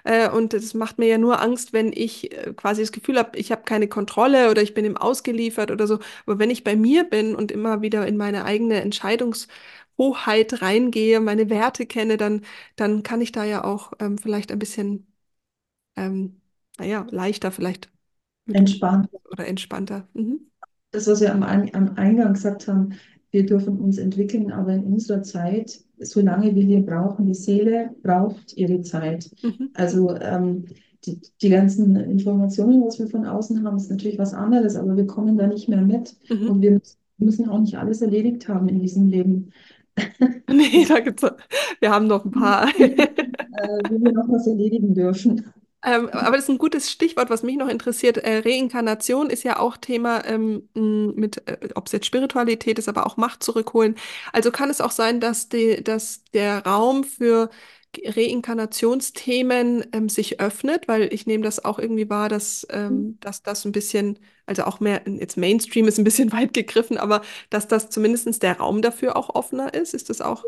[0.04, 3.38] äh, und es macht mir ja nur Angst, wenn ich äh, quasi das Gefühl habe,
[3.38, 6.00] ich habe keine Kontrolle oder ich bin ihm ausgeliefert oder so.
[6.26, 11.50] Aber wenn ich bei mir bin und immer wieder in meine eigene Entscheidungshoheit reingehe, meine
[11.50, 12.42] Werte kenne, dann,
[12.76, 15.08] dann kann ich da ja auch ähm, vielleicht ein bisschen,
[15.98, 16.42] ähm,
[16.80, 17.90] naja, leichter vielleicht
[18.54, 19.08] entspannt.
[19.32, 20.08] oder entspannter.
[20.14, 20.50] Mhm.
[20.92, 22.94] das, was wir am, am Eingang gesagt haben,
[23.32, 28.56] wir dürfen uns entwickeln, aber in unserer Zeit, solange wie wir brauchen, die Seele braucht
[28.58, 29.30] ihre Zeit.
[29.42, 29.70] Mhm.
[29.74, 30.66] Also ähm,
[31.06, 35.06] die, die ganzen Informationen, was wir von außen haben, ist natürlich was anderes, aber wir
[35.08, 36.50] kommen da nicht mehr mit Mhm.
[36.50, 36.82] und wir
[37.18, 39.52] müssen auch nicht alles erledigt haben in diesem Leben.
[40.50, 41.24] Nee, da gibt's,
[41.80, 42.68] wir haben noch ein paar.
[42.80, 45.46] äh, wo wir noch was erledigen dürfen.
[45.86, 48.18] Ähm, aber das ist ein gutes Stichwort, was mich noch interessiert.
[48.18, 53.06] Äh, Reinkarnation ist ja auch Thema ähm, mit, äh, ob es jetzt Spiritualität ist, aber
[53.06, 53.96] auch Macht zurückholen.
[54.34, 57.50] Also kann es auch sein, dass, die, dass der Raum für
[58.04, 63.64] Reinkarnationsthemen ähm, sich öffnet, weil ich nehme das auch irgendwie wahr, dass, ähm, dass das
[63.66, 67.22] ein bisschen, also auch mehr, jetzt Mainstream ist ein bisschen weit gegriffen, aber
[67.52, 69.94] dass das zumindest der Raum dafür auch offener ist.
[69.94, 70.46] Ist das auch?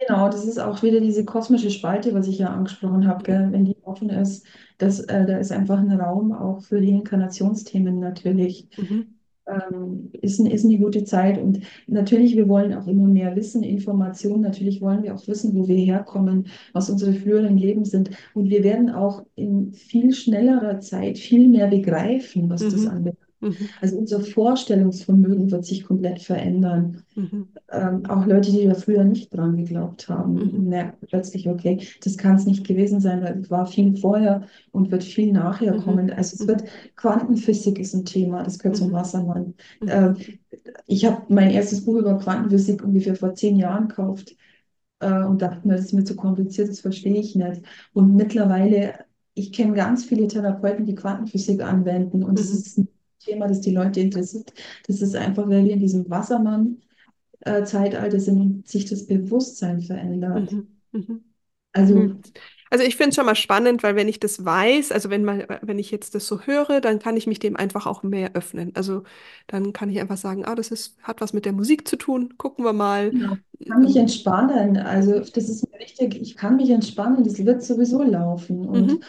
[0.00, 3.48] Genau, das ist auch wieder diese kosmische Spalte, was ich ja angesprochen habe, gell?
[3.52, 4.46] Wenn die offen ist,
[4.78, 8.68] das, äh, da ist einfach ein Raum auch für die Inkarnationsthemen natürlich.
[8.76, 9.16] Mhm.
[9.46, 14.42] Ähm, ist, ist eine gute Zeit und natürlich, wir wollen auch immer mehr wissen, Informationen,
[14.42, 18.64] natürlich wollen wir auch wissen, wo wir herkommen, was unsere früheren Leben sind und wir
[18.64, 22.88] werden auch in viel schnellerer Zeit viel mehr begreifen, was das Mhm.
[22.88, 23.19] anbelangt.
[23.40, 23.70] Mhm.
[23.80, 27.02] Also unser Vorstellungsvermögen wird sich komplett verändern.
[27.16, 27.48] Mhm.
[27.72, 30.68] Ähm, auch Leute, die da früher nicht dran geglaubt haben, Mhm.
[30.68, 34.42] merken plötzlich, okay, das kann es nicht gewesen sein, weil es war viel vorher
[34.72, 35.76] und wird viel nachher Mhm.
[35.76, 36.10] kommen.
[36.12, 36.48] Also es Mhm.
[36.48, 36.64] wird,
[36.96, 38.94] Quantenphysik ist ein Thema, das gehört zum Mhm.
[38.94, 39.54] Wassermann.
[39.86, 40.16] Ähm,
[40.86, 44.36] ich habe mein erstes Buch über Quantenphysik ungefähr vor zehn Jahren gekauft
[45.00, 47.62] äh, und dachte mir, das ist mir zu kompliziert, das verstehe ich nicht.
[47.92, 48.94] Und mittlerweile,
[49.34, 52.54] ich kenne ganz viele Therapeuten, die Quantenphysik anwenden und es Mhm.
[52.54, 52.88] ist ein
[53.20, 54.52] Thema, das die Leute interessiert.
[54.86, 60.50] Das ist einfach, weil wir in diesem Wassermann-Zeitalter sind und sich das Bewusstsein verändert.
[60.52, 60.68] Mhm.
[60.92, 61.24] Mhm.
[61.72, 62.22] Also, Mhm.
[62.70, 65.46] Also ich finde es schon mal spannend, weil wenn ich das weiß, also wenn mal,
[65.62, 68.70] wenn ich jetzt das so höre, dann kann ich mich dem einfach auch mehr öffnen.
[68.76, 69.02] Also
[69.48, 72.34] dann kann ich einfach sagen, ah, das ist, hat was mit der Musik zu tun,
[72.38, 73.10] gucken wir mal.
[73.10, 74.76] genau, ich kann mich entspannen.
[74.78, 76.16] Also, das ist mir wichtig.
[76.20, 77.24] Ich kann mich entspannen.
[77.24, 78.66] Das wird sowieso laufen.
[78.68, 79.04] Und Mhm.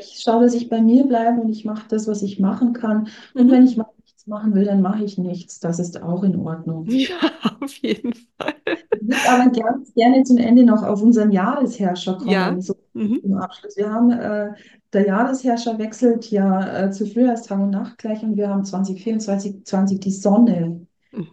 [0.00, 3.08] Ich schaue, dass ich bei mir bleibe und ich mache das, was ich machen kann.
[3.34, 3.66] Und wenn Mhm.
[3.66, 5.60] ich mal nichts machen will, dann mache ich nichts.
[5.60, 6.86] Das ist auch in Ordnung.
[6.88, 7.16] Ja,
[7.60, 8.54] auf jeden Fall.
[9.00, 12.60] Ich würde aber ganz gerne zum Ende noch auf unseren Jahresherrscher kommen, Ja.
[12.60, 13.20] so Mhm.
[13.22, 13.76] im Abschluss.
[13.76, 14.52] Wir haben, äh,
[14.92, 20.10] der Jahresherrscher wechselt ja äh, zu Frühjahrstag und Nachtgleich und wir haben 2024 20 die
[20.10, 20.86] Sonne.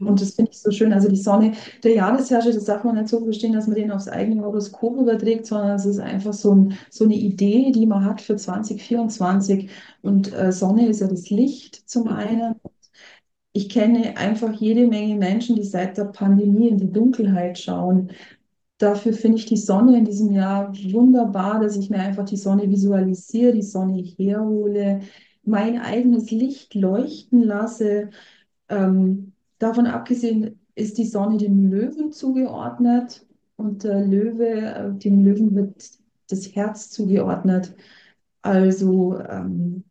[0.03, 0.21] Und Mhm.
[0.21, 0.93] das finde ich so schön.
[0.93, 4.07] Also die Sonne, der Jahresherrscher, das darf man nicht so verstehen, dass man den aufs
[4.07, 8.21] eigene Horoskop überträgt, sondern es ist einfach so, ein, so eine Idee, die man hat
[8.21, 9.69] für 2024.
[10.01, 12.09] Und äh, Sonne ist ja das Licht zum Mhm.
[12.09, 12.55] einen.
[13.53, 18.11] Ich kenne einfach jede Menge Menschen, die seit der Pandemie in die Dunkelheit schauen.
[18.79, 22.69] Dafür finde ich die Sonne in diesem Jahr wunderbar, dass ich mir einfach die Sonne
[22.69, 25.01] visualisiere, die Sonne herhole,
[25.43, 28.11] mein eigenes Licht leuchten lasse.
[28.69, 33.25] Ähm, davon abgesehen ist die Sonne dem Löwen zugeordnet
[33.55, 35.89] und der Löwe, äh, dem Löwen wird
[36.29, 37.75] das Herz zugeordnet.
[38.41, 39.83] Also ähm,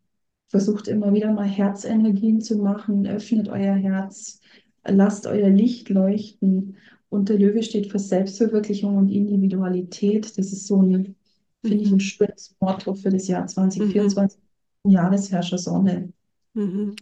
[0.48, 4.40] versucht immer wieder mal Herzenergien zu machen, öffnet euer Herz,
[4.86, 6.76] lasst euer Licht leuchten.
[7.08, 10.36] Und der Löwe steht für Selbstverwirklichung und Individualität.
[10.38, 11.16] Das ist so ein,
[11.64, 12.00] finde ich, ein Mhm.
[12.00, 13.46] schönes Motto für das Jahr
[13.78, 13.96] Mhm.
[14.02, 14.40] 2024,
[14.84, 16.12] Jahresherrscher Sonne.
[16.56, 16.96] Mhm.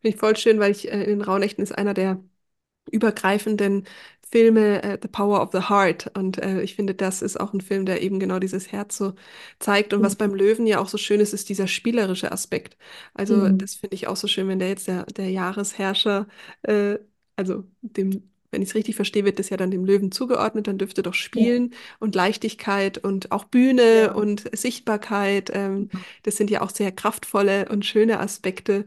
[0.00, 2.22] Finde ich voll schön, weil ich äh, in den Rauhnächten ist einer der
[2.90, 3.86] übergreifenden
[4.30, 6.12] Filme, äh, The Power of the Heart.
[6.16, 9.14] Und äh, ich finde, das ist auch ein Film, der eben genau dieses Herz so
[9.60, 9.94] zeigt.
[9.94, 12.76] Und was beim Löwen ja auch so schön ist, ist dieser spielerische Aspekt.
[13.14, 13.58] Also Genau.
[13.58, 16.28] das finde ich auch so schön, wenn der jetzt der, der Jahresherrscher,
[16.62, 16.98] äh,
[17.36, 20.78] also dem, wenn ich es richtig verstehe, wird das ja dann dem Löwen zugeordnet, dann
[20.78, 24.14] dürfte doch Ja, Spielen und Leichtigkeit und auch Bühne ja.
[24.14, 25.90] und Sichtbarkeit, ähm,
[26.22, 28.86] das sind ja auch sehr kraftvolle und schöne Aspekte.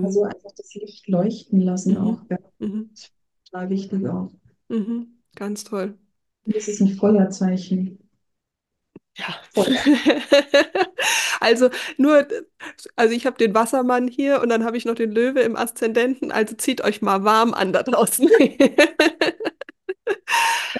[0.00, 2.20] Also Ähm, einfach das Licht leuchten lassen auch.
[2.20, 2.38] mhm, Ja.
[2.60, 3.14] mhm, Das ist
[3.52, 4.32] total wichtig auch.
[4.68, 5.98] mhm, ganz toll.
[6.46, 8.07] Das ist ein Feuerzeichen.
[9.18, 9.34] Ja.
[9.54, 9.66] Feuer.
[11.40, 12.26] Also nur,
[12.96, 16.32] also ich habe den Wassermann hier und dann habe ich noch den Löwe im Aszendenten,
[16.32, 18.28] also zieht euch mal warm an da draußen.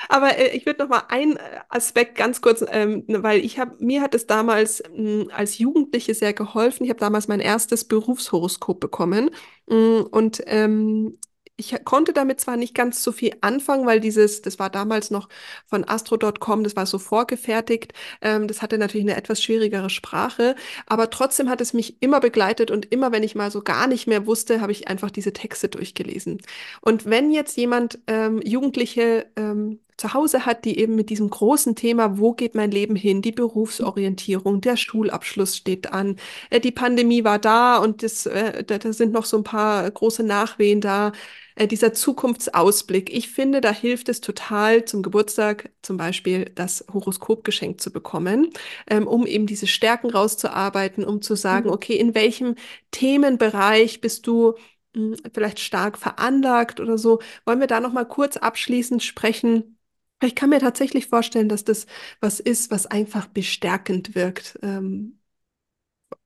[0.08, 3.76] Aber äh, ich würde noch mal einen äh, Aspekt ganz kurz, ähm, weil ich habe,
[3.78, 6.84] mir hat es damals mh, als Jugendliche sehr geholfen.
[6.84, 9.30] Ich habe damals mein erstes Berufshoroskop bekommen
[9.66, 11.18] mh, und ähm,
[11.58, 15.28] ich konnte damit zwar nicht ganz so viel anfangen, weil dieses, das war damals noch
[15.66, 17.92] von astro.com, das war so vorgefertigt.
[18.22, 20.54] Ähm, das hatte natürlich eine etwas schwierigere Sprache,
[20.86, 24.06] aber trotzdem hat es mich immer begleitet und immer, wenn ich mal so gar nicht
[24.06, 26.40] mehr wusste, habe ich einfach diese Texte durchgelesen.
[26.80, 31.76] Und wenn jetzt jemand ähm, Jugendliche ähm, zu Hause hat, die eben mit diesem großen
[31.76, 36.16] Thema, wo geht mein Leben hin, die Berufsorientierung, der Schulabschluss steht an,
[36.50, 39.90] äh, die Pandemie war da und das, äh, da, da sind noch so ein paar
[39.90, 41.12] große Nachwehen da,
[41.56, 43.12] äh, dieser Zukunftsausblick.
[43.14, 48.50] Ich finde, da hilft es total zum Geburtstag zum Beispiel das Horoskop geschenkt zu bekommen,
[48.88, 52.54] ähm, um eben diese Stärken rauszuarbeiten, um zu sagen, okay, in welchem
[52.90, 54.54] Themenbereich bist du
[54.94, 57.20] mh, vielleicht stark veranlagt oder so.
[57.44, 59.77] Wollen wir da noch mal kurz abschließend sprechen?
[60.22, 61.86] Ich kann mir tatsächlich vorstellen, dass das
[62.20, 64.58] was ist, was einfach bestärkend wirkt.
[64.62, 65.18] Ähm,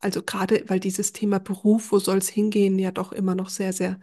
[0.00, 3.72] also gerade, weil dieses Thema Beruf, wo soll es hingehen, ja doch immer noch sehr,
[3.72, 3.98] sehr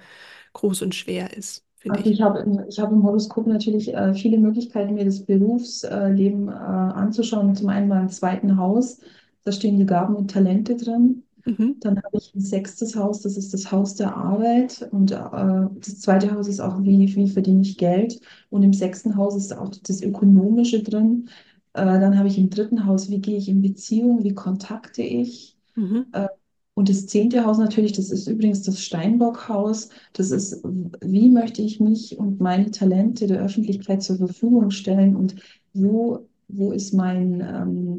[0.54, 2.12] groß und schwer ist, Also ich.
[2.12, 6.52] ich habe im, ich habe im Horoskop natürlich äh, viele Möglichkeiten, mir das Berufsleben äh,
[6.52, 7.56] anzuschauen.
[7.56, 9.00] Zum einen mal im zweiten Haus,
[9.44, 11.24] da stehen die Gaben und Talente drin.
[11.50, 11.78] Mhm.
[11.80, 14.88] Dann habe ich ein sechstes Haus, das ist das Haus der Arbeit.
[14.92, 18.20] Und äh, das zweite Haus ist auch, wie, wie verdiene ich Geld.
[18.50, 21.30] Und im sechsten Haus ist auch das Ökonomische drin.
[21.74, 25.58] Äh, dann habe ich im dritten Haus, wie gehe ich in Beziehung, wie kontakte ich.
[25.76, 26.06] Mhm.
[26.12, 26.28] Äh,
[26.76, 29.90] und das zehnte Haus natürlich, das ist übrigens das Steinbock-Haus.
[30.14, 30.64] Das ist,
[31.02, 35.36] wie möchte ich mich und meine Talente der Öffentlichkeit zur Verfügung stellen und
[35.74, 37.99] wo, wo ist mein, ähm,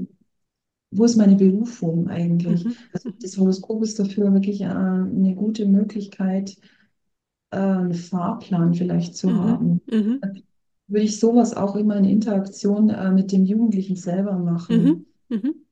[0.90, 2.64] wo ist meine Berufung eigentlich?
[2.64, 2.76] Mhm.
[2.92, 6.56] Also das Horoskop ist dafür wirklich äh, eine gute Möglichkeit,
[7.50, 9.34] äh, einen Fahrplan vielleicht zu Mhm.
[9.34, 9.80] haben.
[9.86, 10.20] Mhm.
[10.88, 14.34] Würde ich sowas auch immer in Interaktion äh, mit dem Jugendlichen selber
[14.68, 14.96] Mhm.
[14.98, 15.06] machen.
[15.28, 15.66] Mhm.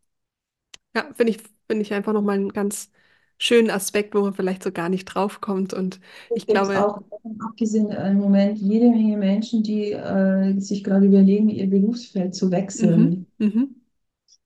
[0.95, 1.39] Ja, finde ich,
[1.69, 2.91] finde ich einfach nochmal einen ganz
[3.39, 5.73] schönen Aspekt, wo man vielleicht so gar nicht drauf kommt.
[5.75, 6.01] Und
[6.35, 7.03] ich glaube, auch
[7.41, 12.51] abgesehen äh, im Moment jede Menge Menschen, die äh, sich gerade überlegen, ihr Berufsfeld zu
[12.51, 12.51] mhm.
[12.51, 13.27] wechseln.
[13.39, 13.78] Mhm.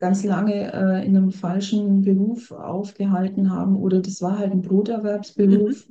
[0.03, 4.62] Ganz lange äh, in einem falschen Beruf aufgehalten haben oder das war halt ein Mhm.
[4.62, 5.89] Broterwerbsberuf.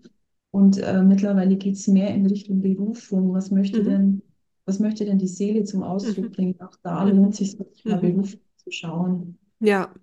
[0.52, 3.34] Und äh, mittlerweile geht es mehr in Richtung Berufung.
[3.34, 3.86] Was möchte Mhm.
[3.86, 4.22] denn,
[4.66, 6.34] was möchte denn die Seele zum Ausdruck Mhm.
[6.34, 6.60] bringen?
[6.62, 7.42] Auch da lohnt Mhm.
[7.42, 8.02] es sich mal Mhm.
[8.02, 9.38] Beruf zu schauen.
[9.60, 9.94] Ja,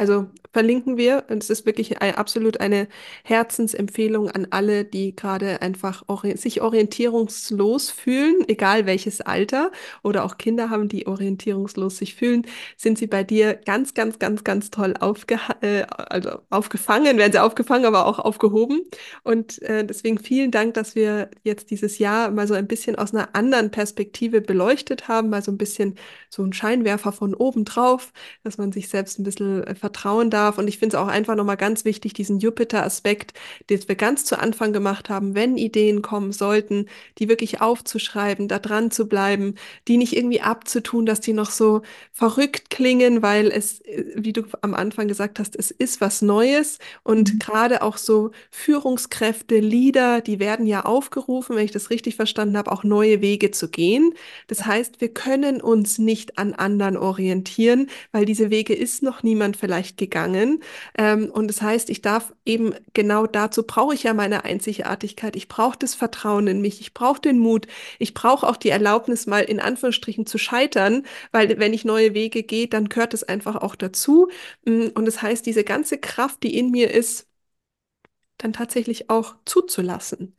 [0.00, 1.24] also verlinken wir.
[1.28, 2.88] Und es ist wirklich ein, absolut eine
[3.22, 9.70] Herzensempfehlung an alle, die gerade einfach ori sich orientierungslos fühlen, egal welches Alter
[10.02, 12.46] oder auch Kinder haben, die orientierungslos sich fühlen,
[12.78, 17.42] sind sie bei dir ganz, ganz, ganz, ganz toll aufgeha äh, also aufgefangen, werden sie
[17.42, 18.80] aufgefangen, aber auch aufgehoben.
[19.22, 23.12] Und äh, deswegen vielen Dank, dass wir jetzt dieses Jahr mal so ein bisschen aus
[23.12, 25.96] einer anderen Perspektive beleuchtet haben, mal so ein bisschen
[26.30, 28.12] so ein Scheinwerfer von oben drauf
[28.44, 30.58] dass man sich selbst ein bisschen äh, vertrauen darf.
[30.58, 33.32] Und ich finde es auch einfach nochmal ganz wichtig, diesen Jupiter-Aspekt,
[33.68, 36.86] den wir ganz zu Anfang gemacht haben, wenn Ideen kommen sollten,
[37.18, 39.54] die wirklich aufzuschreiben, da dran zu bleiben,
[39.88, 41.82] die nicht irgendwie abzutun, dass die noch so
[42.12, 46.78] verrückt klingen, weil es, äh, wie du am Anfang gesagt hast, es ist was Neues.
[47.02, 47.38] Und Mhm.
[47.38, 52.70] gerade auch so Führungskräfte, Leader, die werden ja aufgerufen, wenn ich das richtig verstanden habe,
[52.72, 54.14] auch neue Wege zu gehen.
[54.48, 59.56] Das heißt, wir können uns nicht an anderen orientieren, weil diese Wege ist noch niemand
[59.56, 60.62] vielleicht gegangen.
[60.96, 65.36] Ähm, und das heißt, ich darf eben genau dazu brauche ich ja meine Einzigartigkeit.
[65.36, 66.80] Ich brauche das Vertrauen in mich.
[66.80, 67.66] Ich brauche den Mut.
[67.98, 72.42] Ich brauche auch die Erlaubnis, mal in Anführungsstrichen zu scheitern, weil wenn ich neue Wege
[72.42, 74.28] gehe, dann gehört es einfach auch dazu.
[74.64, 77.26] Mm, Und das heißt, diese ganze Kraft, die in mir ist,
[78.38, 80.36] dann tatsächlich auch zuzulassen.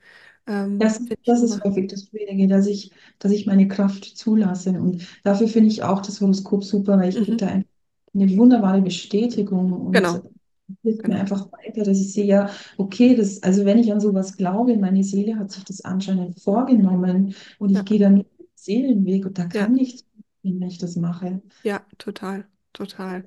[0.48, 4.72] Ähm, Das, das ist häufig das Schwierige, dass ich, dass ich meine Kraft zulasse.
[4.72, 7.38] Und dafür finde ich auch das Horoskop super, weil ich Mhm.
[7.38, 7.66] da ein-
[8.14, 10.26] eine wunderbare Bestätigung und Genau,
[10.84, 11.20] hilft mir genau.
[11.20, 15.04] einfach weiter, dass ich sehe, ja, okay, das, also wenn ich an sowas glaube, meine
[15.04, 19.38] Seele hat sich das anscheinend vorgenommen und Ja, ich gehe dann mit dem Seelenweg und
[19.38, 20.06] da ja, kann nichts,
[20.44, 21.42] wenn ich das mache.
[21.64, 23.26] ja, total, total.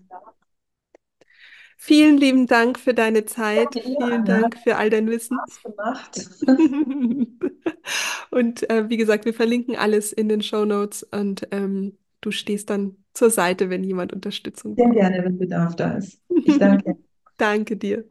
[1.86, 3.74] Vielen lieben Dank für deine Zeit.
[3.74, 4.24] Dir, Vielen.
[4.24, 5.38] Dank für all dein Wissen.
[5.62, 6.30] Gemacht.
[8.30, 12.70] Und äh, wie gesagt, wir verlinken alles in den Show Notes und ähm, du stehst
[12.70, 14.96] dann zur Seite, wenn jemand Unterstützung Sehr braucht.
[14.96, 16.20] gerne, wenn Bedarf da ist.
[16.44, 16.96] Ich danke.
[17.36, 18.04] Danke dir.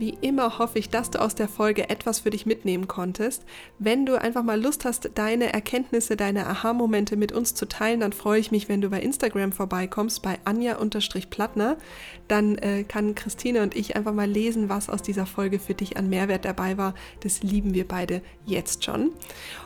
[0.00, 3.44] Wie immer hoffe ich, dass du aus der Folge etwas für dich mitnehmen konntest.
[3.78, 8.14] Wenn du einfach mal Lust hast, deine Erkenntnisse, deine Aha-Momente mit uns zu teilen, dann
[8.14, 11.76] freue ich mich, wenn du bei Instagram vorbeikommst, bei Anja-Plattner.
[12.30, 15.96] Dann äh, kann Christine und ich einfach mal lesen, was aus dieser Folge für dich
[15.96, 16.94] an Mehrwert dabei war.
[17.24, 19.10] Das lieben wir beide jetzt schon.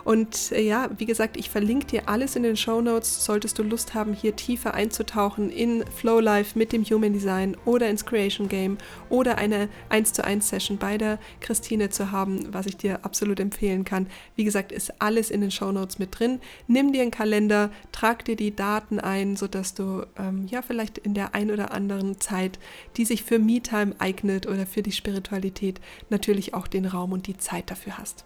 [0.05, 3.25] Und äh, ja, wie gesagt, ich verlinke dir alles in den Show Notes.
[3.27, 7.91] Solltest du Lust haben, hier tiefer einzutauchen in Flow Life mit dem Human Design oder
[7.91, 8.79] ins Creation Game
[9.11, 13.41] oder eine 1 zu 1 Session bei der Christine zu haben, was ich dir absolut
[13.41, 14.07] empfehlen kann.
[14.37, 16.41] Wie gesagt, ist alles in den Show Notes mit drin.
[16.67, 21.13] Nimm dir einen Kalender, trag dir die Daten ein, sodass du ähm, ja vielleicht in
[21.13, 22.54] der ein oder anderen Zeit,
[22.97, 27.37] die sich für Me-Time eignet oder für die Spiritualität, natürlich auch den Raum und die
[27.37, 28.25] Zeit dafür hast.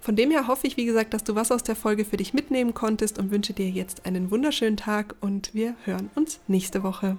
[0.00, 2.34] Von dem her hoffe ich, wie gesagt, dass du was aus der Folge für dich
[2.34, 7.16] mitnehmen konntest und wünsche dir jetzt einen wunderschönen Tag und wir hören uns nächste Woche.